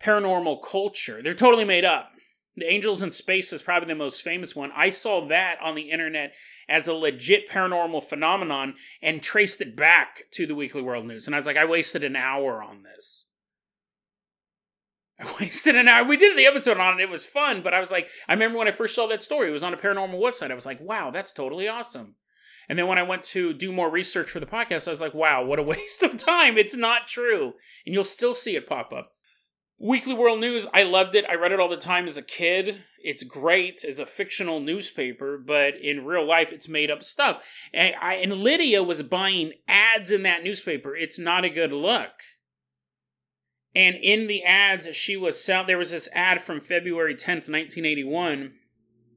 paranormal 0.00 0.62
culture. 0.64 1.20
They're 1.22 1.34
totally 1.34 1.64
made 1.64 1.84
up. 1.84 2.12
The 2.56 2.70
Angels 2.70 3.02
in 3.02 3.10
Space 3.10 3.52
is 3.52 3.62
probably 3.62 3.88
the 3.88 3.94
most 3.94 4.22
famous 4.22 4.56
one. 4.56 4.72
I 4.74 4.90
saw 4.90 5.26
that 5.28 5.58
on 5.62 5.74
the 5.74 5.90
internet 5.90 6.34
as 6.68 6.88
a 6.88 6.94
legit 6.94 7.48
paranormal 7.48 8.02
phenomenon 8.04 8.74
and 9.00 9.22
traced 9.22 9.60
it 9.60 9.76
back 9.76 10.22
to 10.32 10.46
the 10.46 10.54
Weekly 10.54 10.82
World 10.82 11.06
News. 11.06 11.26
And 11.26 11.34
I 11.34 11.38
was 11.38 11.46
like, 11.46 11.56
I 11.56 11.64
wasted 11.64 12.04
an 12.04 12.16
hour 12.16 12.62
on 12.62 12.82
this. 12.82 13.29
Wasted 15.40 15.76
an 15.76 15.88
hour. 15.88 16.04
We 16.04 16.16
did 16.16 16.36
the 16.36 16.46
episode 16.46 16.78
on 16.78 16.98
it. 16.98 17.02
It 17.02 17.10
was 17.10 17.26
fun, 17.26 17.62
but 17.62 17.74
I 17.74 17.80
was 17.80 17.90
like, 17.90 18.08
I 18.28 18.32
remember 18.32 18.58
when 18.58 18.68
I 18.68 18.72
first 18.72 18.94
saw 18.94 19.06
that 19.08 19.22
story. 19.22 19.48
It 19.48 19.52
was 19.52 19.64
on 19.64 19.74
a 19.74 19.78
paranormal 19.78 20.20
website. 20.20 20.50
I 20.50 20.54
was 20.54 20.66
like, 20.66 20.80
wow, 20.80 21.10
that's 21.10 21.32
totally 21.32 21.68
awesome. 21.68 22.16
And 22.68 22.78
then 22.78 22.86
when 22.86 22.98
I 22.98 23.02
went 23.02 23.24
to 23.24 23.52
do 23.52 23.72
more 23.72 23.90
research 23.90 24.30
for 24.30 24.38
the 24.38 24.46
podcast, 24.46 24.86
I 24.86 24.92
was 24.92 25.00
like, 25.00 25.12
wow, 25.12 25.44
what 25.44 25.58
a 25.58 25.62
waste 25.64 26.02
of 26.02 26.16
time. 26.16 26.56
It's 26.56 26.76
not 26.76 27.08
true. 27.08 27.54
And 27.84 27.94
you'll 27.94 28.04
still 28.04 28.34
see 28.34 28.56
it 28.56 28.68
pop 28.68 28.92
up. 28.92 29.12
Weekly 29.82 30.12
World 30.12 30.40
News, 30.40 30.68
I 30.74 30.82
loved 30.82 31.14
it. 31.14 31.24
I 31.28 31.34
read 31.34 31.52
it 31.52 31.58
all 31.58 31.68
the 31.68 31.76
time 31.76 32.06
as 32.06 32.18
a 32.18 32.22
kid. 32.22 32.84
It's 33.02 33.22
great 33.22 33.82
as 33.82 33.98
a 33.98 34.04
fictional 34.04 34.60
newspaper, 34.60 35.38
but 35.38 35.74
in 35.80 36.04
real 36.04 36.24
life, 36.24 36.52
it's 36.52 36.68
made 36.68 36.90
up 36.90 37.02
stuff. 37.02 37.42
And, 37.72 37.94
I, 38.00 38.16
and 38.16 38.34
Lydia 38.34 38.82
was 38.82 39.02
buying 39.02 39.52
ads 39.66 40.12
in 40.12 40.22
that 40.24 40.44
newspaper. 40.44 40.94
It's 40.94 41.18
not 41.18 41.46
a 41.46 41.50
good 41.50 41.72
look. 41.72 42.12
And 43.74 43.96
in 43.96 44.26
the 44.26 44.42
ads, 44.42 44.94
she 44.96 45.16
was 45.16 45.42
selling. 45.42 45.66
There 45.66 45.78
was 45.78 45.92
this 45.92 46.08
ad 46.12 46.40
from 46.40 46.60
February 46.60 47.14
10th, 47.14 47.48
1981, 47.48 48.54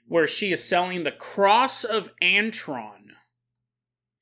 where 0.08 0.28
she 0.28 0.52
is 0.52 0.64
selling 0.64 1.04
the 1.04 1.12
Cross 1.12 1.84
of 1.84 2.10
Antron. 2.22 3.04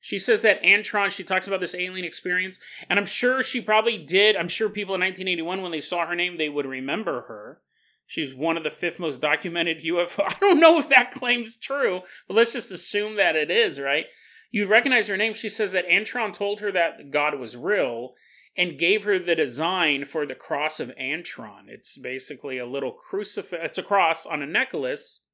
She 0.00 0.18
says 0.18 0.42
that 0.42 0.62
Antron, 0.64 1.10
she 1.10 1.22
talks 1.22 1.46
about 1.46 1.60
this 1.60 1.76
alien 1.76 2.04
experience, 2.04 2.58
and 2.90 2.98
I'm 2.98 3.06
sure 3.06 3.42
she 3.42 3.60
probably 3.60 3.98
did. 3.98 4.34
I'm 4.34 4.48
sure 4.48 4.68
people 4.68 4.96
in 4.96 5.00
1981, 5.00 5.62
when 5.62 5.70
they 5.70 5.80
saw 5.80 6.06
her 6.06 6.16
name, 6.16 6.38
they 6.38 6.48
would 6.48 6.66
remember 6.66 7.22
her. 7.28 7.60
She's 8.06 8.34
one 8.34 8.56
of 8.56 8.64
the 8.64 8.70
fifth 8.70 8.98
most 8.98 9.22
documented 9.22 9.82
UFO. 9.84 10.24
I 10.26 10.36
don't 10.40 10.58
know 10.58 10.78
if 10.78 10.88
that 10.88 11.12
claim's 11.12 11.56
true, 11.56 12.00
but 12.26 12.34
let's 12.34 12.52
just 12.52 12.72
assume 12.72 13.16
that 13.16 13.36
it 13.36 13.50
is, 13.50 13.78
right? 13.78 14.06
You'd 14.50 14.68
recognize 14.68 15.08
her 15.08 15.16
name. 15.16 15.34
She 15.34 15.48
says 15.48 15.72
that 15.72 15.88
Antron 15.88 16.32
told 16.32 16.60
her 16.60 16.72
that 16.72 17.10
God 17.10 17.38
was 17.38 17.56
real 17.56 18.14
and 18.56 18.78
gave 18.78 19.04
her 19.04 19.18
the 19.18 19.34
design 19.34 20.04
for 20.04 20.26
the 20.26 20.34
cross 20.34 20.78
of 20.78 20.94
Antron. 21.00 21.68
It's 21.68 21.96
basically 21.96 22.58
a 22.58 22.66
little 22.66 22.92
crucifix, 22.92 23.64
it's 23.64 23.78
a 23.78 23.82
cross 23.82 24.26
on 24.26 24.42
a 24.42 24.46
necklace, 24.46 25.24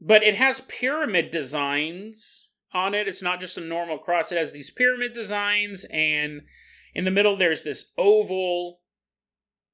but 0.00 0.22
it 0.22 0.36
has 0.36 0.60
pyramid 0.60 1.30
designs 1.30 2.50
on 2.72 2.94
it. 2.94 3.08
It's 3.08 3.22
not 3.22 3.40
just 3.40 3.58
a 3.58 3.62
normal 3.62 3.98
cross. 3.98 4.30
It 4.30 4.38
has 4.38 4.52
these 4.52 4.70
pyramid 4.70 5.12
designs, 5.12 5.84
and 5.90 6.42
in 6.94 7.04
the 7.04 7.10
middle 7.10 7.36
there's 7.36 7.62
this 7.62 7.92
oval. 7.98 8.80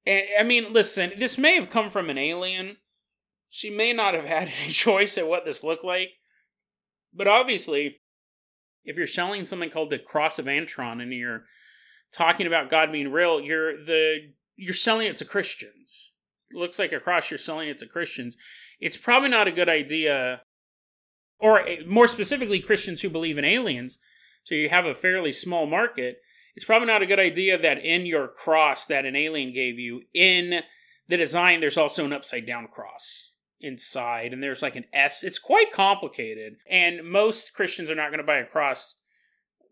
And 0.07 0.25
I 0.39 0.43
mean, 0.43 0.73
listen, 0.73 1.13
this 1.19 1.37
may 1.37 1.55
have 1.55 1.71
come 1.71 1.91
from 1.91 2.09
an 2.09 2.19
alien. 2.19 2.79
She 3.49 3.71
may 3.71 3.93
not 3.93 4.15
have 4.15 4.25
had 4.25 4.51
any 4.63 4.73
choice 4.73 5.19
at 5.19 5.29
what 5.29 5.45
this 5.45 5.63
looked 5.63 5.85
like. 5.85 6.11
But 7.13 7.29
obviously, 7.29 8.01
if 8.85 8.97
you're 8.97 9.07
selling 9.07 9.45
something 9.45 9.71
called 9.71 9.91
the 9.91 9.99
Cross 9.99 10.39
of 10.39 10.47
Antron 10.47 11.01
and 11.01 11.13
you're 11.13 11.45
talking 12.15 12.47
about 12.47 12.71
God 12.71 12.93
being 12.93 13.11
real, 13.11 13.41
you're 13.41 13.85
the 13.85 14.33
you're 14.57 14.75
selling 14.75 15.07
it 15.07 15.17
to 15.17 15.25
Christians. 15.25 16.13
It 16.51 16.57
looks 16.57 16.79
like 16.79 16.93
a 16.93 17.01
cross 17.01 17.31
you're 17.31 17.39
selling 17.39 17.69
it 17.69 17.79
to 17.79 17.87
Christians. 17.87 18.37
It's 18.81 18.97
probably 18.97 19.29
not 19.29 19.49
a 19.49 19.53
good 19.53 19.69
idea 19.69 20.43
or 21.39 21.61
eh, 21.67 21.83
more 21.87 22.09
specifically, 22.09 22.61
Christians 22.61 23.03
who 23.03 23.11
believe 23.11 23.39
in 23.39 23.45
aliens. 23.45 23.99
So 24.45 24.55
you 24.55 24.69
have 24.69 24.87
a 24.87 24.95
fairly 24.95 25.33
small 25.33 25.67
market. 25.67 26.19
It's 26.55 26.65
probably 26.65 26.87
not 26.87 27.03
a 27.03 27.07
good 27.07 27.19
idea 27.19 27.59
that 27.59 27.85
in 27.85 28.07
your 28.07 28.29
cross 28.29 28.87
that 28.87 29.05
an 29.05 29.17
alien 29.17 29.53
gave 29.53 29.79
you, 29.79 30.03
in 30.13 30.61
the 31.09 31.17
design, 31.17 31.61
there's 31.61 31.77
also 31.77 32.05
an 32.05 32.13
upside 32.13 32.47
down 32.47 32.69
cross 32.69 33.33
inside, 33.61 34.33
and 34.33 34.43
there's 34.43 34.63
like 34.63 34.77
an 34.77 34.85
S. 34.93 35.25
It's 35.25 35.39
quite 35.39 35.73
complicated, 35.73 36.57
and 36.69 37.07
most 37.07 37.55
Christians 37.55 37.91
are 37.91 37.97
not 37.97 38.11
going 38.11 38.19
to 38.19 38.27
buy 38.27 38.37
a 38.37 38.47
cross 38.47 39.01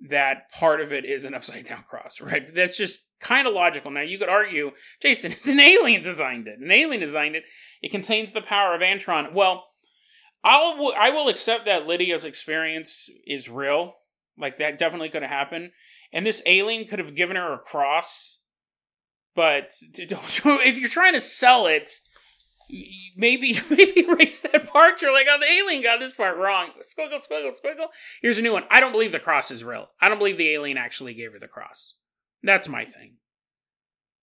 that 0.09 0.51
part 0.51 0.81
of 0.81 0.93
it 0.93 1.05
is 1.05 1.25
an 1.25 1.35
upside 1.35 1.65
down 1.65 1.85
cross, 1.89 2.21
right? 2.21 2.55
That's 2.55 2.77
just 2.77 3.07
kind 3.21 3.47
of 3.47 3.55
logical. 3.55 3.91
Now 3.91 4.01
you 4.01 4.19
could 4.19 4.29
argue, 4.29 4.73
Jason, 5.01 5.33
it's 5.33 5.49
an 5.49 5.61
alien 5.61 6.03
designed 6.03 6.49
it. 6.49 6.59
An 6.59 6.71
alien 6.71 7.01
designed 7.01 7.37
it. 7.37 7.45
It 7.83 7.93
contains 7.93 8.33
the 8.33 8.41
power 8.41 8.75
of 8.75 8.81
Antron. 8.81 9.33
Well, 9.33 9.65
I'll 10.45 10.93
I 10.99 11.11
will 11.11 11.29
accept 11.29 11.67
that 11.67 11.87
Lydia's 11.87 12.25
experience 12.25 13.09
is 13.27 13.49
real. 13.49 13.95
Like 14.37 14.57
that 14.57 14.79
definitely 14.79 15.11
could 15.11 15.23
have 15.23 15.31
happened, 15.31 15.71
and 16.13 16.27
this 16.27 16.43
alien 16.47 16.87
could 16.87 16.99
have 16.99 17.15
given 17.15 17.37
her 17.37 17.53
a 17.53 17.59
cross. 17.59 18.41
But 19.35 19.71
if 19.95 20.79
you're 20.79 20.89
trying 20.89 21.15
to 21.15 21.21
sell 21.21 21.67
it, 21.67 21.91
maybe 23.17 23.55
maybe 23.71 24.01
erase 24.01 24.41
that 24.43 24.69
part. 24.73 25.03
You're 25.03 25.13
like, 25.13 25.27
oh, 25.29 25.39
the 25.39 25.51
alien 25.51 25.83
got 25.83 26.01
this 26.01 26.13
part 26.13 26.37
wrong. 26.37 26.71
Squiggle, 26.81 27.21
squiggle, 27.21 27.51
squiggle. 27.51 27.89
Here's 28.21 28.39
a 28.39 28.43
new 28.43 28.53
one. 28.53 28.65
I 28.71 28.81
don't 28.81 28.93
believe 28.93 29.13
the 29.13 29.21
cross 29.21 29.51
is 29.51 29.65
real. 29.65 29.89
I 30.01 30.09
don't 30.09 30.19
believe 30.19 30.39
the 30.39 30.51
alien 30.51 30.79
actually 30.79 31.15
gave 31.15 31.33
her 31.33 31.39
the 31.39 31.49
cross. 31.49 31.95
That's 32.43 32.69
my 32.69 32.85
thing. 32.85 33.17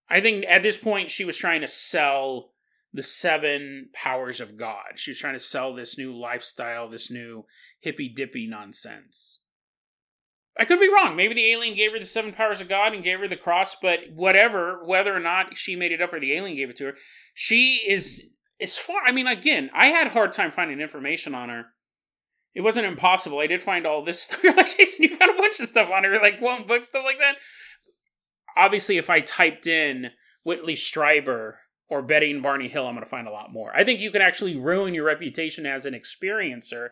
I 0.10 0.22
think 0.22 0.46
at 0.48 0.64
this 0.64 0.78
point 0.78 1.12
she 1.12 1.26
was 1.26 1.38
trying 1.38 1.62
to 1.62 1.68
sell 1.68 2.54
the 2.92 3.04
seven 3.04 3.90
powers 3.94 4.42
of 4.42 4.58
God. 4.58 4.98
She 4.98 5.12
was 5.12 5.20
trying 5.20 5.36
to 5.36 5.40
sell 5.40 5.74
this 5.74 5.98
new 5.98 6.16
lifestyle, 6.16 6.90
this 6.90 7.12
new 7.12 7.46
hippy 7.80 8.10
dippy 8.10 8.48
nonsense. 8.48 9.42
I 10.58 10.66
could 10.66 10.80
be 10.80 10.92
wrong. 10.92 11.16
Maybe 11.16 11.36
the 11.36 11.52
alien 11.52 11.76
gave 11.76 11.94
her 11.94 12.00
the 12.00 12.06
seven 12.06 12.34
powers 12.34 12.60
of 12.60 12.68
God 12.68 12.94
and 12.94 13.04
gave 13.04 13.20
her 13.20 13.28
the 13.28 13.38
cross, 13.38 13.76
but 13.76 14.00
whatever, 14.14 14.84
whether 14.84 15.16
or 15.16 15.20
not 15.20 15.58
she 15.58 15.76
made 15.76 15.94
it 15.94 16.02
up 16.02 16.12
or 16.12 16.20
the 16.20 16.34
alien 16.34 16.58
gave 16.58 16.70
it 16.70 16.78
to 16.78 16.86
her, 16.86 16.96
she 17.34 17.76
is 17.88 18.22
as 18.62 18.78
far. 18.78 19.02
I 19.06 19.12
mean, 19.12 19.28
again, 19.28 19.70
I 19.74 19.88
had 19.88 20.08
a 20.08 20.12
hard 20.12 20.34
time 20.34 20.52
finding 20.52 20.80
information 20.80 21.34
on 21.34 21.50
her. 21.50 21.66
It 22.54 22.62
wasn't 22.62 22.88
impossible. 22.88 23.40
I 23.40 23.48
did 23.48 23.64
find 23.64 23.86
all 23.86 24.04
this 24.04 24.22
stuff. 24.24 24.44
You're 24.44 24.56
like, 24.56 24.76
Jason, 24.76 25.04
you 25.04 25.16
found 25.16 25.32
a 25.32 25.42
bunch 25.42 25.60
of 25.60 25.68
stuff 25.68 25.90
on 25.92 26.04
her, 26.04 26.20
like 26.20 26.42
one 26.42 26.66
book, 26.66 26.84
stuff 26.84 27.06
like 27.06 27.20
that. 27.20 27.36
Obviously, 28.58 28.98
if 28.98 29.10
I 29.10 29.22
typed 29.22 29.68
in 29.68 30.12
Whitley 30.44 30.76
Strieber 30.76 31.56
or 31.88 32.02
Betty 32.02 32.32
and 32.32 32.44
Barney 32.44 32.68
Hill, 32.68 32.88
I'm 32.88 32.94
going 32.94 33.04
to 33.04 33.10
find 33.10 33.28
a 33.28 33.32
lot 33.32 33.52
more. 33.54 33.72
I 33.76 33.84
think 33.84 34.00
you 34.00 34.12
can 34.12 34.22
actually 34.22 34.58
ruin 34.58 34.94
your 34.94 35.06
reputation 35.06 35.66
as 35.66 35.86
an 35.86 35.94
experiencer. 35.94 36.90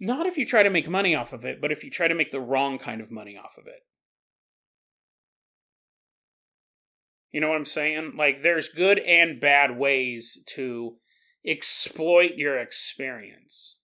Not 0.00 0.26
if 0.26 0.38
you 0.38 0.46
try 0.46 0.62
to 0.62 0.70
make 0.70 0.88
money 0.88 1.14
off 1.14 1.32
of 1.32 1.44
it, 1.44 1.60
but 1.60 1.72
if 1.72 1.82
you 1.82 1.90
try 1.90 2.08
to 2.08 2.14
make 2.14 2.30
the 2.30 2.40
wrong 2.40 2.78
kind 2.78 3.00
of 3.00 3.10
money 3.10 3.36
off 3.36 3.58
of 3.58 3.66
it. 3.66 3.80
You 7.32 7.40
know 7.40 7.48
what 7.48 7.56
I'm 7.56 7.64
saying? 7.64 8.14
Like, 8.16 8.42
there's 8.42 8.68
good 8.68 8.98
and 9.00 9.40
bad 9.40 9.76
ways 9.76 10.42
to 10.54 10.96
exploit 11.46 12.32
your 12.36 12.58
experience. 12.58 13.78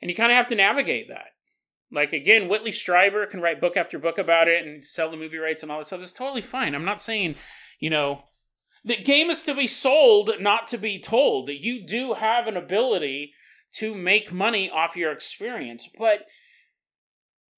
And 0.00 0.10
you 0.10 0.16
kind 0.16 0.30
of 0.30 0.36
have 0.36 0.48
to 0.48 0.54
navigate 0.54 1.08
that. 1.08 1.30
Like, 1.90 2.12
again, 2.12 2.48
Whitley 2.48 2.70
Strieber 2.70 3.28
can 3.28 3.40
write 3.40 3.60
book 3.60 3.76
after 3.76 3.98
book 3.98 4.18
about 4.18 4.48
it 4.48 4.66
and 4.66 4.84
sell 4.84 5.10
the 5.10 5.16
movie 5.16 5.38
rights 5.38 5.62
and 5.62 5.70
all 5.70 5.78
that 5.78 5.86
stuff. 5.86 6.00
That's 6.00 6.12
totally 6.12 6.42
fine. 6.42 6.74
I'm 6.74 6.84
not 6.84 7.00
saying 7.00 7.36
you 7.84 7.90
know, 7.90 8.22
the 8.84 8.96
game 8.96 9.30
is 9.30 9.42
to 9.44 9.54
be 9.54 9.66
sold, 9.66 10.30
not 10.40 10.66
to 10.68 10.78
be 10.78 10.98
told. 10.98 11.48
You 11.48 11.86
do 11.86 12.14
have 12.14 12.46
an 12.46 12.56
ability 12.56 13.32
to 13.74 13.94
make 13.94 14.32
money 14.32 14.70
off 14.70 14.96
your 14.96 15.12
experience, 15.12 15.88
but 15.98 16.24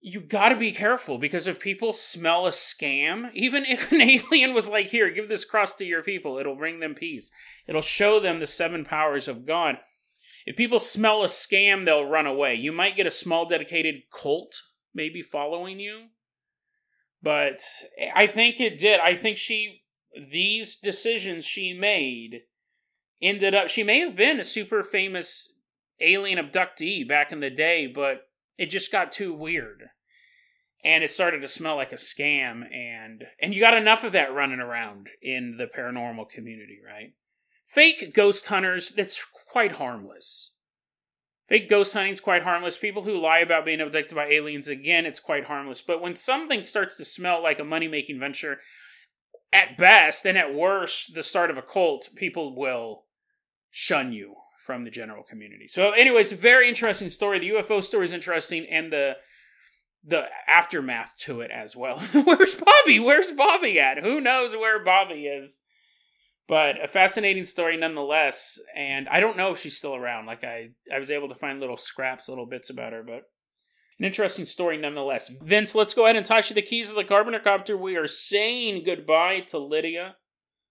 you 0.07 0.21
got 0.21 0.51
to 0.51 0.57
be 0.57 0.71
careful 0.71 1.19
because 1.19 1.49
if 1.49 1.59
people 1.59 1.93
smell 1.93 2.47
a 2.47 2.51
scam, 2.51 3.29
even 3.35 3.65
if 3.65 3.91
an 3.91 4.01
alien 4.33 4.55
was 4.55 4.69
like, 4.69 4.87
"Here, 4.91 5.11
give 5.11 5.29
this 5.29 5.45
cross 5.45 5.75
to 5.75 5.85
your 5.85 6.01
people. 6.01 6.39
It'll 6.39 6.55
bring 6.55 6.79
them 6.79 6.95
peace. 6.95 7.33
It'll 7.67 7.83
show 7.83 8.21
them 8.21 8.39
the 8.39 8.47
seven 8.47 8.85
powers 8.85 9.27
of 9.27 9.45
God." 9.45 9.79
If 10.47 10.55
people 10.55 10.79
smell 10.79 11.25
a 11.25 11.27
scam, 11.27 11.85
they'll 11.85 12.09
run 12.09 12.25
away. 12.25 12.55
You 12.55 12.71
might 12.71 12.95
get 12.95 13.09
a 13.09 13.11
small 13.11 13.47
dedicated 13.47 14.03
cult 14.13 14.55
maybe 14.95 15.23
following 15.23 15.81
you. 15.81 16.05
But 17.21 17.63
I 18.15 18.29
think 18.29 18.61
it 18.61 18.79
did. 18.79 19.01
I 19.01 19.17
think 19.17 19.39
she 19.39 19.83
these 20.17 20.77
decisions 20.77 21.45
she 21.45 21.77
made 21.77 22.43
ended 23.21 23.57
up 23.57 23.69
she 23.69 23.83
may 23.83 23.99
have 23.99 24.15
been 24.15 24.39
a 24.39 24.45
super 24.45 24.85
famous 24.85 25.53
alien 26.01 26.39
abductee 26.39 27.07
back 27.07 27.33
in 27.33 27.41
the 27.41 27.51
day 27.51 27.87
but 27.87 28.29
it 28.57 28.71
just 28.71 28.91
got 28.91 29.13
too 29.13 29.35
weird 29.35 29.91
and 30.87 31.03
it 31.05 31.11
started 31.11 31.43
to 31.43 31.49
smell 31.49 31.77
like 31.77 31.93
a 31.93 31.97
scam 31.97 32.63
and 32.73 33.25
and 33.41 33.53
you 33.53 33.61
got 33.61 33.77
enough 33.77 34.05
of 34.05 34.13
that 34.13 34.33
running 34.33 34.61
around 34.61 35.09
in 35.21 35.57
the 35.57 35.67
paranormal 35.67 36.29
community 36.29 36.79
right 36.85 37.13
fake 37.65 38.15
ghost 38.15 38.47
hunters 38.47 38.91
that's 38.91 39.25
quite 39.51 39.73
harmless 39.73 40.55
fake 41.49 41.69
ghost 41.69 41.93
hunting 41.93 42.13
is 42.13 42.21
quite 42.21 42.45
harmless 42.45 42.79
people 42.79 43.03
who 43.03 43.19
lie 43.19 43.41
about 43.41 43.65
being 43.65 43.81
abducted 43.81 44.15
by 44.15 44.27
aliens 44.27 44.69
again 44.69 45.05
it's 45.05 45.21
quite 45.21 45.45
harmless 45.45 45.83
but 45.83 46.01
when 46.01 46.15
something 46.15 46.63
starts 46.63 46.97
to 46.97 47.05
smell 47.05 47.43
like 47.43 47.59
a 47.59 47.65
money 47.65 47.89
making 47.89 48.19
venture 48.19 48.59
at 49.53 49.77
best 49.77 50.27
and 50.27 50.37
at 50.37 50.55
worst 50.55 51.15
the 51.15 51.23
start 51.23 51.51
of 51.51 51.59
a 51.59 51.63
cult, 51.63 52.11
people 52.15 52.55
will 52.55 53.05
shun 53.71 54.13
you 54.13 54.35
from 54.59 54.83
the 54.83 54.91
general 54.91 55.23
community. 55.23 55.69
So, 55.69 55.93
anyway, 55.93 56.21
it's 56.21 56.33
a 56.33 56.37
very 56.37 56.69
interesting 56.69 57.09
story. 57.09 57.39
The 57.39 57.51
UFO 57.51 57.83
story 57.83 58.05
is 58.05 58.13
interesting, 58.13 58.67
and 58.67 58.93
the 58.93 59.17
the 60.07 60.27
aftermath 60.49 61.15
to 61.19 61.41
it 61.41 61.51
as 61.51 61.77
well. 61.77 61.99
Where's 62.25 62.55
Bobby? 62.55 63.01
Where's 63.01 63.33
Bobby 63.33 63.79
at? 63.81 63.99
Who 63.99 64.21
knows 64.21 64.55
where 64.55 64.83
Bobby 64.83 65.27
is? 65.27 65.61
But 66.49 66.83
a 66.83 66.87
fascinating 66.87 67.45
story 67.45 67.77
nonetheless. 67.77 68.61
And 68.77 69.09
I 69.09 69.19
don't 69.19 69.37
know 69.37 69.53
if 69.53 69.59
she's 69.59 69.77
still 69.77 69.97
around. 69.97 70.27
Like 70.27 70.45
I, 70.45 70.71
I 70.95 70.99
was 70.99 71.11
able 71.11 71.29
to 71.29 71.35
find 71.35 71.59
little 71.59 71.77
scraps, 71.77 72.29
little 72.29 72.47
bits 72.47 72.71
about 72.71 72.93
her, 72.93 73.03
but 73.03 73.25
an 73.99 74.05
interesting 74.05 74.47
story 74.47 74.77
nonetheless. 74.77 75.29
Vince, 75.43 75.75
let's 75.75 75.95
go 75.95 76.05
ahead 76.05 76.17
and 76.17 76.25
toss 76.25 76.51
you 76.51 76.55
the 76.55 76.63
keys 76.63 76.91
of 76.91 76.97
the 76.97 77.05
Carpenter 77.05 77.41
Copter. 77.41 77.77
We 77.77 77.97
are 77.97 78.07
saying 78.07 78.85
goodbye 78.85 79.41
to 79.49 79.59
Lydia. 79.59 80.17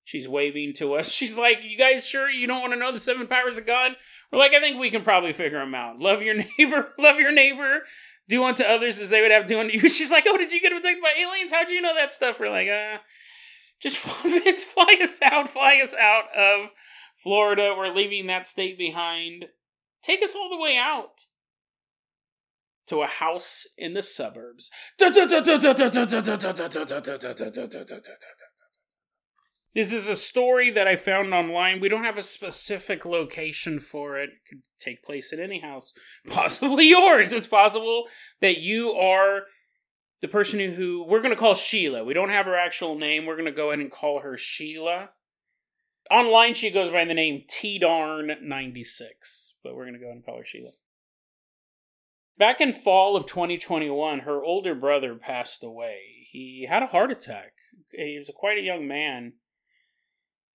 She's 0.06 0.30
waving 0.30 0.74
to 0.76 0.94
us. 0.94 1.10
She's 1.12 1.38
like, 1.38 1.60
You 1.64 1.78
guys 1.78 2.08
sure 2.08 2.30
you 2.30 2.48
don't 2.48 2.62
want 2.62 2.74
to 2.74 2.80
know 2.80 2.92
the 2.92 3.00
seven 3.00 3.28
powers 3.28 3.58
of 3.58 3.66
God? 3.66 3.94
We're 4.32 4.40
like, 4.40 4.54
I 4.54 4.60
think 4.60 4.80
we 4.80 4.92
can 4.92 5.02
probably 5.02 5.34
figure 5.34 5.60
them 5.60 5.76
out. 5.76 6.00
Love 6.00 6.22
your 6.22 6.36
neighbor, 6.60 6.94
love 6.98 7.20
your 7.20 7.32
neighbor, 7.32 7.82
do 8.28 8.44
unto 8.44 8.64
others 8.64 9.00
as 9.00 9.10
they 9.10 9.22
would 9.22 9.32
have 9.32 9.48
done 9.48 9.68
to 9.68 9.74
you. 9.74 9.88
She's 9.90 10.12
like, 10.12 10.26
Oh, 10.28 10.38
did 10.38 10.52
you 10.52 10.62
get 10.62 10.72
abducted 10.72 11.02
by 11.02 11.14
aliens? 11.20 11.52
How'd 11.52 11.70
you 11.70 11.82
know 11.82 11.96
that 11.96 12.14
stuff? 12.14 12.40
We're 12.40 12.50
like, 12.50 12.68
uh, 12.68 13.00
just 13.80 13.98
Vince, 14.24 14.64
fly 14.64 14.98
us 15.02 15.20
out, 15.22 15.50
fly 15.50 15.80
us 15.84 15.96
out 15.96 16.26
of 16.36 16.72
Florida. 17.16 17.74
We're 17.78 17.94
leaving 17.94 18.28
that 18.28 18.48
state 18.48 18.78
behind. 18.78 19.46
Take 20.04 20.24
us 20.24 20.36
all 20.36 20.50
the 20.50 20.62
way 20.62 20.78
out 20.78 21.26
to 22.88 23.02
a 23.02 23.08
house 23.08 23.68
in 23.78 23.94
the 23.94 24.02
suburbs. 24.02 24.70
This 29.76 29.92
is 29.92 30.08
a 30.08 30.16
story 30.16 30.70
that 30.70 30.88
I 30.88 30.96
found 30.96 31.34
online. 31.34 31.82
We 31.82 31.90
don't 31.90 32.06
have 32.06 32.18
a 32.18 32.22
specific 32.22 33.04
location 33.04 33.80
for 33.80 34.18
it. 34.18 34.30
It 34.30 34.50
could 34.50 34.62
take 34.80 35.04
place 35.04 35.34
in 35.34 35.42
any 35.42 35.60
house, 35.60 35.92
possibly 36.30 36.88
yours. 36.90 37.34
It's 37.34 37.46
possible 37.46 38.06
that 38.40 38.58
you 38.58 38.94
are 38.94 39.42
the 40.22 40.30
person 40.30 40.62
who, 40.62 40.72
who 40.72 41.06
we're 41.06 41.22
going 41.22 41.34
to 41.34 41.40
call 41.40 41.56
Sheila. 41.56 42.06
We 42.06 42.14
don't 42.14 42.30
have 42.30 42.46
her 42.46 42.58
actual 42.58 42.98
name. 42.98 43.26
We're 43.26 43.36
going 43.36 43.46
to 43.48 43.52
go 43.52 43.68
ahead 43.68 43.82
and 43.82 43.92
call 43.92 44.22
her 44.22 44.38
Sheila. 44.38 45.10
Online, 46.10 46.54
she 46.54 46.72
goes 46.72 46.90
by 46.90 47.04
the 47.04 47.14
name 47.14 47.44
T 47.50 47.78
Darn 47.78 48.32
96, 48.42 49.56
but 49.62 49.76
we're 49.76 49.84
going 49.84 49.96
to 49.96 50.00
go 50.00 50.06
ahead 50.06 50.16
and 50.16 50.26
call 50.26 50.38
her 50.38 50.46
Sheila. 50.46 50.72
Back 52.38 52.62
in 52.62 52.72
fall 52.72 53.18
of 53.18 53.26
2021, 53.26 54.20
her 54.20 54.42
older 54.42 54.74
brother 54.74 55.16
passed 55.16 55.66
away. 55.66 56.28
He 56.32 56.66
had 56.70 56.82
a 56.82 56.88
heart 56.88 57.12
attack. 57.12 57.52
He 57.92 58.18
was 58.18 58.32
quite 58.34 58.58
a 58.58 58.62
young 58.62 58.88
man 58.88 59.34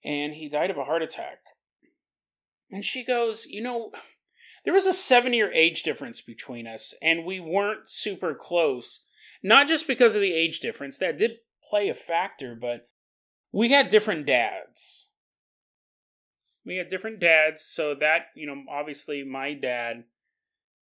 and 0.05 0.35
he 0.35 0.49
died 0.49 0.71
of 0.71 0.79
a 0.79 0.85
heart 0.85 1.03
attack. 1.03 1.39
And 2.71 2.85
she 2.85 3.05
goes, 3.05 3.47
You 3.47 3.63
know, 3.63 3.91
there 4.65 4.75
was 4.75 4.87
a 4.87 4.93
seven 4.93 5.33
year 5.33 5.53
age 5.53 5.83
difference 5.83 6.21
between 6.21 6.67
us, 6.67 6.95
and 7.03 7.25
we 7.25 7.41
weren't 7.41 7.89
super 7.89 8.35
close. 8.35 9.05
Not 9.43 9.67
just 9.67 9.87
because 9.87 10.15
of 10.15 10.21
the 10.21 10.35
age 10.35 10.61
difference, 10.61 10.99
that 10.99 11.17
did 11.17 11.39
play 11.69 11.89
a 11.89 11.95
factor, 11.95 12.55
but 12.55 12.89
we 13.53 13.71
had 13.71 13.89
different 13.89 14.27
dads. 14.27 15.07
We 16.65 16.77
had 16.77 16.89
different 16.89 17.21
dads, 17.21 17.63
so 17.63 17.95
that, 17.95 18.27
you 18.37 18.47
know, 18.47 18.65
obviously 18.71 19.25
my 19.25 19.55
dad 19.55 20.05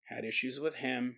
had 0.04 0.24
issues 0.24 0.58
with 0.58 0.76
him. 0.76 1.16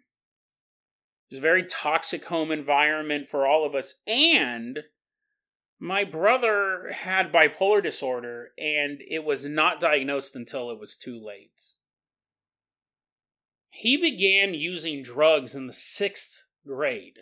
It 1.31 1.35
was 1.35 1.39
a 1.39 1.43
very 1.43 1.63
toxic 1.63 2.25
home 2.25 2.51
environment 2.51 3.29
for 3.29 3.47
all 3.47 3.65
of 3.65 3.75
us, 3.75 4.01
and 4.07 4.81
my 5.81 6.05
brother 6.05 6.91
had 6.93 7.33
bipolar 7.33 7.83
disorder, 7.83 8.49
and 8.59 9.01
it 9.09 9.25
was 9.25 9.47
not 9.47 9.81
diagnosed 9.81 10.35
until 10.35 10.71
it 10.71 10.79
was 10.79 10.97
too 10.97 11.23
late. 11.25 11.73
He 13.71 13.97
began 13.97 14.55
using 14.55 15.03
drugs 15.03 15.55
in 15.55 15.69
the 15.69 15.73
sixth 15.73 16.45
grade. 16.67 17.19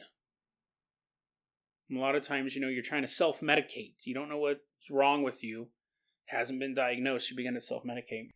A 1.95 1.99
lot 1.99 2.17
of 2.17 2.23
times, 2.23 2.55
you 2.55 2.63
know, 2.63 2.69
you're 2.69 2.83
trying 2.83 3.03
to 3.03 3.09
self 3.09 3.41
medicate. 3.41 4.07
You 4.07 4.15
don't 4.15 4.31
know 4.31 4.39
what's 4.39 4.91
wrong 4.91 5.23
with 5.23 5.45
you. 5.45 5.69
It 6.27 6.37
hasn't 6.37 6.59
been 6.59 6.75
diagnosed. 6.75 7.31
You 7.31 7.37
begin 7.37 7.55
to 7.55 7.61
self 7.61 7.85
medicate. 7.85 8.31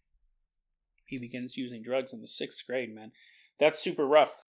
He 1.06 1.18
begins 1.18 1.56
using 1.56 1.82
drugs 1.82 2.12
in 2.12 2.20
the 2.20 2.28
sixth 2.28 2.64
grade, 2.66 2.94
man. 2.94 3.12
That's 3.58 3.80
super 3.80 4.06
rough. 4.06 4.44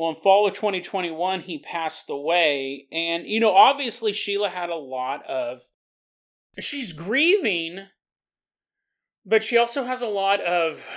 Well, 0.00 0.08
in 0.08 0.16
fall 0.16 0.46
of 0.46 0.54
2021, 0.54 1.40
he 1.40 1.58
passed 1.58 2.08
away. 2.08 2.86
And, 2.90 3.26
you 3.26 3.38
know, 3.38 3.54
obviously, 3.54 4.14
Sheila 4.14 4.48
had 4.48 4.70
a 4.70 4.74
lot 4.74 5.26
of. 5.26 5.60
She's 6.58 6.94
grieving, 6.94 7.88
but 9.26 9.44
she 9.44 9.58
also 9.58 9.84
has 9.84 10.00
a 10.00 10.08
lot 10.08 10.40
of. 10.40 10.88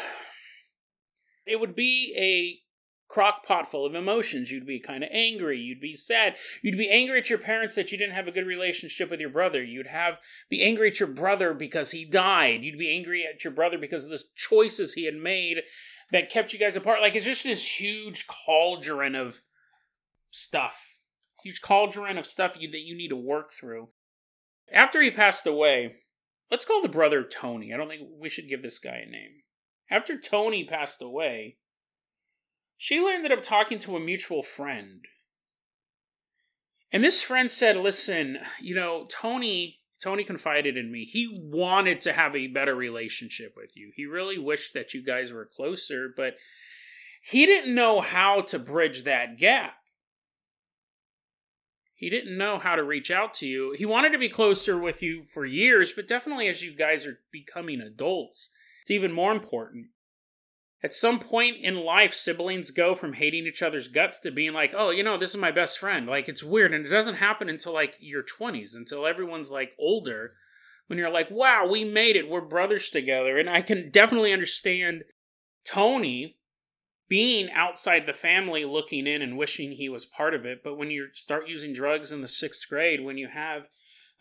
It 1.46 1.60
would 1.60 1.76
be 1.76 2.16
a 2.18 2.63
crock 3.14 3.46
pot 3.46 3.70
full 3.70 3.86
of 3.86 3.94
emotions. 3.94 4.52
You'd 4.52 4.66
be 4.66 4.80
kind 4.80 5.04
of 5.04 5.10
angry. 5.12 5.60
You'd 5.60 5.80
be 5.80 5.96
sad. 5.96 6.36
You'd 6.64 6.80
be 6.80 6.90
angry 6.90 7.20
at 7.20 7.30
your 7.30 7.38
parents 7.38 7.76
that 7.76 7.92
you 7.92 7.98
didn't 7.98 8.16
have 8.16 8.28
a 8.28 8.32
good 8.32 8.48
relationship 8.48 9.12
with 9.12 9.20
your 9.20 9.30
brother. 9.30 9.64
You'd 9.64 9.86
have 9.86 10.18
be 10.50 10.64
angry 10.64 10.90
at 10.90 11.00
your 11.00 11.10
brother 11.10 11.54
because 11.54 11.92
he 11.92 12.06
died. 12.06 12.64
You'd 12.64 12.80
be 12.80 12.92
angry 12.92 13.24
at 13.24 13.44
your 13.44 13.54
brother 13.54 13.78
because 13.78 14.04
of 14.04 14.10
the 14.10 14.24
choices 14.36 14.94
he 14.94 15.06
had 15.06 15.14
made 15.14 15.62
that 16.12 16.32
kept 16.32 16.54
you 16.54 16.60
guys 16.60 16.76
apart. 16.76 17.02
Like 17.02 17.14
it's 17.14 17.26
just 17.26 17.44
this 17.44 17.80
huge 17.80 18.26
cauldron 18.26 19.14
of 19.14 19.44
stuff, 20.32 20.98
huge 21.44 21.62
cauldron 21.62 22.18
of 22.18 22.26
stuff 22.26 22.58
you, 22.60 22.72
that 22.72 22.82
you 22.82 22.98
need 22.98 23.10
to 23.10 23.16
work 23.16 23.54
through. 23.54 23.90
After 24.74 25.04
he 25.04 25.12
passed 25.12 25.46
away, 25.46 25.98
let's 26.50 26.66
call 26.66 26.82
the 26.82 26.90
brother 26.90 27.24
Tony. 27.24 27.72
I 27.72 27.78
don't 27.78 27.90
think 27.90 28.10
we 28.20 28.30
should 28.30 28.50
give 28.50 28.64
this 28.64 28.80
guy 28.80 29.04
a 29.06 29.10
name. 29.10 29.44
After 29.92 30.20
Tony 30.20 30.64
passed 30.64 31.00
away, 31.00 31.58
Sheila 32.84 33.14
ended 33.14 33.32
up 33.32 33.42
talking 33.42 33.80
to 33.80 33.96
a 33.96 34.00
mutual 34.02 34.44
friend. 34.44 35.06
And 36.92 37.02
this 37.02 37.24
friend 37.24 37.50
said, 37.50 37.78
Listen, 37.78 38.40
you 38.62 38.76
know, 38.76 39.06
Tony 39.10 39.80
Tony 40.02 40.26
confided 40.26 40.76
in 40.76 40.92
me. 40.92 41.06
He 41.06 41.40
wanted 41.42 42.02
to 42.02 42.12
have 42.12 42.36
a 42.36 42.48
better 42.48 42.76
relationship 42.76 43.54
with 43.56 43.78
you. 43.78 43.94
He 43.96 44.06
really 44.06 44.38
wished 44.38 44.74
that 44.74 44.94
you 44.94 45.02
guys 45.02 45.32
were 45.32 45.46
closer, 45.46 46.14
but 46.14 46.36
he 47.24 47.46
didn't 47.46 47.74
know 47.74 48.02
how 48.02 48.42
to 48.42 48.60
bridge 48.60 49.04
that 49.04 49.38
gap. 49.38 49.78
He 51.94 52.10
didn't 52.10 52.38
know 52.38 52.60
how 52.60 52.76
to 52.76 52.84
reach 52.84 53.10
out 53.10 53.34
to 53.36 53.48
you. 53.48 53.74
He 53.78 53.86
wanted 53.86 54.12
to 54.12 54.20
be 54.20 54.28
closer 54.28 54.78
with 54.78 55.02
you 55.02 55.24
for 55.24 55.46
years, 55.46 55.94
but 55.94 56.06
definitely 56.06 56.50
as 56.50 56.62
you 56.62 56.76
guys 56.76 57.08
are 57.08 57.20
becoming 57.32 57.80
adults, 57.80 58.50
it's 58.82 58.92
even 58.92 59.14
more 59.14 59.32
important. 59.32 59.86
At 60.84 60.94
some 60.94 61.20
point 61.20 61.58
in 61.62 61.78
life, 61.78 62.14
siblings 62.14 62.70
go 62.70 62.94
from 62.94 63.14
hating 63.14 63.48
each 63.48 63.62
other's 63.62 63.88
guts 63.88 64.20
to 64.20 64.32
being 64.32 64.52
like, 64.52 64.74
oh, 64.76 64.90
you 64.90 65.02
know, 65.02 65.18
this 65.18 65.30
is 65.30 65.38
my 65.38 65.52
best 65.52 65.80
friend. 65.80 66.08
Like, 66.08 66.28
it's 66.28 66.44
weird. 66.44 66.74
And 66.74 66.86
it 66.86 66.90
doesn't 66.90 67.16
happen 67.16 67.48
until 67.48 67.74
like 67.74 67.96
your 68.02 68.22
20s, 68.22 68.76
until 68.76 69.06
everyone's 69.06 69.50
like 69.50 69.74
older, 69.80 70.32
when 70.88 71.00
you're 71.00 71.10
like, 71.10 71.32
wow, 71.32 71.66
we 71.70 71.86
made 71.86 72.18
it. 72.18 72.30
We're 72.30 72.42
brothers 72.42 72.90
together. 72.90 73.38
And 73.38 73.50
I 73.50 73.62
can 73.62 73.92
definitely 73.92 74.34
understand 74.34 75.04
Tony 75.66 76.38
being 77.08 77.50
outside 77.52 78.06
the 78.06 78.14
family 78.14 78.66
looking 78.66 79.08
in 79.08 79.22
and 79.22 79.38
wishing 79.38 79.72
he 79.72 79.88
was 79.88 80.06
part 80.06 80.34
of 80.34 80.46
it. 80.46 80.64
But 80.64 80.78
when 80.78 80.92
you 80.92 81.08
start 81.14 81.48
using 81.48 81.72
drugs 81.72 82.12
in 82.12 82.22
the 82.22 82.28
sixth 82.28 82.68
grade, 82.68 83.04
when 83.04 83.18
you 83.18 83.30
have 83.30 83.70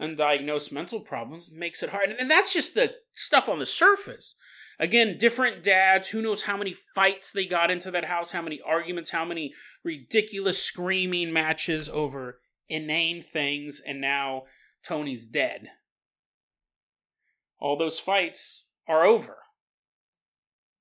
undiagnosed 0.01 0.70
mental 0.70 1.01
problems, 1.01 1.51
it 1.51 1.59
makes 1.59 1.83
it 1.83 1.90
hard. 1.90 2.11
And 2.11 2.31
that's 2.31 2.53
just 2.53 2.75
the 2.75 2.94
stuff 3.14 3.48
on 3.48 3.59
the 3.59 3.66
surface. 3.66 4.37
Again, 4.78 5.18
different 5.18 5.62
dads. 5.62 6.08
Who 6.08 6.22
knows 6.22 6.42
how 6.42 6.56
many 6.56 6.74
fights 6.94 7.30
they 7.30 7.46
got 7.46 7.70
into 7.70 7.90
that 7.90 8.06
house, 8.06 8.32
how 8.32 8.42
many 8.42 8.61
arguments, 8.61 9.11
how 9.11 9.24
many 9.24 9.52
ridiculous 9.85 10.62
screaming 10.62 11.32
matches 11.32 11.88
over 11.88 12.40
inane 12.68 13.22
things, 13.22 13.80
and 13.87 14.00
now 14.00 14.44
Tony's 14.85 15.26
dead. 15.26 15.68
All 17.58 17.76
those 17.76 17.98
fights 17.98 18.66
are 18.88 19.04
over. 19.04 19.38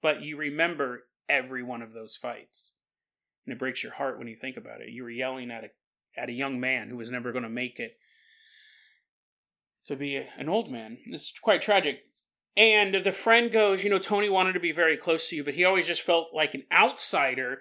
But 0.01 0.21
you 0.21 0.37
remember 0.37 1.03
every 1.29 1.61
one 1.61 1.81
of 1.81 1.93
those 1.93 2.15
fights. 2.15 2.73
And 3.45 3.53
it 3.53 3.59
breaks 3.59 3.83
your 3.83 3.93
heart 3.93 4.17
when 4.17 4.27
you 4.27 4.35
think 4.35 4.57
about 4.57 4.81
it. 4.81 4.89
You 4.89 5.03
were 5.03 5.09
yelling 5.09 5.51
at 5.51 5.63
a 5.63 5.69
at 6.17 6.29
a 6.29 6.33
young 6.33 6.59
man 6.59 6.89
who 6.89 6.97
was 6.97 7.09
never 7.09 7.31
going 7.31 7.43
to 7.43 7.49
make 7.49 7.79
it 7.79 7.93
to 9.85 9.95
be 9.95 10.17
an 10.37 10.49
old 10.49 10.69
man. 10.69 10.97
It's 11.05 11.31
quite 11.41 11.61
tragic. 11.61 11.99
And 12.57 13.03
the 13.03 13.11
friend 13.11 13.51
goes, 13.51 13.83
You 13.83 13.89
know, 13.89 13.99
Tony 13.99 14.29
wanted 14.29 14.53
to 14.53 14.59
be 14.59 14.71
very 14.71 14.97
close 14.97 15.29
to 15.29 15.35
you, 15.35 15.43
but 15.43 15.53
he 15.53 15.63
always 15.63 15.87
just 15.87 16.01
felt 16.01 16.33
like 16.33 16.53
an 16.53 16.63
outsider 16.71 17.59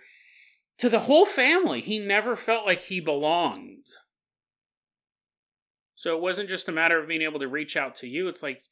to 0.78 0.88
the 0.88 1.00
whole 1.00 1.26
family. 1.26 1.80
He 1.80 1.98
never 1.98 2.34
felt 2.34 2.66
like 2.66 2.80
he 2.80 3.00
belonged. 3.00 3.86
So 5.94 6.16
it 6.16 6.22
wasn't 6.22 6.48
just 6.48 6.68
a 6.68 6.72
matter 6.72 6.98
of 6.98 7.06
being 7.06 7.22
able 7.22 7.40
to 7.40 7.48
reach 7.48 7.76
out 7.76 7.94
to 7.96 8.08
you. 8.08 8.28
It's 8.28 8.42
like, 8.42 8.62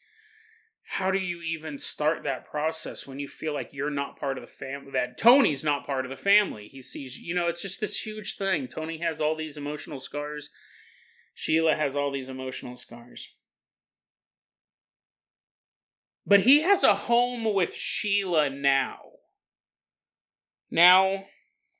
how 0.92 1.10
do 1.10 1.18
you 1.18 1.42
even 1.42 1.76
start 1.76 2.22
that 2.22 2.46
process 2.46 3.06
when 3.06 3.18
you 3.18 3.28
feel 3.28 3.52
like 3.52 3.74
you're 3.74 3.90
not 3.90 4.18
part 4.18 4.38
of 4.38 4.42
the 4.42 4.50
family? 4.50 4.90
That 4.92 5.18
Tony's 5.18 5.62
not 5.62 5.84
part 5.86 6.06
of 6.06 6.10
the 6.10 6.16
family. 6.16 6.68
He 6.68 6.80
sees, 6.80 7.18
you 7.18 7.34
know, 7.34 7.46
it's 7.46 7.60
just 7.60 7.80
this 7.80 8.00
huge 8.00 8.36
thing. 8.38 8.66
Tony 8.66 8.96
has 8.98 9.20
all 9.20 9.36
these 9.36 9.58
emotional 9.58 9.98
scars. 9.98 10.48
Sheila 11.34 11.74
has 11.74 11.94
all 11.94 12.10
these 12.10 12.30
emotional 12.30 12.74
scars. 12.74 13.28
But 16.28 16.42
he 16.42 16.60
has 16.60 16.84
a 16.84 16.94
home 16.94 17.54
with 17.54 17.74
Sheila 17.74 18.50
now. 18.50 18.98
Now 20.70 21.24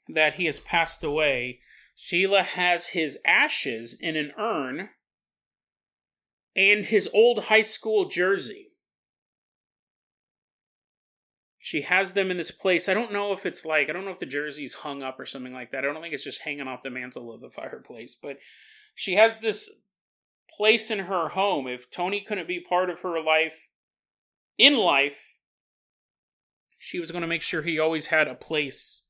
that 0.09 0.35
he 0.35 0.47
has 0.47 0.59
passed 0.59 1.05
away, 1.05 1.61
Sheila 1.95 2.43
has 2.43 2.89
his 2.89 3.19
ashes 3.27 3.95
in 4.01 4.17
an 4.17 4.33
urn 4.39 4.89
and 6.57 6.87
his 6.87 7.11
old 7.13 7.45
high 7.45 7.61
school 7.61 8.09
jersey. 8.09 8.69
She 11.59 11.83
has 11.83 12.15
them 12.15 12.31
in 12.31 12.39
this 12.39 12.51
place. 12.51 12.89
I 12.89 12.95
don't 12.95 13.13
know 13.13 13.33
if 13.33 13.45
it's 13.45 13.67
like, 13.67 13.91
I 13.91 13.93
don't 13.93 14.07
know 14.07 14.13
if 14.13 14.19
the 14.19 14.25
jersey's 14.25 14.73
hung 14.73 15.03
up 15.03 15.21
or 15.21 15.27
something 15.27 15.53
like 15.53 15.73
that. 15.73 15.85
I 15.85 15.93
don't 15.93 16.01
think 16.01 16.15
it's 16.15 16.25
just 16.25 16.41
hanging 16.41 16.67
off 16.67 16.83
the 16.83 16.89
mantle 16.89 17.35
of 17.35 17.43
the 17.43 17.51
fireplace, 17.55 18.17
but 18.21 18.39
she 18.95 19.17
has 19.17 19.41
this 19.41 19.69
place 20.57 20.91
in 20.91 21.01
her 21.01 21.29
home. 21.29 21.69
If 21.69 21.91
Tony 21.91 22.23
couldn't 22.23 22.49
be 22.49 22.61
part 22.61 22.89
of 22.89 23.01
her 23.01 23.21
life 23.21 23.68
in 24.59 24.77
life, 24.77 25.37
she 26.79 27.01
was 27.01 27.11
going 27.11 27.23
to 27.23 27.29
make 27.29 27.43
sure 27.43 27.63
he 27.63 27.79
always 27.79 28.09
had 28.09 28.29
a 28.29 28.35
place 28.35 29.07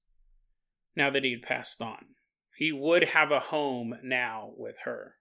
now 0.95 1.11
that 1.11 1.25
he 1.25 1.33
had 1.33 1.43
passed 1.43 1.81
on. 1.81 2.07
He 2.57 2.73
would 2.73 3.05
have 3.05 3.31
a 3.31 3.41
home 3.41 3.99
now 4.03 4.51
with 4.57 4.79
her. 4.85 5.15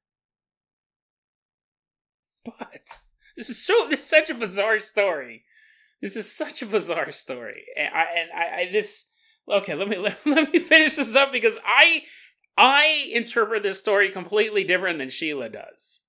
But 2.43 3.01
this 3.35 3.49
is 3.49 3.63
so 3.63 3.87
this 3.89 3.99
is 3.99 4.09
such 4.09 4.29
a 4.29 4.35
bizarre 4.35 4.79
story. 4.79 5.43
This 6.01 6.15
is 6.15 6.35
such 6.35 6.61
a 6.61 6.65
bizarre 6.65 7.11
story. 7.11 7.65
And 7.77 7.93
I 7.93 8.05
and 8.17 8.29
I, 8.31 8.61
I 8.61 8.71
this 8.71 9.11
okay, 9.47 9.75
let 9.75 9.87
me 9.87 9.97
let, 9.97 10.17
let 10.25 10.51
me 10.51 10.59
finish 10.59 10.95
this 10.95 11.15
up 11.15 11.31
because 11.31 11.59
I 11.65 12.03
I 12.57 13.11
interpret 13.13 13.63
this 13.63 13.79
story 13.79 14.09
completely 14.09 14.63
different 14.63 14.97
than 14.97 15.09
Sheila 15.09 15.49
does. 15.49 16.01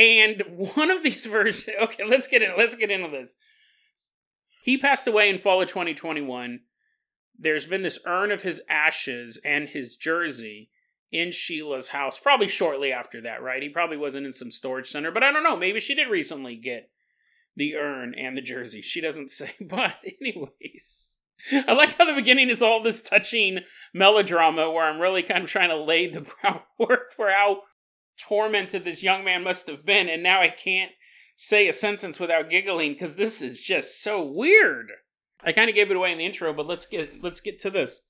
And 0.00 0.42
one 0.76 0.90
of 0.90 1.02
these 1.02 1.26
versions, 1.30 1.76
okay, 1.80 2.04
let's 2.04 2.26
get 2.26 2.42
in, 2.42 2.54
let's 2.56 2.74
get 2.74 2.90
into 2.90 3.08
this. 3.08 3.36
He 4.62 4.78
passed 4.78 5.06
away 5.06 5.28
in 5.28 5.38
fall 5.38 5.60
of 5.60 5.68
2021. 5.68 6.60
There's 7.38 7.66
been 7.66 7.82
this 7.82 7.98
urn 8.06 8.30
of 8.30 8.42
his 8.42 8.62
ashes 8.68 9.38
and 9.44 9.68
his 9.68 9.96
jersey 9.96 10.70
in 11.12 11.32
Sheila's 11.32 11.90
house, 11.90 12.18
probably 12.18 12.48
shortly 12.48 12.92
after 12.92 13.20
that, 13.22 13.42
right? 13.42 13.62
He 13.62 13.68
probably 13.68 13.96
wasn't 13.96 14.26
in 14.26 14.32
some 14.32 14.50
storage 14.50 14.88
center, 14.88 15.10
but 15.10 15.22
I 15.22 15.32
don't 15.32 15.42
know. 15.42 15.56
Maybe 15.56 15.80
she 15.80 15.94
did 15.94 16.08
recently 16.08 16.56
get 16.56 16.90
the 17.56 17.76
urn 17.76 18.14
and 18.14 18.36
the 18.36 18.42
jersey. 18.42 18.80
She 18.80 19.00
doesn't 19.00 19.30
say. 19.30 19.52
But, 19.60 19.96
anyways, 20.20 21.08
I 21.52 21.72
like 21.72 21.96
how 21.98 22.06
the 22.06 22.14
beginning 22.14 22.48
is 22.48 22.62
all 22.62 22.82
this 22.82 23.02
touching 23.02 23.60
melodrama 23.92 24.70
where 24.70 24.84
I'm 24.84 25.00
really 25.00 25.22
kind 25.22 25.44
of 25.44 25.50
trying 25.50 25.70
to 25.70 25.76
lay 25.76 26.06
the 26.06 26.20
groundwork 26.42 27.12
for 27.12 27.30
how 27.30 27.62
tormented 28.28 28.84
this 28.84 29.02
young 29.02 29.24
man 29.24 29.42
must 29.42 29.68
have 29.68 29.84
been, 29.84 30.08
and 30.08 30.22
now 30.22 30.40
I 30.40 30.48
can't 30.48 30.92
say 31.36 31.68
a 31.68 31.72
sentence 31.72 32.20
without 32.20 32.50
giggling 32.50 32.92
because 32.92 33.16
this 33.16 33.40
is 33.40 33.60
just 33.60 34.02
so 34.02 34.22
weird. 34.22 34.90
I 35.42 35.52
kind 35.52 35.68
of 35.68 35.74
gave 35.74 35.90
it 35.90 35.96
away 35.96 36.12
in 36.12 36.18
the 36.18 36.26
intro, 36.26 36.52
but 36.52 36.66
let's 36.66 36.86
get 36.86 37.22
let's 37.22 37.40
get 37.40 37.58
to 37.60 37.70
this. 37.70 38.02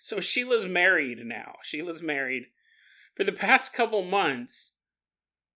So 0.00 0.20
Sheila's 0.20 0.66
married 0.66 1.20
now. 1.24 1.54
Sheila's 1.62 2.02
married. 2.02 2.44
For 3.14 3.24
the 3.24 3.32
past 3.32 3.74
couple 3.74 4.02
months, 4.02 4.72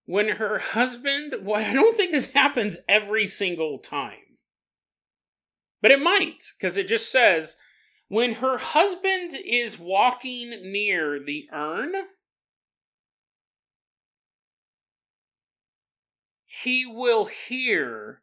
when 0.04 0.36
her 0.36 0.58
husband, 0.58 1.34
well, 1.42 1.62
I 1.62 1.72
don't 1.72 1.96
think 1.96 2.12
this 2.12 2.32
happens 2.32 2.78
every 2.88 3.26
single 3.26 3.78
time. 3.78 4.38
But 5.82 5.90
it 5.90 6.00
might, 6.00 6.42
because 6.58 6.76
it 6.76 6.88
just 6.88 7.10
says 7.10 7.56
when 8.08 8.34
her 8.34 8.56
husband 8.56 9.32
is 9.44 9.78
walking 9.78 10.50
near 10.62 11.22
the 11.22 11.46
urn, 11.52 11.92
he 16.64 16.84
will 16.86 17.26
hear 17.26 18.22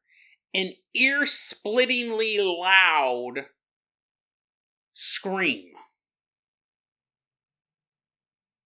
an 0.53 0.71
ear 0.93 1.25
splittingly 1.25 2.37
loud 2.39 3.45
scream. 4.93 5.73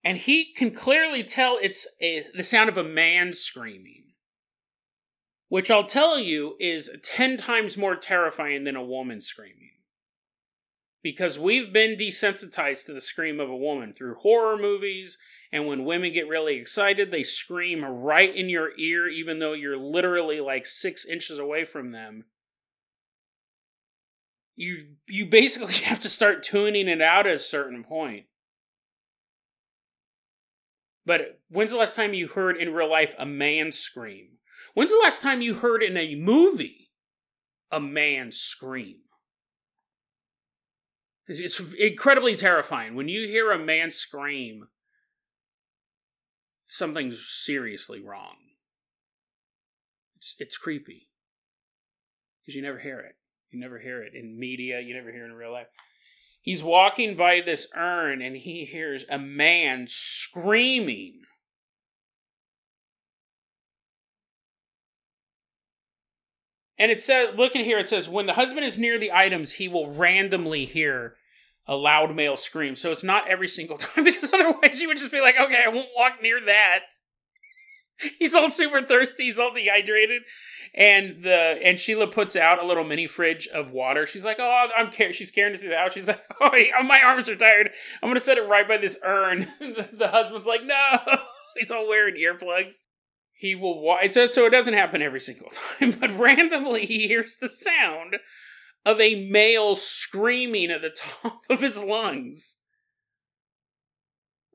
And 0.04 0.18
he 0.18 0.54
can 0.54 0.72
clearly 0.72 1.24
tell 1.24 1.58
it's 1.62 1.88
a, 2.02 2.24
the 2.34 2.44
sound 2.44 2.70
of 2.70 2.78
a 2.78 2.84
man 2.84 3.34
screaming. 3.34 4.06
Which 5.50 5.72
I'll 5.72 5.84
tell 5.84 6.20
you 6.20 6.56
is 6.60 6.92
10 7.04 7.38
times 7.38 7.78
more 7.78 7.96
terrifying 7.96 8.64
than 8.64 8.76
a 8.76 8.84
woman 8.84 9.20
screaming. 9.20 9.72
Because 11.02 11.40
we've 11.40 11.74
been 11.74 11.98
desensitized 11.98 12.86
to 12.86 12.94
the 12.94 13.02
scream 13.02 13.40
of 13.40 13.50
a 13.50 13.58
woman 13.58 13.94
through 13.94 14.16
horror 14.16 14.58
movies 14.58 15.18
and 15.52 15.66
when 15.66 15.84
women 15.84 16.14
get 16.14 16.28
really 16.28 16.58
excited, 16.58 17.10
they 17.10 17.24
scream 17.24 17.84
right 17.84 18.34
in 18.34 18.50
your 18.50 18.72
ear, 18.78 19.08
even 19.08 19.40
though 19.40 19.54
you're 19.54 19.78
literally 19.78 20.40
like 20.40 20.68
six 20.68 21.06
inches 21.06 21.40
away 21.40 21.66
from 21.66 21.92
them. 21.92 22.26
You 24.56 24.78
you 25.08 25.26
basically 25.26 25.74
have 25.86 26.00
to 26.02 26.10
start 26.10 26.44
tuning 26.44 26.88
it 26.88 27.02
out 27.02 27.26
at 27.26 27.36
a 27.36 27.40
certain 27.40 27.84
point. 27.84 28.26
But 31.06 31.40
when's 31.50 31.72
the 31.72 31.78
last 31.78 31.96
time 31.96 32.14
you 32.14 32.28
heard 32.28 32.56
in 32.56 32.74
real 32.74 32.90
life 32.90 33.16
a 33.18 33.26
man 33.26 33.72
scream? 33.72 34.38
When's 34.76 34.92
the 34.92 35.02
last 35.02 35.24
time 35.24 35.42
you 35.42 35.56
heard 35.56 35.82
in 35.82 35.98
a 35.98 36.14
movie 36.14 36.92
a 37.72 37.80
man 37.80 38.32
scream? 38.32 38.98
It's 41.28 41.60
incredibly 41.74 42.36
terrifying 42.36 42.94
when 42.94 43.08
you 43.08 43.28
hear 43.28 43.52
a 43.52 43.58
man 43.58 43.90
scream 43.90 44.68
something's 46.70 47.28
seriously 47.28 48.02
wrong. 48.02 48.36
It's 50.16 50.36
it's 50.40 50.58
creepy 50.58 51.10
because 52.42 52.56
you 52.56 52.62
never 52.62 52.80
hear 52.80 53.00
it. 53.00 53.16
You 53.50 53.60
never 53.60 53.80
hear 53.80 54.02
it 54.02 54.14
in 54.14 54.40
media. 54.40 54.80
You 54.80 54.94
never 54.94 55.12
hear 55.12 55.26
it 55.26 55.32
in 55.32 55.34
real 55.34 55.52
life. 55.52 55.68
He's 56.42 56.64
walking 56.64 57.16
by 57.16 57.42
this 57.42 57.68
urn 57.76 58.22
and 58.22 58.36
he 58.38 58.66
hears 58.66 59.04
a 59.10 59.20
man 59.20 59.88
screaming. 59.88 61.22
And 66.78 66.92
it 66.92 67.02
says, 67.02 67.38
looking 67.38 67.66
here, 67.66 67.78
it 67.78 67.90
says, 67.90 68.08
when 68.08 68.26
the 68.26 68.34
husband 68.34 68.66
is 68.66 68.80
near 68.80 68.98
the 68.98 69.12
items, 69.12 69.54
he 69.54 69.68
will 69.68 69.92
randomly 69.92 70.64
hear 70.64 71.16
a 71.70 71.76
loud 71.76 72.16
male 72.16 72.36
scream. 72.36 72.76
So 72.76 72.92
it's 72.92 73.04
not 73.04 73.30
every 73.30 73.48
single 73.48 73.78
time 73.78 74.04
because 74.04 74.34
otherwise 74.34 74.82
you 74.82 74.88
would 74.90 74.98
just 74.98 75.12
be 75.12 75.22
like, 75.22 75.40
okay, 75.40 75.62
I 75.64 75.70
won't 75.70 75.90
walk 75.96 76.22
near 76.22 76.42
that. 76.48 76.80
He's 78.20 78.34
all 78.34 78.50
super 78.50 78.82
thirsty. 78.82 79.26
He's 79.26 79.40
all 79.40 79.54
dehydrated, 79.54 80.22
and 80.74 81.22
the 81.22 81.60
and 81.62 81.78
Sheila 81.78 82.08
puts 82.08 82.38
out 82.38 82.64
a 82.64 82.66
little 82.66 82.86
mini 82.86 83.08
fridge 83.08 83.46
of 83.48 83.72
water. 83.72 84.06
She's 84.06 84.24
like, 84.24 84.38
"Oh, 84.40 84.68
I'm 84.78 84.90
car-. 84.90 85.12
She's 85.12 85.32
carrying 85.32 85.54
it 85.54 85.60
through 85.60 85.72
the 85.72 85.78
house. 85.78 85.96
She's 85.96 86.08
like, 86.08 86.24
"Oh, 86.40 86.50
my 86.86 87.02
arms 87.04 87.28
are 87.28 87.36
tired. 87.36 87.72
I'm 88.02 88.10
gonna 88.10 88.22
set 88.22 88.38
it 88.38 88.48
right 88.48 88.66
by 88.66 88.78
this 88.78 88.98
urn." 89.04 89.40
the, 89.60 89.90
the 89.92 90.08
husband's 90.08 90.48
like, 90.48 90.64
"No." 90.64 90.78
He's 91.58 91.72
all 91.72 91.90
wearing 91.90 92.16
earplugs. 92.16 92.84
He 93.34 93.54
will 93.54 93.82
watch. 93.82 94.14
So, 94.14 94.28
so 94.28 94.46
it 94.46 94.52
doesn't 94.52 94.76
happen 94.76 95.02
every 95.02 95.20
single 95.20 95.50
time, 95.50 95.92
but 96.00 96.18
randomly 96.18 96.86
he 96.86 97.10
hears 97.10 97.36
the 97.36 97.50
sound 97.50 98.16
of 98.86 99.00
a 99.00 99.30
male 99.30 99.76
screaming 99.76 100.72
at 100.72 100.82
the 100.82 100.90
top 100.96 101.42
of 101.50 101.62
his 101.62 101.82
lungs 101.82 102.58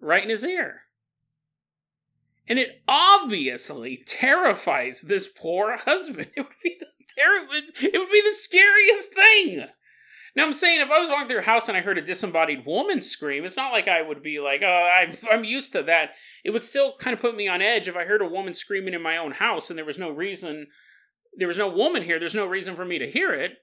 right 0.01 0.23
in 0.23 0.31
his 0.31 0.45
ear. 0.45 0.83
And 2.47 2.59
it 2.59 2.83
obviously 2.87 4.03
terrifies 4.07 5.03
this 5.03 5.29
poor 5.29 5.77
husband. 5.85 6.31
It 6.37 6.43
would 6.43 6.63
be 6.63 6.77
the 6.79 6.87
terrible, 7.17 7.55
it 7.55 7.99
would 7.99 8.13
be 8.13 8.21
the 8.21 8.35
scariest 8.35 9.15
thing. 9.15 9.67
Now 10.37 10.45
I'm 10.45 10.53
saying 10.53 10.81
if 10.81 10.91
I 10.91 10.99
was 10.99 11.11
walking 11.11 11.29
through 11.29 11.39
a 11.39 11.43
house 11.43 11.69
and 11.69 11.79
I 11.79 11.81
heard 11.81 11.97
a 11.97 12.03
disembodied 12.03 12.67
woman 12.67 13.01
scream, 13.01 13.45
it's 13.45 13.57
not 13.57 13.73
like 13.73 13.87
I 13.87 14.03
would 14.03 14.21
be 14.21 14.41
like, 14.41 14.63
oh, 14.63 14.67
I'm, 15.01 15.17
I'm 15.31 15.45
used 15.45 15.73
to 15.73 15.83
that. 15.85 16.15
It 16.45 16.51
would 16.51 16.65
still 16.65 16.97
kind 16.99 17.15
of 17.15 17.21
put 17.21 17.37
me 17.37 17.47
on 17.47 17.63
edge 17.63 17.87
if 17.87 17.97
I 17.97 18.05
heard 18.05 18.21
a 18.21 18.29
woman 18.29 18.53
screaming 18.53 18.95
in 18.95 19.03
my 19.03 19.17
own 19.17 19.33
house 19.33 19.71
and 19.71 19.79
there 19.79 19.85
was 19.87 19.99
no 19.99 20.11
reason, 20.11 20.67
there 21.37 21.49
was 21.49 21.57
no 21.57 21.69
woman 21.69 22.03
here, 22.03 22.19
there's 22.19 22.35
no 22.35 22.47
reason 22.47 22.75
for 22.75 22.85
me 22.85 22.99
to 22.99 23.11
hear 23.11 23.33
it 23.33 23.59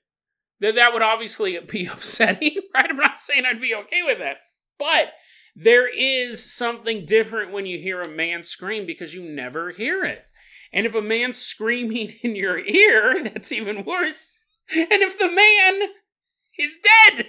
that 0.62 0.76
that 0.76 0.94
would 0.94 1.02
obviously 1.02 1.60
be 1.70 1.88
upsetting, 1.88 2.58
right? 2.74 2.90
I'm 2.90 2.98
not 2.98 3.20
saying 3.20 3.46
I'd 3.46 3.62
be 3.62 3.76
okay 3.76 4.02
with 4.04 4.20
that, 4.20 4.38
but 4.80 5.14
there 5.56 5.90
is 5.94 6.54
something 6.54 7.06
different 7.06 7.52
when 7.52 7.66
you 7.66 7.78
hear 7.78 8.02
a 8.02 8.08
man 8.08 8.42
scream 8.44 8.86
because 8.86 9.14
you 9.14 9.22
never 9.22 9.72
hear 9.72 10.06
it. 10.06 10.24
And 10.72 10.86
if 10.86 10.96
a 10.96 11.02
man's 11.02 11.40
screaming 11.40 12.14
in 12.24 12.36
your 12.36 12.60
ear, 12.60 13.22
that's 13.24 13.52
even 13.52 13.84
worse. 13.84 14.38
And 14.74 14.88
if 14.90 15.20
the 15.20 15.30
man 15.30 15.90
is 16.58 16.78
dead, 16.82 17.28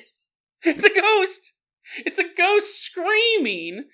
it's 0.63 0.85
a 0.85 1.01
ghost. 1.01 1.55
It's 1.97 2.21
a 2.21 2.35
ghost 2.37 2.81
screaming 2.81 3.87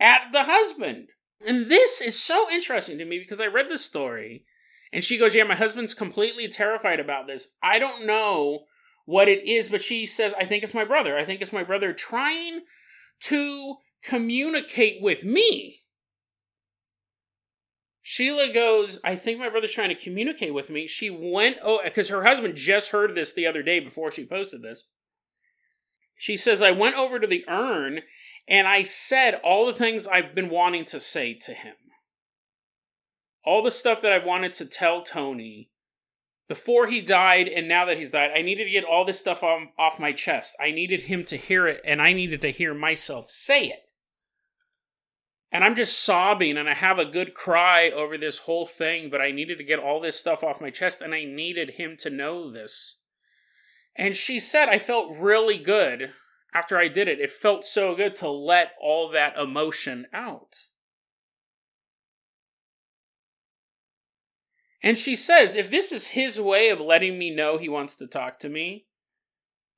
at 0.00 0.32
the 0.32 0.44
husband. 0.44 1.10
And 1.46 1.66
this 1.66 2.00
is 2.00 2.20
so 2.20 2.50
interesting 2.50 2.98
to 2.98 3.04
me 3.04 3.18
because 3.18 3.40
I 3.40 3.46
read 3.46 3.68
the 3.68 3.78
story 3.78 4.44
and 4.92 5.04
she 5.04 5.18
goes, 5.18 5.36
Yeah, 5.36 5.44
my 5.44 5.54
husband's 5.54 5.94
completely 5.94 6.48
terrified 6.48 6.98
about 6.98 7.28
this. 7.28 7.56
I 7.62 7.78
don't 7.78 8.06
know 8.06 8.64
what 9.06 9.28
it 9.28 9.46
is, 9.48 9.70
but 9.70 9.82
she 9.82 10.04
says, 10.06 10.34
I 10.38 10.44
think 10.44 10.62
it's 10.62 10.74
my 10.74 10.84
brother. 10.84 11.16
I 11.16 11.24
think 11.24 11.40
it's 11.40 11.52
my 11.52 11.64
brother 11.64 11.92
trying 11.92 12.60
to 13.20 13.76
communicate 14.04 15.00
with 15.00 15.24
me. 15.24 15.80
Sheila 18.02 18.52
goes, 18.52 19.00
I 19.02 19.16
think 19.16 19.38
my 19.38 19.48
brother's 19.48 19.72
trying 19.72 19.88
to 19.88 19.94
communicate 19.94 20.54
with 20.54 20.70
me. 20.70 20.86
She 20.86 21.10
went, 21.10 21.56
oh, 21.62 21.80
because 21.82 22.08
her 22.08 22.24
husband 22.24 22.54
just 22.54 22.92
heard 22.92 23.14
this 23.14 23.32
the 23.32 23.46
other 23.46 23.62
day 23.62 23.80
before 23.80 24.12
she 24.12 24.24
posted 24.24 24.62
this. 24.62 24.84
She 26.16 26.36
says, 26.36 26.62
I 26.62 26.70
went 26.70 26.96
over 26.96 27.18
to 27.18 27.26
the 27.26 27.44
urn 27.48 28.02
and 28.48 28.68
I 28.68 28.84
said 28.84 29.40
all 29.42 29.66
the 29.66 29.72
things 29.72 30.06
I've 30.06 30.34
been 30.34 30.50
wanting 30.50 30.84
to 30.86 31.00
say 31.00 31.34
to 31.34 31.52
him. 31.52 31.74
All 33.44 33.62
the 33.62 33.70
stuff 33.70 34.00
that 34.02 34.12
I've 34.12 34.24
wanted 34.24 34.52
to 34.54 34.66
tell 34.66 35.02
Tony 35.02 35.70
before 36.48 36.86
he 36.86 37.00
died 37.00 37.48
and 37.48 37.68
now 37.68 37.84
that 37.86 37.98
he's 37.98 38.12
died, 38.12 38.30
I 38.34 38.42
needed 38.42 38.64
to 38.64 38.70
get 38.70 38.84
all 38.84 39.04
this 39.04 39.18
stuff 39.18 39.42
off, 39.42 39.68
off 39.78 39.98
my 39.98 40.12
chest. 40.12 40.56
I 40.60 40.70
needed 40.70 41.02
him 41.02 41.24
to 41.24 41.36
hear 41.36 41.66
it, 41.66 41.80
and 41.84 42.00
I 42.00 42.12
needed 42.12 42.40
to 42.42 42.50
hear 42.50 42.72
myself 42.72 43.30
say 43.30 43.64
it. 43.64 43.80
And 45.50 45.64
I'm 45.64 45.74
just 45.74 46.02
sobbing, 46.04 46.56
and 46.56 46.68
I 46.68 46.74
have 46.74 46.98
a 46.98 47.04
good 47.04 47.34
cry 47.34 47.90
over 47.90 48.18
this 48.18 48.38
whole 48.38 48.66
thing, 48.66 49.10
but 49.10 49.20
I 49.20 49.30
needed 49.30 49.58
to 49.58 49.64
get 49.64 49.78
all 49.78 50.00
this 50.00 50.18
stuff 50.18 50.44
off 50.44 50.60
my 50.60 50.70
chest, 50.70 51.00
and 51.00 51.14
I 51.14 51.24
needed 51.24 51.70
him 51.70 51.96
to 52.00 52.10
know 52.10 52.50
this. 52.50 53.00
And 53.96 54.14
she 54.14 54.38
said, 54.38 54.68
I 54.68 54.78
felt 54.78 55.16
really 55.16 55.58
good 55.58 56.12
after 56.52 56.78
I 56.78 56.88
did 56.88 57.08
it. 57.08 57.20
It 57.20 57.30
felt 57.30 57.64
so 57.64 57.96
good 57.96 58.14
to 58.16 58.28
let 58.28 58.72
all 58.80 59.08
that 59.10 59.36
emotion 59.36 60.06
out. 60.12 60.66
And 64.82 64.98
she 64.98 65.16
says, 65.16 65.56
if 65.56 65.70
this 65.70 65.92
is 65.92 66.08
his 66.08 66.40
way 66.40 66.68
of 66.68 66.80
letting 66.80 67.18
me 67.18 67.34
know 67.34 67.56
he 67.56 67.68
wants 67.68 67.94
to 67.96 68.06
talk 68.06 68.38
to 68.40 68.48
me, 68.48 68.86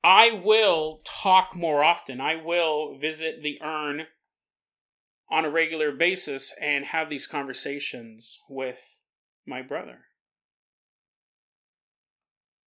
I 0.03 0.31
will 0.31 1.01
talk 1.05 1.55
more 1.55 1.83
often. 1.83 2.21
I 2.21 2.35
will 2.35 2.97
visit 2.97 3.41
the 3.41 3.59
urn 3.61 4.07
on 5.29 5.45
a 5.45 5.49
regular 5.49 5.91
basis 5.91 6.53
and 6.61 6.85
have 6.85 7.09
these 7.09 7.27
conversations 7.27 8.39
with 8.49 8.99
my 9.45 9.61
brother. 9.61 10.05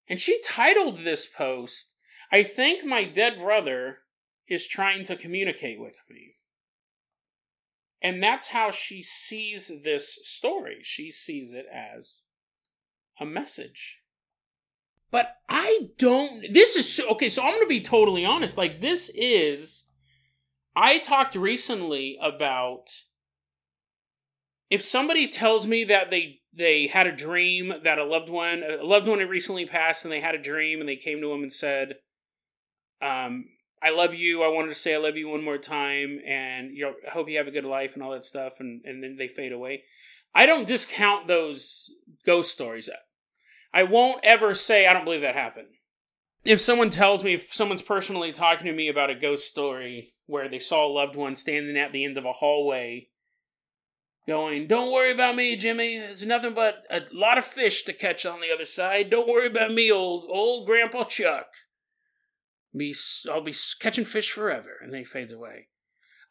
And 0.08 0.20
she 0.20 0.40
titled 0.44 0.98
this 0.98 1.26
post, 1.26 1.94
I 2.30 2.42
think 2.42 2.84
my 2.84 3.04
dead 3.04 3.38
brother 3.38 3.98
is 4.48 4.66
trying 4.66 5.04
to 5.04 5.16
communicate 5.16 5.80
with 5.80 5.98
me. 6.10 6.36
And 8.03 8.22
that's 8.22 8.48
how 8.48 8.70
she 8.70 9.03
sees 9.03 9.70
this 9.84 10.18
story. 10.22 10.78
She 10.82 11.11
sees 11.12 11.53
it 11.53 11.66
as 11.72 12.22
a 13.20 13.24
message. 13.24 14.00
But 15.12 15.36
I 15.48 15.90
don't. 15.98 16.53
This 16.53 16.76
is 16.76 17.00
okay. 17.12 17.28
So 17.28 17.42
I'm 17.42 17.53
going 17.53 17.62
to 17.62 17.68
be 17.68 17.80
totally 17.80 18.24
honest. 18.24 18.59
Like, 18.59 18.80
this 18.80 19.11
is. 19.14 19.84
I 20.74 20.98
talked 20.98 21.36
recently 21.36 22.18
about 22.20 22.88
if 24.70 24.80
somebody 24.80 25.28
tells 25.28 25.66
me 25.66 25.84
that 25.84 26.09
they 26.09 26.40
they 26.55 26.86
had 26.86 27.07
a 27.07 27.14
dream 27.14 27.74
that 27.84 27.98
a 27.98 28.05
loved 28.05 28.30
one 28.30 28.62
a 28.62 28.82
loved 28.82 29.07
one 29.07 29.18
had 29.18 29.28
recently 29.28 29.66
passed 29.66 30.05
and 30.05 30.11
they 30.11 30.20
had 30.20 30.34
a 30.34 30.42
dream 30.42 30.80
and 30.80 30.88
they 30.88 30.96
came 30.96 31.20
to 31.20 31.30
him 31.30 31.42
and 31.42 31.53
said 31.53 31.96
um 33.03 33.44
I 33.82 33.90
love 33.90 34.14
you. 34.14 34.42
I 34.42 34.48
wanted 34.48 34.68
to 34.68 34.74
say 34.74 34.94
I 34.94 34.98
love 34.98 35.16
you 35.16 35.28
one 35.28 35.42
more 35.42 35.58
time, 35.58 36.20
and 36.26 36.76
you 36.76 36.84
know, 36.84 36.94
I 37.06 37.10
hope 37.10 37.28
you 37.28 37.38
have 37.38 37.48
a 37.48 37.52
good 37.52 37.64
life 37.64 37.94
and 37.94 38.02
all 38.02 38.12
that 38.12 38.24
stuff, 38.24 38.60
and 38.60 38.80
and 38.84 39.02
then 39.02 39.16
they 39.16 39.28
fade 39.28 39.52
away. 39.52 39.84
I 40.34 40.46
don't 40.46 40.68
discount 40.68 41.26
those 41.26 41.90
ghost 42.24 42.52
stories. 42.52 42.88
I 43.74 43.82
won't 43.82 44.24
ever 44.24 44.54
say 44.54 44.86
I 44.86 44.92
don't 44.92 45.04
believe 45.04 45.22
that 45.22 45.34
happened. 45.34 45.68
If 46.44 46.60
someone 46.60 46.90
tells 46.90 47.22
me, 47.22 47.34
if 47.34 47.52
someone's 47.52 47.82
personally 47.82 48.32
talking 48.32 48.66
to 48.66 48.72
me 48.72 48.88
about 48.88 49.10
a 49.10 49.14
ghost 49.14 49.46
story 49.46 50.14
where 50.26 50.48
they 50.48 50.58
saw 50.58 50.86
a 50.86 50.88
loved 50.88 51.16
one 51.16 51.36
standing 51.36 51.76
at 51.76 51.92
the 51.92 52.04
end 52.04 52.18
of 52.18 52.24
a 52.24 52.32
hallway 52.32 53.08
going, 54.26 54.66
Don't 54.66 54.92
worry 54.92 55.12
about 55.12 55.36
me, 55.36 55.56
Jimmy. 55.56 55.98
There's 55.98 56.26
nothing 56.26 56.54
but 56.54 56.84
a 56.90 57.02
lot 57.12 57.38
of 57.38 57.44
fish 57.44 57.82
to 57.84 57.92
catch 57.92 58.26
on 58.26 58.40
the 58.40 58.52
other 58.52 58.64
side. 58.64 59.10
Don't 59.10 59.28
worry 59.28 59.46
about 59.46 59.72
me, 59.72 59.90
old 59.90 60.24
old 60.28 60.66
Grandpa 60.66 61.04
Chuck. 61.04 61.46
Be 62.74 62.94
I'll 63.30 63.42
be 63.42 63.54
catching 63.80 64.04
fish 64.04 64.30
forever, 64.30 64.76
and 64.80 64.92
then 64.92 65.00
he 65.00 65.04
fades 65.04 65.32
away. 65.32 65.68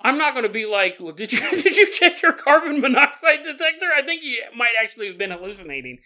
I'm 0.03 0.17
not 0.17 0.33
going 0.33 0.45
to 0.45 0.51
be 0.51 0.65
like, 0.65 0.97
well, 0.99 1.13
did 1.13 1.31
you 1.31 1.39
did 1.51 1.77
you 1.77 1.91
check 1.91 2.21
your 2.21 2.33
carbon 2.33 2.81
monoxide 2.81 3.43
detector? 3.43 3.87
I 3.95 4.01
think 4.01 4.23
you 4.23 4.41
might 4.55 4.73
actually 4.81 5.07
have 5.07 5.17
been 5.17 5.31
hallucinating. 5.31 5.99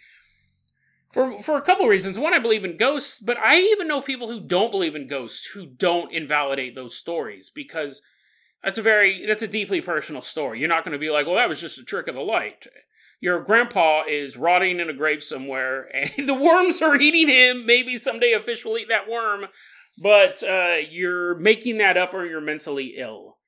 For 1.12 1.40
for 1.40 1.56
a 1.56 1.62
couple 1.62 1.86
reasons. 1.86 2.18
One, 2.18 2.34
I 2.34 2.38
believe 2.38 2.64
in 2.64 2.76
ghosts, 2.76 3.20
but 3.20 3.38
I 3.38 3.58
even 3.58 3.88
know 3.88 4.00
people 4.00 4.28
who 4.28 4.40
don't 4.40 4.70
believe 4.70 4.94
in 4.94 5.06
ghosts 5.06 5.46
who 5.46 5.66
don't 5.66 6.12
invalidate 6.12 6.74
those 6.74 6.96
stories 6.96 7.48
because 7.48 8.02
that's 8.62 8.78
a 8.78 8.82
very 8.82 9.24
that's 9.24 9.42
a 9.42 9.48
deeply 9.48 9.80
personal 9.80 10.22
story. 10.22 10.60
You're 10.60 10.68
not 10.68 10.84
going 10.84 10.92
to 10.92 10.98
be 10.98 11.10
like, 11.10 11.26
well, 11.26 11.36
that 11.36 11.48
was 11.48 11.60
just 11.60 11.78
a 11.78 11.84
trick 11.84 12.08
of 12.08 12.14
the 12.14 12.20
light. 12.20 12.66
Your 13.18 13.40
grandpa 13.40 14.02
is 14.06 14.36
rotting 14.36 14.78
in 14.78 14.90
a 14.90 14.92
grave 14.92 15.22
somewhere, 15.22 15.88
and 15.94 16.28
the 16.28 16.34
worms 16.34 16.82
are 16.82 16.96
eating 16.96 17.28
him. 17.28 17.64
Maybe 17.64 17.96
someday 17.96 18.32
a 18.32 18.40
fish 18.40 18.64
will 18.64 18.76
eat 18.76 18.88
that 18.88 19.08
worm 19.08 19.46
but 19.98 20.42
uh, 20.42 20.76
you're 20.90 21.36
making 21.36 21.78
that 21.78 21.96
up 21.96 22.14
or 22.14 22.26
you're 22.26 22.40
mentally 22.40 22.94
ill. 22.96 23.38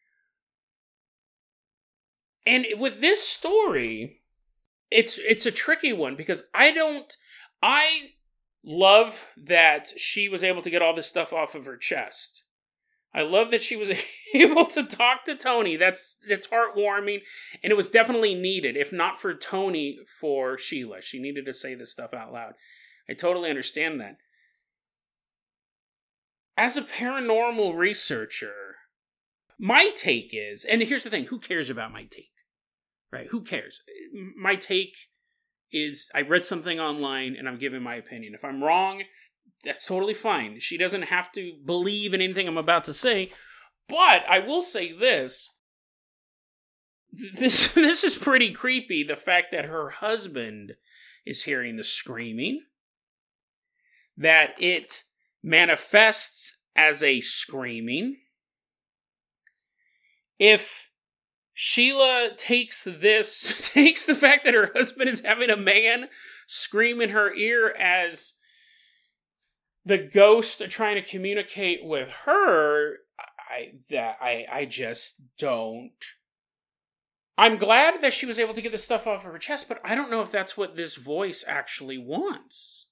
And 2.47 2.67
with 2.79 3.01
this 3.01 3.27
story, 3.27 4.23
it's 4.91 5.19
it's 5.19 5.45
a 5.45 5.51
tricky 5.51 5.93
one 5.93 6.17
because 6.17 6.45
I 6.55 6.73
don't 6.73 7.15
I 7.63 8.11
love 8.65 9.33
that 9.37 9.89
she 9.99 10.29
was 10.29 10.43
able 10.43 10.63
to 10.63 10.71
get 10.71 10.81
all 10.81 10.95
this 10.95 11.07
stuff 11.07 11.33
off 11.33 11.55
of 11.55 11.67
her 11.67 11.77
chest. 11.77 12.45
I 13.15 13.23
love 13.23 13.51
that 13.51 13.63
she 13.63 13.77
was 13.77 13.91
able 14.35 14.65
to 14.67 14.83
talk 14.83 15.25
to 15.25 15.35
Tony. 15.35 15.77
That's 15.77 16.17
that's 16.27 16.47
heartwarming, 16.47 17.21
and 17.63 17.71
it 17.71 17.77
was 17.77 17.91
definitely 17.91 18.35
needed. 18.35 18.77
If 18.77 18.93
not 18.93 19.21
for 19.21 19.35
Tony, 19.35 19.99
for 20.21 20.57
Sheila, 20.57 21.03
she 21.03 21.19
needed 21.19 21.45
to 21.47 21.53
say 21.53 21.75
this 21.75 21.93
stuff 21.93 22.15
out 22.15 22.33
loud. 22.33 22.55
I 23.11 23.15
totally 23.15 23.51
understand 23.51 24.01
that 24.01 24.17
as 26.59 26.77
a 26.77 26.83
paranormal 26.83 27.77
researcher, 27.77 28.77
my 29.59 29.91
take 29.95 30.31
is, 30.33 30.65
and 30.65 30.83
here's 30.83 31.05
the 31.05 31.11
thing 31.11 31.27
who 31.27 31.39
cares 31.39 31.71
about 31.71 31.93
my 31.93 32.03
take? 32.03 32.33
Right? 33.13 33.29
Who 33.29 33.43
cares? 33.43 33.81
My 34.37 34.57
take 34.57 34.97
is 35.73 36.11
I 36.15 36.23
read 36.23 36.45
something 36.45 36.81
online 36.81 37.37
and 37.37 37.49
I'm 37.49 37.59
giving 37.59 37.83
my 37.83 37.95
opinion. 37.95 38.35
If 38.35 38.45
I'm 38.45 38.63
wrong, 38.63 39.05
that's 39.65 39.87
totally 39.87 40.15
fine. 40.15 40.59
She 40.59 40.77
doesn't 40.77 41.03
have 41.03 41.31
to 41.33 41.53
believe 41.65 42.13
in 42.13 42.21
anything 42.21 42.49
I'm 42.49 42.59
about 42.59 42.85
to 42.85 42.93
say. 42.93 43.31
But 43.89 44.29
I 44.29 44.41
will 44.41 44.63
say 44.63 44.93
this. 44.93 45.57
This 47.11 47.73
this 47.75 48.05
is 48.05 48.17
pretty 48.17 48.53
creepy 48.53 49.03
the 49.03 49.17
fact 49.17 49.53
that 49.53 49.65
her 49.65 49.89
husband 49.89 50.75
is 51.25 51.45
hearing 51.45 51.77
the 51.77 51.85
screaming 51.85 52.63
that 54.17 54.55
it 54.59 55.05
manifests 55.43 56.57
as 56.75 57.03
a 57.03 57.21
screaming. 57.21 58.19
If 60.39 60.91
Sheila 61.53 62.31
takes 62.37 62.85
this, 62.85 63.71
takes 63.75 64.07
the 64.07 64.15
fact 64.15 64.45
that 64.45 64.55
her 64.55 64.71
husband 64.75 65.09
is 65.09 65.21
having 65.25 65.51
a 65.51 65.57
man 65.57 66.09
scream 66.47 67.01
in 67.01 67.11
her 67.11 67.35
ear 67.35 67.75
as 67.79 68.35
the 69.85 69.99
ghost 69.99 70.63
trying 70.69 70.97
to 70.97 71.03
communicate 71.03 71.81
with 71.83 72.11
her, 72.27 72.99
I 73.51 73.73
that 73.91 74.19
I 74.21 74.47
I 74.51 74.65
just 74.67 75.23
don't. 75.39 75.93
I'm 77.39 77.57
glad 77.57 78.03
that 78.03 78.13
she 78.13 78.27
was 78.27 78.39
able 78.39 78.55
to 78.55 78.61
get 78.61 78.73
this 78.73 78.85
stuff 78.85 79.07
off 79.07 79.25
of 79.25 79.33
her 79.33 79.39
chest, 79.39 79.69
but 79.69 79.81
I 79.85 79.95
don't 79.95 80.11
know 80.11 80.21
if 80.21 80.31
that's 80.31 80.57
what 80.57 80.77
this 80.77 80.97
voice 80.97 81.45
actually 81.47 81.97
wants. 81.97 82.88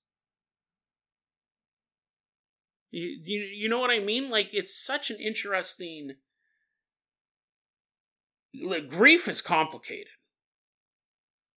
You, 2.97 3.20
you, 3.22 3.40
you 3.40 3.68
know 3.68 3.78
what 3.78 3.90
I 3.90 3.99
mean? 3.99 4.30
Like, 4.30 4.55
it's 4.55 4.74
such 4.74 5.11
an 5.11 5.18
interesting. 5.20 6.12
Like, 8.59 8.88
grief 8.88 9.28
is 9.28 9.42
complicated. 9.42 10.14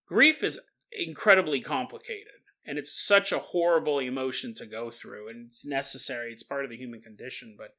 Grief 0.06 0.44
is 0.44 0.60
incredibly 0.92 1.62
complicated. 1.62 2.34
And 2.66 2.78
it's 2.78 2.92
such 2.92 3.32
a 3.32 3.40
horrible 3.40 4.00
emotion 4.00 4.54
to 4.56 4.66
go 4.66 4.90
through. 4.90 5.30
And 5.30 5.48
it's 5.48 5.66
necessary. 5.66 6.34
It's 6.34 6.44
part 6.44 6.66
of 6.66 6.72
the 6.72 6.78
human 6.78 7.00
condition. 7.00 7.56
But. 7.58 7.70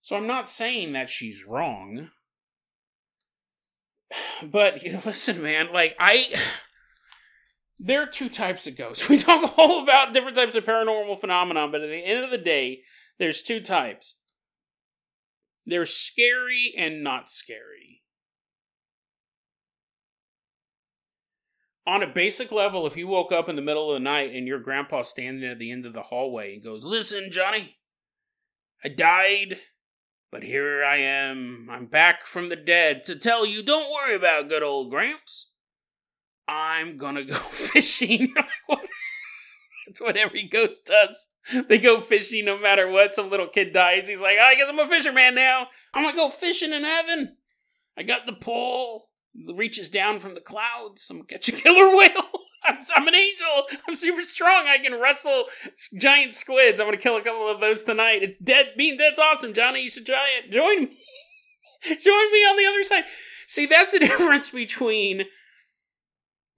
So 0.00 0.16
I'm 0.16 0.26
not 0.26 0.48
saying 0.48 0.92
that 0.92 1.08
she's 1.08 1.44
wrong. 1.44 2.10
But 4.42 4.82
you 4.82 4.98
listen, 5.06 5.40
man, 5.40 5.72
like, 5.72 5.94
I 6.00 6.34
there 7.78 8.02
are 8.02 8.06
two 8.06 8.28
types 8.28 8.66
of 8.66 8.76
ghosts. 8.76 9.08
We 9.08 9.18
talk 9.18 9.58
all 9.58 9.82
about 9.82 10.12
different 10.12 10.36
types 10.36 10.54
of 10.54 10.64
paranormal 10.64 11.20
phenomenon, 11.20 11.70
but 11.70 11.82
at 11.82 11.88
the 11.88 12.04
end 12.04 12.24
of 12.24 12.30
the 12.30 12.38
day, 12.38 12.82
there's 13.18 13.42
two 13.42 13.60
types. 13.60 14.18
They're 15.64 15.86
scary 15.86 16.72
and 16.76 17.02
not 17.02 17.28
scary. 17.28 18.02
On 21.86 22.02
a 22.02 22.06
basic 22.06 22.50
level, 22.50 22.86
if 22.86 22.96
you 22.96 23.06
woke 23.06 23.30
up 23.30 23.48
in 23.48 23.54
the 23.54 23.62
middle 23.62 23.90
of 23.90 23.94
the 23.94 24.00
night 24.00 24.32
and 24.32 24.46
your 24.46 24.58
grandpa 24.58 25.02
standing 25.02 25.48
at 25.48 25.58
the 25.58 25.70
end 25.70 25.86
of 25.86 25.92
the 25.92 26.02
hallway 26.02 26.54
and 26.54 26.64
goes, 26.64 26.84
Listen, 26.84 27.30
Johnny, 27.30 27.76
I 28.82 28.88
died, 28.88 29.58
but 30.32 30.42
here 30.42 30.84
I 30.84 30.96
am. 30.96 31.68
I'm 31.70 31.86
back 31.86 32.24
from 32.24 32.48
the 32.48 32.56
dead 32.56 33.04
to 33.04 33.14
tell 33.14 33.46
you 33.46 33.62
don't 33.62 33.92
worry 33.92 34.16
about 34.16 34.48
good 34.48 34.64
old 34.64 34.90
Gramps. 34.90 35.52
I'm 36.48 36.96
gonna 36.96 37.24
go 37.24 37.34
fishing. 37.34 38.34
That's 39.86 40.00
what 40.00 40.16
every 40.16 40.44
ghost 40.44 40.86
does. 40.86 41.28
They 41.68 41.78
go 41.78 42.00
fishing 42.00 42.44
no 42.44 42.58
matter 42.58 42.88
what. 42.88 43.14
Some 43.14 43.30
little 43.30 43.46
kid 43.46 43.72
dies. 43.72 44.08
He's 44.08 44.20
like, 44.20 44.36
oh, 44.40 44.44
I 44.44 44.56
guess 44.56 44.68
I'm 44.68 44.78
a 44.78 44.86
fisherman 44.86 45.34
now. 45.34 45.68
I'm 45.94 46.04
gonna 46.04 46.16
go 46.16 46.28
fishing 46.28 46.72
in 46.72 46.82
heaven. 46.82 47.36
I 47.96 48.02
got 48.02 48.26
the 48.26 48.32
pole. 48.32 49.10
It 49.34 49.56
reaches 49.56 49.88
down 49.88 50.18
from 50.18 50.34
the 50.34 50.40
clouds. 50.40 51.08
I'm 51.08 51.18
gonna 51.18 51.26
catch 51.28 51.48
a 51.48 51.52
killer 51.62 51.94
whale. 51.94 52.10
I'm, 52.64 52.78
I'm, 52.96 53.06
an 53.06 53.14
angel. 53.14 53.66
I'm 53.88 53.94
super 53.94 54.22
strong. 54.22 54.66
I 54.66 54.78
can 54.78 55.00
wrestle 55.00 55.44
giant 56.00 56.32
squids. 56.32 56.80
I'm 56.80 56.88
gonna 56.88 56.96
kill 56.96 57.16
a 57.16 57.22
couple 57.22 57.48
of 57.48 57.60
those 57.60 57.84
tonight. 57.84 58.22
It's 58.22 58.36
dead. 58.42 58.72
Being 58.76 58.96
dead's 58.96 59.20
awesome, 59.20 59.52
Johnny. 59.52 59.84
You 59.84 59.90
should 59.90 60.06
try 60.06 60.26
it. 60.38 60.50
Join 60.50 60.80
me. 60.80 60.96
Join 61.84 62.32
me 62.32 62.38
on 62.40 62.56
the 62.56 62.66
other 62.66 62.82
side. 62.82 63.04
See, 63.46 63.66
that's 63.66 63.92
the 63.92 64.00
difference 64.00 64.50
between 64.50 65.26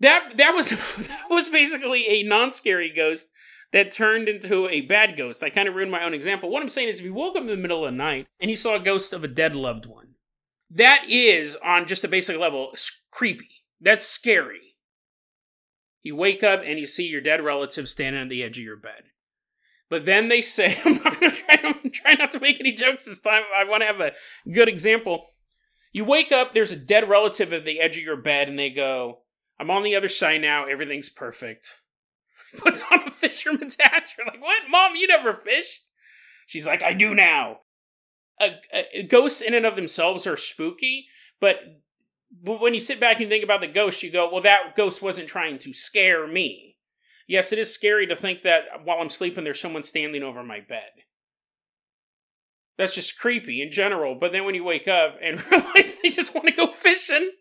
that 0.00 0.36
that 0.36 0.54
was 0.54 0.70
that 1.08 1.30
was 1.30 1.48
basically 1.48 2.06
a 2.08 2.22
non-scary 2.22 2.92
ghost 2.94 3.28
that 3.72 3.90
turned 3.90 4.28
into 4.28 4.68
a 4.68 4.82
bad 4.82 5.16
ghost. 5.16 5.42
I 5.42 5.50
kind 5.50 5.68
of 5.68 5.74
ruined 5.74 5.92
my 5.92 6.04
own 6.04 6.14
example. 6.14 6.50
What 6.50 6.62
I'm 6.62 6.68
saying 6.68 6.88
is, 6.88 6.98
if 6.98 7.04
you 7.04 7.14
woke 7.14 7.36
up 7.36 7.42
in 7.42 7.48
the 7.48 7.56
middle 7.56 7.84
of 7.84 7.90
the 7.90 7.96
night 7.96 8.26
and 8.40 8.50
you 8.50 8.56
saw 8.56 8.76
a 8.76 8.80
ghost 8.80 9.12
of 9.12 9.24
a 9.24 9.28
dead 9.28 9.54
loved 9.54 9.86
one, 9.86 10.14
that 10.70 11.04
is 11.08 11.56
on 11.56 11.86
just 11.86 12.04
a 12.04 12.08
basic 12.08 12.38
level 12.38 12.72
creepy. 13.10 13.64
That's 13.80 14.06
scary. 14.06 14.76
You 16.02 16.16
wake 16.16 16.42
up 16.42 16.62
and 16.64 16.78
you 16.78 16.86
see 16.86 17.08
your 17.08 17.20
dead 17.20 17.42
relative 17.42 17.88
standing 17.88 18.22
at 18.22 18.28
the 18.28 18.42
edge 18.42 18.58
of 18.58 18.64
your 18.64 18.76
bed. 18.76 19.04
But 19.90 20.04
then 20.04 20.28
they 20.28 20.42
say, 20.42 20.74
I'm 20.84 20.94
not 21.02 21.18
going 21.18 21.30
to 21.30 21.36
try, 21.36 21.58
I'm 21.62 21.90
try 21.90 22.14
not 22.14 22.30
to 22.32 22.40
make 22.40 22.60
any 22.60 22.72
jokes 22.72 23.04
this 23.04 23.20
time. 23.20 23.42
I 23.56 23.64
want 23.64 23.82
to 23.82 23.86
have 23.86 24.00
a 24.00 24.12
good 24.50 24.68
example. 24.68 25.26
You 25.92 26.04
wake 26.04 26.32
up, 26.32 26.52
there's 26.52 26.72
a 26.72 26.76
dead 26.76 27.08
relative 27.08 27.52
at 27.52 27.64
the 27.64 27.80
edge 27.80 27.96
of 27.96 28.02
your 28.02 28.16
bed, 28.16 28.48
and 28.48 28.58
they 28.58 28.70
go, 28.70 29.20
I'm 29.60 29.70
on 29.70 29.82
the 29.82 29.96
other 29.96 30.08
side 30.08 30.40
now, 30.40 30.64
everything's 30.64 31.10
perfect. 31.10 31.80
Puts 32.56 32.82
on 32.90 33.00
a 33.06 33.10
fisherman's 33.10 33.76
hat. 33.80 34.12
You're 34.16 34.26
like, 34.26 34.40
what? 34.40 34.62
Mom, 34.68 34.94
you 34.96 35.06
never 35.06 35.32
fished? 35.32 35.82
She's 36.46 36.66
like, 36.66 36.82
I 36.82 36.94
do 36.94 37.14
now. 37.14 37.58
Uh, 38.40 38.50
uh, 38.72 39.02
ghosts 39.08 39.40
in 39.40 39.54
and 39.54 39.66
of 39.66 39.76
themselves 39.76 40.26
are 40.26 40.36
spooky, 40.36 41.06
but 41.40 41.60
when 42.44 42.74
you 42.74 42.80
sit 42.80 43.00
back 43.00 43.20
and 43.20 43.28
think 43.28 43.44
about 43.44 43.60
the 43.60 43.66
ghost, 43.66 44.02
you 44.02 44.10
go, 44.10 44.30
well, 44.30 44.42
that 44.42 44.74
ghost 44.76 45.02
wasn't 45.02 45.28
trying 45.28 45.58
to 45.58 45.72
scare 45.72 46.26
me. 46.26 46.76
Yes, 47.26 47.52
it 47.52 47.58
is 47.58 47.72
scary 47.72 48.06
to 48.06 48.16
think 48.16 48.42
that 48.42 48.64
while 48.84 48.98
I'm 49.00 49.10
sleeping, 49.10 49.44
there's 49.44 49.60
someone 49.60 49.82
standing 49.82 50.22
over 50.22 50.42
my 50.42 50.60
bed. 50.60 50.90
That's 52.78 52.94
just 52.94 53.18
creepy 53.18 53.60
in 53.60 53.70
general. 53.70 54.14
But 54.14 54.32
then 54.32 54.44
when 54.44 54.54
you 54.54 54.64
wake 54.64 54.88
up 54.88 55.18
and 55.20 55.44
realize 55.50 55.96
they 56.02 56.10
just 56.10 56.34
want 56.34 56.46
to 56.46 56.52
go 56.52 56.70
fishing, 56.70 57.32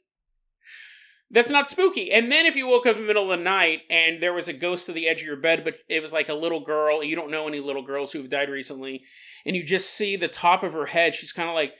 that's 1.29 1.51
not 1.51 1.67
spooky. 1.67 2.11
And 2.11 2.31
then 2.31 2.45
if 2.45 2.55
you 2.55 2.67
woke 2.67 2.85
up 2.85 2.95
in 2.95 3.01
the 3.01 3.07
middle 3.07 3.31
of 3.31 3.37
the 3.37 3.43
night 3.43 3.81
and 3.89 4.21
there 4.21 4.33
was 4.33 4.47
a 4.47 4.53
ghost 4.53 4.85
to 4.85 4.93
the 4.93 5.07
edge 5.07 5.21
of 5.21 5.27
your 5.27 5.35
bed, 5.35 5.63
but 5.63 5.79
it 5.89 6.01
was 6.01 6.13
like 6.13 6.29
a 6.29 6.33
little 6.33 6.61
girl, 6.61 7.03
you 7.03 7.15
don't 7.15 7.31
know 7.31 7.47
any 7.47 7.59
little 7.59 7.81
girls 7.81 8.11
who've 8.11 8.29
died 8.29 8.49
recently, 8.49 9.03
and 9.45 9.55
you 9.55 9.63
just 9.63 9.93
see 9.93 10.15
the 10.15 10.27
top 10.27 10.63
of 10.63 10.73
her 10.73 10.85
head, 10.85 11.15
she's 11.15 11.33
kind 11.33 11.49
of 11.49 11.55
like 11.55 11.73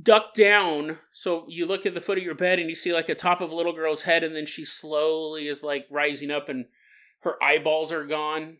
ducked 0.00 0.36
down. 0.36 0.98
So 1.12 1.46
you 1.48 1.66
look 1.66 1.86
at 1.86 1.94
the 1.94 2.00
foot 2.00 2.18
of 2.18 2.24
your 2.24 2.34
bed 2.34 2.58
and 2.58 2.68
you 2.68 2.74
see 2.74 2.92
like 2.92 3.08
a 3.08 3.14
top 3.14 3.40
of 3.40 3.50
a 3.50 3.54
little 3.54 3.72
girl's 3.72 4.02
head, 4.02 4.22
and 4.22 4.36
then 4.36 4.46
she 4.46 4.64
slowly 4.64 5.46
is 5.46 5.62
like 5.62 5.86
rising 5.90 6.30
up 6.30 6.48
and 6.48 6.66
her 7.22 7.42
eyeballs 7.42 7.92
are 7.92 8.04
gone. 8.04 8.58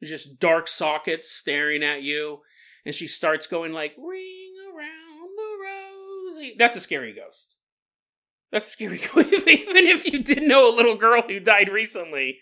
There's 0.00 0.10
just 0.10 0.40
dark 0.40 0.66
sockets 0.66 1.30
staring 1.30 1.82
at 1.82 2.02
you. 2.02 2.40
And 2.84 2.94
she 2.94 3.06
starts 3.06 3.46
going 3.46 3.72
like, 3.72 3.94
ring 3.96 4.52
around 4.74 5.28
the 5.36 6.36
rosy. 6.36 6.56
That's 6.58 6.74
a 6.74 6.80
scary 6.80 7.12
ghost. 7.12 7.56
That's 8.52 8.68
scary. 8.68 8.98
even 9.16 9.86
if 9.86 10.04
you 10.04 10.22
did 10.22 10.42
know 10.42 10.72
a 10.72 10.76
little 10.76 10.94
girl 10.94 11.22
who 11.22 11.40
died 11.40 11.70
recently, 11.70 12.38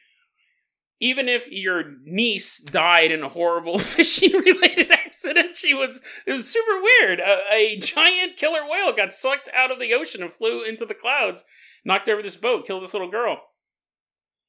even 0.98 1.28
if 1.28 1.46
your 1.50 1.84
niece 2.04 2.58
died 2.58 3.12
in 3.12 3.22
a 3.22 3.28
horrible 3.28 3.78
fishing 3.78 4.32
related 4.32 4.90
accident, 4.90 5.56
she 5.56 5.72
was 5.72 6.02
it 6.26 6.32
was 6.32 6.52
super 6.52 6.82
weird. 6.82 7.20
A, 7.20 7.38
a, 7.54 7.78
giant 7.78 8.36
killer 8.36 8.68
whale 8.68 8.92
got 8.92 9.12
sucked 9.12 9.48
out 9.54 9.70
of 9.70 9.78
the 9.78 9.94
ocean 9.94 10.22
and 10.22 10.32
flew 10.32 10.64
into 10.64 10.84
the 10.84 10.94
clouds, 10.94 11.44
knocked 11.84 12.08
over 12.08 12.22
this 12.22 12.36
boat, 12.36 12.66
killed 12.66 12.82
this 12.82 12.92
little 12.92 13.10
girl. 13.10 13.40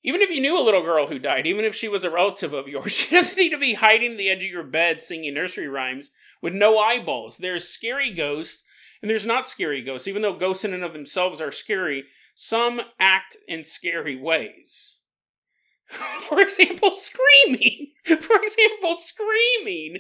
Even 0.04 0.22
if 0.22 0.32
you 0.32 0.42
knew 0.42 0.60
a 0.60 0.66
little 0.66 0.82
girl 0.82 1.06
who 1.06 1.20
died, 1.20 1.46
even 1.46 1.64
if 1.64 1.76
she 1.76 1.88
was 1.88 2.04
a 2.04 2.10
relative 2.10 2.54
of 2.54 2.68
yours, 2.68 2.92
she 2.98 3.16
doesn't 3.16 3.38
need 3.38 3.52
to 3.52 3.60
be 3.60 3.76
hiding 3.76 4.18
the 4.18 4.30
edge 4.30 4.44
of 4.44 4.50
your 4.50 4.64
bed 4.64 5.04
singing 5.04 5.36
nursery 5.36 5.68
rhymes 5.68 6.10
with 6.42 6.56
no 6.56 6.80
eyeballs. 6.80 7.38
There's 7.38 7.68
scary 7.68 8.12
ghosts 8.12 8.64
and 9.02 9.10
there's 9.10 9.26
not 9.26 9.48
scary 9.48 9.82
ghosts. 9.82 10.08
Even 10.08 10.22
though 10.22 10.34
ghosts 10.34 10.64
in 10.64 10.74
and 10.74 10.84
of 10.84 10.94
themselves 10.94 11.42
are 11.42 11.52
scary, 11.52 12.06
some 12.36 12.82
act 13.00 13.36
in 13.48 13.64
scary 13.64 14.16
ways. 14.16 14.98
For 15.88 16.40
example, 16.40 16.92
screaming. 16.92 17.88
For 18.06 18.42
example, 18.42 18.96
screaming 18.96 19.98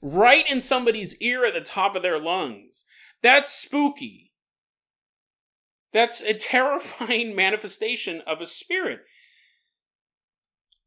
right 0.00 0.48
in 0.50 0.60
somebody's 0.60 1.16
ear 1.18 1.44
at 1.44 1.54
the 1.54 1.60
top 1.60 1.94
of 1.94 2.02
their 2.02 2.18
lungs. 2.18 2.84
That's 3.22 3.52
spooky. 3.52 4.32
That's 5.92 6.20
a 6.20 6.34
terrifying 6.38 7.36
manifestation 7.36 8.22
of 8.26 8.40
a 8.40 8.46
spirit. 8.46 9.00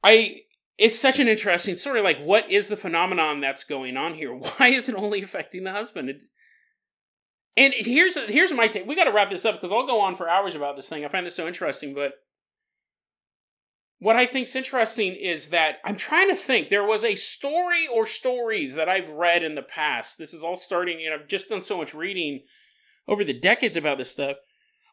I 0.03 0.41
it's 0.77 0.99
such 0.99 1.19
an 1.19 1.29
interesting 1.29 1.75
story. 1.75 2.01
Like, 2.01 2.19
what 2.19 2.51
is 2.51 2.67
the 2.67 2.75
phenomenon 2.75 3.39
that's 3.39 3.63
going 3.63 3.95
on 3.95 4.13
here? 4.13 4.35
Why 4.35 4.67
is 4.67 4.89
it 4.89 4.95
only 4.95 5.21
affecting 5.23 5.63
the 5.63 5.71
husband? 5.71 6.09
It, 6.09 6.17
and 7.57 7.73
here's 7.75 8.17
here's 8.27 8.53
my 8.53 8.67
take. 8.67 8.85
We 8.85 8.95
got 8.95 9.05
to 9.05 9.11
wrap 9.11 9.29
this 9.29 9.45
up 9.45 9.55
because 9.55 9.71
I'll 9.71 9.87
go 9.87 10.01
on 10.01 10.15
for 10.15 10.29
hours 10.29 10.55
about 10.55 10.75
this 10.75 10.89
thing. 10.89 11.05
I 11.05 11.07
find 11.07 11.25
this 11.25 11.35
so 11.35 11.47
interesting, 11.47 11.93
but 11.93 12.13
what 13.99 14.17
I 14.17 14.25
think's 14.25 14.55
interesting 14.55 15.13
is 15.13 15.49
that 15.49 15.77
I'm 15.85 15.95
trying 15.95 16.29
to 16.29 16.35
think. 16.35 16.67
There 16.67 16.85
was 16.85 17.05
a 17.05 17.15
story 17.15 17.87
or 17.87 18.05
stories 18.05 18.75
that 18.75 18.89
I've 18.89 19.09
read 19.09 19.41
in 19.41 19.55
the 19.55 19.61
past. 19.61 20.17
This 20.17 20.33
is 20.33 20.43
all 20.43 20.57
starting, 20.57 21.01
and 21.03 21.13
I've 21.13 21.27
just 21.27 21.49
done 21.49 21.61
so 21.61 21.77
much 21.77 21.93
reading 21.93 22.41
over 23.07 23.23
the 23.23 23.39
decades 23.39 23.77
about 23.77 23.97
this 23.97 24.11
stuff, 24.11 24.37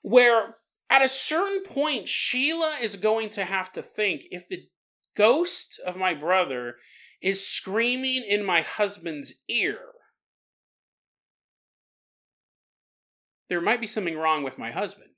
where 0.03 0.57
at 0.89 1.03
a 1.03 1.09
certain 1.09 1.63
point, 1.63 2.07
Sheila 2.07 2.77
is 2.81 2.97
going 2.97 3.31
to 3.31 3.45
have 3.45 3.73
to 3.73 3.83
think 3.83 4.23
if 4.31 4.49
the 4.49 4.69
ghost 5.17 5.81
of 5.85 5.97
my 5.97 6.15
brother 6.15 6.77
is 7.21 7.47
screaming 7.47 8.25
in 8.29 8.45
my 8.45 8.61
husband's 8.61 9.43
ear 9.49 9.79
there 13.53 13.61
might 13.61 13.83
be 13.83 13.87
something 13.87 14.17
wrong 14.17 14.43
with 14.43 14.57
my 14.57 14.71
husband. 14.71 15.11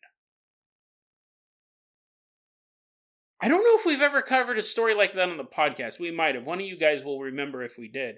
I 3.40 3.46
don't 3.46 3.62
know 3.62 3.78
if 3.78 3.86
we've 3.86 4.00
ever 4.00 4.22
covered 4.22 4.58
a 4.58 4.62
story 4.62 4.92
like 4.92 5.12
that 5.12 5.28
on 5.28 5.36
the 5.36 5.44
podcast. 5.44 6.00
We 6.00 6.10
might 6.10 6.34
have. 6.34 6.42
One 6.42 6.58
of 6.58 6.66
you 6.66 6.76
guys 6.76 7.04
will 7.04 7.20
remember 7.20 7.62
if 7.62 7.78
we 7.78 7.86
did. 7.86 8.16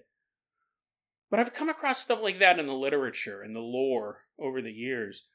But 1.31 1.39
I've 1.39 1.53
come 1.53 1.69
across 1.69 1.99
stuff 1.99 2.23
like 2.23 2.39
that 2.39 2.59
in 2.59 2.65
the 2.65 2.73
literature 2.73 3.43
and 3.43 3.55
the 3.55 3.61
lore 3.61 4.23
over 4.41 4.63
the 4.63 4.73
years, 4.73 5.27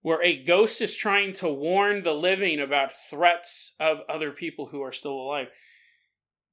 where 0.00 0.22
a 0.22 0.42
ghost 0.42 0.80
is 0.80 0.96
trying 0.96 1.34
to 1.34 1.48
warn 1.52 2.02
the 2.02 2.14
living 2.14 2.60
about 2.60 2.92
threats 3.10 3.76
of 3.78 3.98
other 4.08 4.30
people 4.30 4.68
who 4.68 4.80
are 4.80 4.92
still 4.92 5.20
alive. 5.20 5.48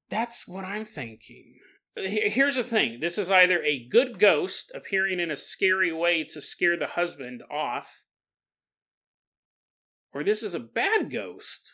That's 0.10 0.46
what 0.46 0.66
I'm 0.66 0.84
thinking 0.84 1.60
here's 1.98 2.56
the 2.56 2.64
thing 2.64 3.00
this 3.00 3.18
is 3.18 3.32
either 3.32 3.62
a 3.64 3.88
good 3.88 4.20
ghost 4.20 4.72
appearing 4.74 5.20
in 5.20 5.32
a 5.32 5.36
scary 5.36 5.92
way 5.92 6.24
to 6.24 6.42
scare 6.42 6.78
the 6.78 6.88
husband 6.88 7.44
off, 7.50 8.04
or 10.14 10.24
this 10.24 10.44
is 10.44 10.54
a 10.54 10.60
bad 10.60 11.12
ghost 11.12 11.74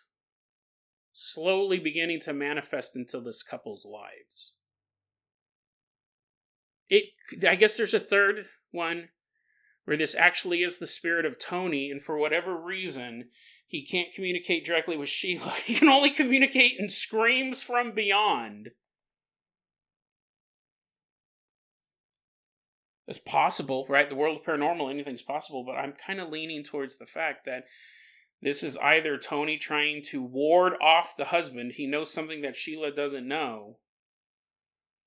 slowly 1.11 1.79
beginning 1.79 2.19
to 2.21 2.33
manifest 2.33 2.95
into 2.95 3.19
this 3.19 3.43
couple's 3.43 3.85
lives. 3.85 4.55
It 6.89 7.05
I 7.47 7.55
guess 7.55 7.77
there's 7.77 7.93
a 7.93 7.99
third 7.99 8.45
one 8.71 9.09
where 9.85 9.97
this 9.97 10.15
actually 10.15 10.63
is 10.63 10.77
the 10.77 10.87
spirit 10.87 11.25
of 11.25 11.39
Tony, 11.39 11.91
and 11.91 12.01
for 12.01 12.17
whatever 12.17 12.55
reason, 12.55 13.29
he 13.67 13.85
can't 13.85 14.13
communicate 14.13 14.65
directly 14.65 14.95
with 14.95 15.09
Sheila. 15.09 15.53
He 15.65 15.75
can 15.75 15.89
only 15.89 16.09
communicate 16.09 16.79
in 16.79 16.87
screams 16.87 17.61
from 17.61 17.91
beyond. 17.91 18.69
It's 23.07 23.19
possible, 23.19 23.85
right? 23.89 24.07
The 24.07 24.15
world 24.15 24.39
of 24.39 24.45
paranormal, 24.45 24.89
anything's 24.89 25.21
possible, 25.21 25.63
but 25.63 25.73
I'm 25.73 25.93
kind 25.93 26.19
of 26.19 26.29
leaning 26.29 26.63
towards 26.63 26.97
the 26.97 27.05
fact 27.05 27.45
that 27.45 27.65
this 28.41 28.63
is 28.63 28.77
either 28.77 29.17
Tony 29.17 29.57
trying 29.57 30.01
to 30.03 30.21
ward 30.21 30.73
off 30.81 31.15
the 31.15 31.25
husband, 31.25 31.73
he 31.73 31.87
knows 31.87 32.11
something 32.11 32.41
that 32.41 32.55
Sheila 32.55 32.91
doesn't 32.91 33.27
know, 33.27 33.77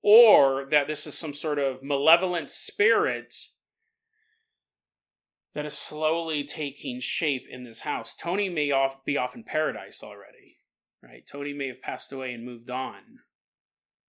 or 0.03 0.67
that 0.69 0.87
this 0.87 1.07
is 1.07 1.17
some 1.17 1.33
sort 1.33 1.59
of 1.59 1.83
malevolent 1.83 2.49
spirit 2.49 3.33
that 5.53 5.65
is 5.65 5.77
slowly 5.77 6.43
taking 6.43 6.99
shape 6.99 7.47
in 7.49 7.63
this 7.63 7.81
house. 7.81 8.15
Tony 8.15 8.47
may 8.47 8.69
off, 8.71 9.03
be 9.05 9.17
off 9.17 9.35
in 9.35 9.43
paradise 9.43 10.03
already, 10.03 10.59
right? 11.01 11.25
Tony 11.25 11.53
may 11.53 11.67
have 11.67 11.81
passed 11.81 12.11
away 12.11 12.33
and 12.33 12.45
moved 12.45 12.69
on. 12.69 13.01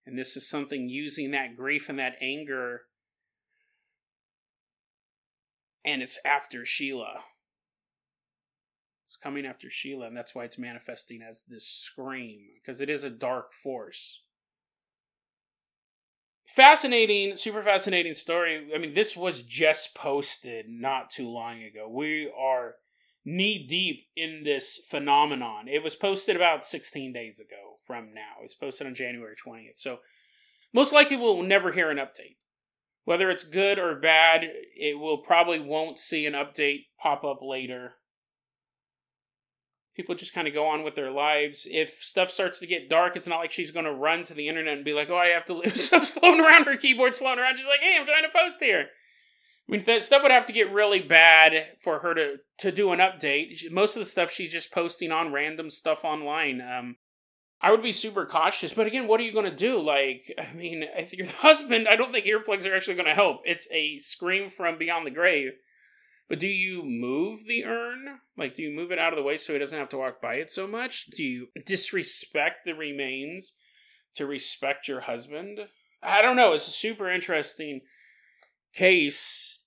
And 0.04 0.16
this 0.16 0.36
is 0.36 0.48
something 0.48 0.88
using 0.88 1.30
that 1.30 1.56
grief 1.56 1.88
and 1.88 1.98
that 1.98 2.16
anger 2.20 2.82
and 5.88 6.02
it's 6.02 6.18
after 6.24 6.66
Sheila. 6.66 7.22
It's 9.06 9.16
coming 9.16 9.46
after 9.46 9.70
Sheila, 9.70 10.06
and 10.06 10.16
that's 10.16 10.34
why 10.34 10.44
it's 10.44 10.58
manifesting 10.58 11.22
as 11.22 11.44
this 11.48 11.66
scream, 11.66 12.40
because 12.60 12.82
it 12.82 12.90
is 12.90 13.04
a 13.04 13.10
dark 13.10 13.54
force. 13.54 14.22
Fascinating, 16.46 17.38
super 17.38 17.62
fascinating 17.62 18.12
story. 18.12 18.68
I 18.74 18.78
mean, 18.78 18.92
this 18.92 19.16
was 19.16 19.42
just 19.42 19.94
posted 19.94 20.66
not 20.68 21.08
too 21.08 21.26
long 21.26 21.62
ago. 21.62 21.88
We 21.88 22.30
are 22.38 22.74
knee 23.24 23.66
deep 23.66 24.08
in 24.14 24.44
this 24.44 24.78
phenomenon. 24.90 25.68
It 25.68 25.82
was 25.82 25.96
posted 25.96 26.36
about 26.36 26.66
16 26.66 27.14
days 27.14 27.40
ago 27.40 27.78
from 27.86 28.12
now. 28.12 28.42
It's 28.42 28.54
posted 28.54 28.86
on 28.86 28.94
January 28.94 29.34
20th. 29.42 29.78
So, 29.78 30.00
most 30.74 30.92
likely, 30.92 31.16
we'll 31.16 31.42
never 31.42 31.72
hear 31.72 31.90
an 31.90 31.96
update. 31.96 32.36
Whether 33.08 33.30
it's 33.30 33.42
good 33.42 33.78
or 33.78 33.94
bad, 33.94 34.42
it 34.76 34.98
will 34.98 35.16
probably 35.16 35.58
won't 35.58 35.98
see 35.98 36.26
an 36.26 36.34
update 36.34 36.88
pop 37.00 37.24
up 37.24 37.38
later. 37.40 37.94
People 39.96 40.14
just 40.14 40.34
kind 40.34 40.46
of 40.46 40.52
go 40.52 40.66
on 40.66 40.84
with 40.84 40.94
their 40.94 41.10
lives. 41.10 41.66
If 41.70 42.02
stuff 42.02 42.30
starts 42.30 42.58
to 42.58 42.66
get 42.66 42.90
dark, 42.90 43.16
it's 43.16 43.26
not 43.26 43.38
like 43.38 43.50
she's 43.50 43.70
going 43.70 43.86
to 43.86 43.94
run 43.94 44.24
to 44.24 44.34
the 44.34 44.46
internet 44.46 44.76
and 44.76 44.84
be 44.84 44.92
like, 44.92 45.08
"Oh, 45.08 45.16
I 45.16 45.28
have 45.28 45.46
to 45.46 45.54
live." 45.54 45.74
Stuff's 45.74 46.10
floating 46.10 46.44
around, 46.44 46.66
her 46.66 46.76
keyboard's 46.76 47.16
floating 47.16 47.42
around. 47.42 47.56
She's 47.56 47.66
like, 47.66 47.80
"Hey, 47.80 47.96
I'm 47.98 48.04
trying 48.04 48.24
to 48.24 48.28
post 48.28 48.60
here." 48.60 48.88
I 49.66 49.72
mean, 49.72 49.80
th- 49.80 50.02
stuff 50.02 50.22
would 50.22 50.30
have 50.30 50.44
to 50.44 50.52
get 50.52 50.70
really 50.70 51.00
bad 51.00 51.78
for 51.80 52.00
her 52.00 52.12
to 52.12 52.36
to 52.58 52.70
do 52.70 52.92
an 52.92 52.98
update. 52.98 53.70
Most 53.70 53.96
of 53.96 54.00
the 54.00 54.06
stuff 54.06 54.30
she's 54.30 54.52
just 54.52 54.70
posting 54.70 55.12
on 55.12 55.32
random 55.32 55.70
stuff 55.70 56.04
online. 56.04 56.60
Um, 56.60 56.96
I 57.60 57.70
would 57.70 57.82
be 57.82 57.92
super 57.92 58.24
cautious. 58.24 58.72
But 58.72 58.86
again, 58.86 59.08
what 59.08 59.20
are 59.20 59.24
you 59.24 59.32
going 59.32 59.50
to 59.50 59.54
do? 59.54 59.80
Like, 59.80 60.32
I 60.38 60.52
mean, 60.54 60.84
if 60.96 61.12
you're 61.12 61.26
the 61.26 61.32
husband, 61.38 61.88
I 61.88 61.96
don't 61.96 62.12
think 62.12 62.26
earplugs 62.26 62.68
are 62.68 62.74
actually 62.74 62.94
going 62.94 63.06
to 63.06 63.14
help. 63.14 63.40
It's 63.44 63.68
a 63.72 63.98
scream 63.98 64.48
from 64.48 64.78
beyond 64.78 65.06
the 65.06 65.10
grave. 65.10 65.52
But 66.28 66.40
do 66.40 66.46
you 66.46 66.82
move 66.84 67.46
the 67.46 67.64
urn? 67.64 68.20
Like, 68.36 68.54
do 68.54 68.62
you 68.62 68.70
move 68.70 68.92
it 68.92 68.98
out 68.98 69.14
of 69.14 69.16
the 69.16 69.22
way 69.22 69.38
so 69.38 69.54
he 69.54 69.58
doesn't 69.58 69.78
have 69.78 69.88
to 69.90 69.98
walk 69.98 70.20
by 70.20 70.34
it 70.34 70.50
so 70.50 70.66
much? 70.66 71.06
Do 71.06 71.24
you 71.24 71.48
disrespect 71.64 72.66
the 72.66 72.74
remains 72.74 73.54
to 74.16 74.26
respect 74.26 74.88
your 74.88 75.00
husband? 75.00 75.58
I 76.02 76.20
don't 76.20 76.36
know. 76.36 76.52
It's 76.52 76.68
a 76.68 76.72
super 76.72 77.08
interesting 77.08 77.80
case, 78.74 79.57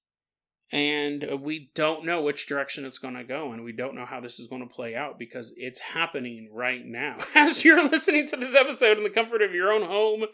and 0.72 1.28
uh, 1.30 1.38
we 1.38 1.70
don't 1.76 2.06
know 2.06 2.22
which 2.22 2.48
direction 2.48 2.86
it's 2.86 2.98
going 2.98 3.16
to 3.16 3.24
go, 3.24 3.52
and 3.52 3.64
we 3.64 3.74
don't 3.74 3.96
know 3.96 4.06
how 4.06 4.22
this 4.22 4.40
is 4.40 4.48
going 4.48 4.62
to 4.62 4.74
play 4.74 4.96
out 4.96 5.20
because 5.20 5.54
it's 5.58 5.82
happening 5.82 6.50
right 6.54 6.86
now. 6.86 7.18
As 7.36 7.66
you're 7.66 7.84
listening 7.84 8.28
to 8.28 8.38
this 8.38 8.56
episode 8.56 8.98
in 8.98 9.04
the 9.04 9.10
comfort 9.10 9.42
of 9.42 9.54
your 9.54 9.72
own 9.72 9.84
home 9.84 10.26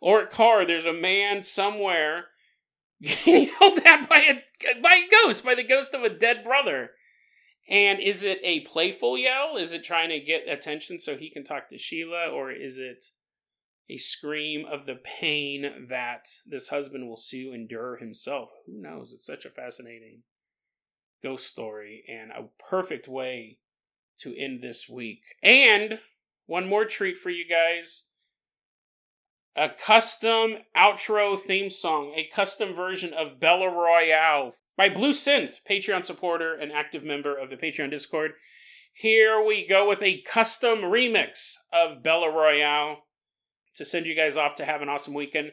or 0.00 0.26
car, 0.26 0.64
there's 0.64 0.86
a 0.86 0.92
man 0.92 1.42
somewhere 1.42 2.26
getting 3.02 3.48
yelled 3.60 3.80
at 3.84 4.08
by 4.08 4.18
a 4.18 4.80
by 4.80 4.94
a 4.94 5.08
ghost, 5.10 5.44
by 5.44 5.54
the 5.54 5.64
ghost 5.64 5.94
of 5.94 6.02
a 6.02 6.10
dead 6.10 6.44
brother. 6.44 6.90
And 7.68 8.00
is 8.00 8.24
it 8.24 8.40
a 8.42 8.60
playful 8.60 9.16
yell? 9.16 9.56
Is 9.56 9.72
it 9.72 9.84
trying 9.84 10.08
to 10.08 10.18
get 10.18 10.48
attention 10.48 10.98
so 10.98 11.16
he 11.16 11.30
can 11.30 11.44
talk 11.44 11.68
to 11.68 11.78
Sheila, 11.78 12.28
or 12.28 12.50
is 12.50 12.78
it 12.78 13.06
a 13.90 13.98
scream 13.98 14.64
of 14.64 14.86
the 14.86 14.94
pain 14.94 15.86
that 15.88 16.28
this 16.46 16.68
husband 16.68 17.08
will 17.08 17.16
soon 17.16 17.54
endure 17.54 17.96
himself? 17.96 18.50
Who 18.66 18.80
knows? 18.80 19.12
It's 19.12 19.26
such 19.26 19.44
a 19.44 19.50
fascinating 19.50 20.22
ghost 21.22 21.46
story 21.46 22.04
and 22.08 22.30
a 22.30 22.48
perfect 22.70 23.08
way 23.08 23.58
to 24.20 24.34
end 24.36 24.62
this 24.62 24.88
week. 24.88 25.22
And 25.42 25.98
one 26.46 26.68
more 26.68 26.84
treat 26.84 27.18
for 27.18 27.30
you 27.30 27.44
guys 27.48 28.06
a 29.56 29.68
custom 29.68 30.58
outro 30.76 31.38
theme 31.38 31.70
song, 31.70 32.12
a 32.14 32.28
custom 32.32 32.72
version 32.72 33.12
of 33.12 33.40
Bella 33.40 33.68
Royale 33.68 34.54
by 34.76 34.88
Blue 34.88 35.12
Synth, 35.12 35.60
Patreon 35.68 36.04
supporter 36.04 36.54
and 36.54 36.70
active 36.70 37.04
member 37.04 37.36
of 37.36 37.50
the 37.50 37.56
Patreon 37.56 37.90
Discord. 37.90 38.32
Here 38.92 39.44
we 39.44 39.66
go 39.66 39.88
with 39.88 40.02
a 40.02 40.22
custom 40.22 40.78
remix 40.78 41.54
of 41.72 42.02
Bella 42.02 42.30
Royale 42.30 43.02
to 43.76 43.84
send 43.84 44.06
you 44.06 44.14
guys 44.14 44.36
off 44.36 44.54
to 44.56 44.64
have 44.64 44.82
an 44.82 44.88
awesome 44.88 45.14
weekend. 45.14 45.52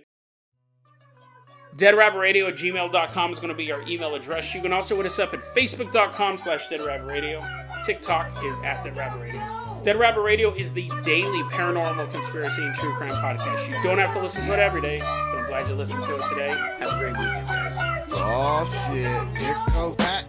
DeadRabbitRadio 1.75 2.47
at 2.47 2.55
gmail.com 2.55 3.31
is 3.31 3.39
going 3.39 3.49
to 3.49 3.55
be 3.55 3.71
our 3.71 3.83
email 3.87 4.15
address. 4.15 4.55
You 4.55 4.61
can 4.61 4.73
also 4.73 4.95
hit 4.97 5.05
us 5.05 5.19
up 5.19 5.33
at 5.33 5.41
facebook.com 5.41 6.37
slash 6.37 6.67
deadrabbitradio. 6.69 7.85
TikTok 7.85 8.43
is 8.43 8.57
at 8.63 8.83
deadrabbitradio. 8.83 9.83
Dead 9.83 9.95
Rabbit 9.95 10.21
Radio 10.21 10.51
is 10.53 10.73
the 10.73 10.89
daily 11.03 11.43
paranormal 11.43 12.11
conspiracy 12.11 12.61
and 12.61 12.75
true 12.75 12.91
crime 12.95 13.11
podcast. 13.11 13.69
You 13.69 13.81
don't 13.83 13.99
have 13.99 14.11
to 14.15 14.19
listen 14.19 14.45
to 14.45 14.53
it 14.53 14.59
every 14.59 14.81
day, 14.81 14.97
but 14.99 15.39
I'm 15.39 15.45
glad 15.47 15.67
you 15.69 15.75
listened 15.75 16.03
to 16.05 16.15
it 16.15 16.23
today. 16.27 16.49
Have 16.79 16.93
a 16.93 16.99
great 16.99 17.13
weekend, 17.13 17.47
guys. 17.47 17.77
Oh, 18.11 18.65
shit. 18.89 19.39
Here 19.39 19.53
comes 19.69 19.95
that. 19.97 20.25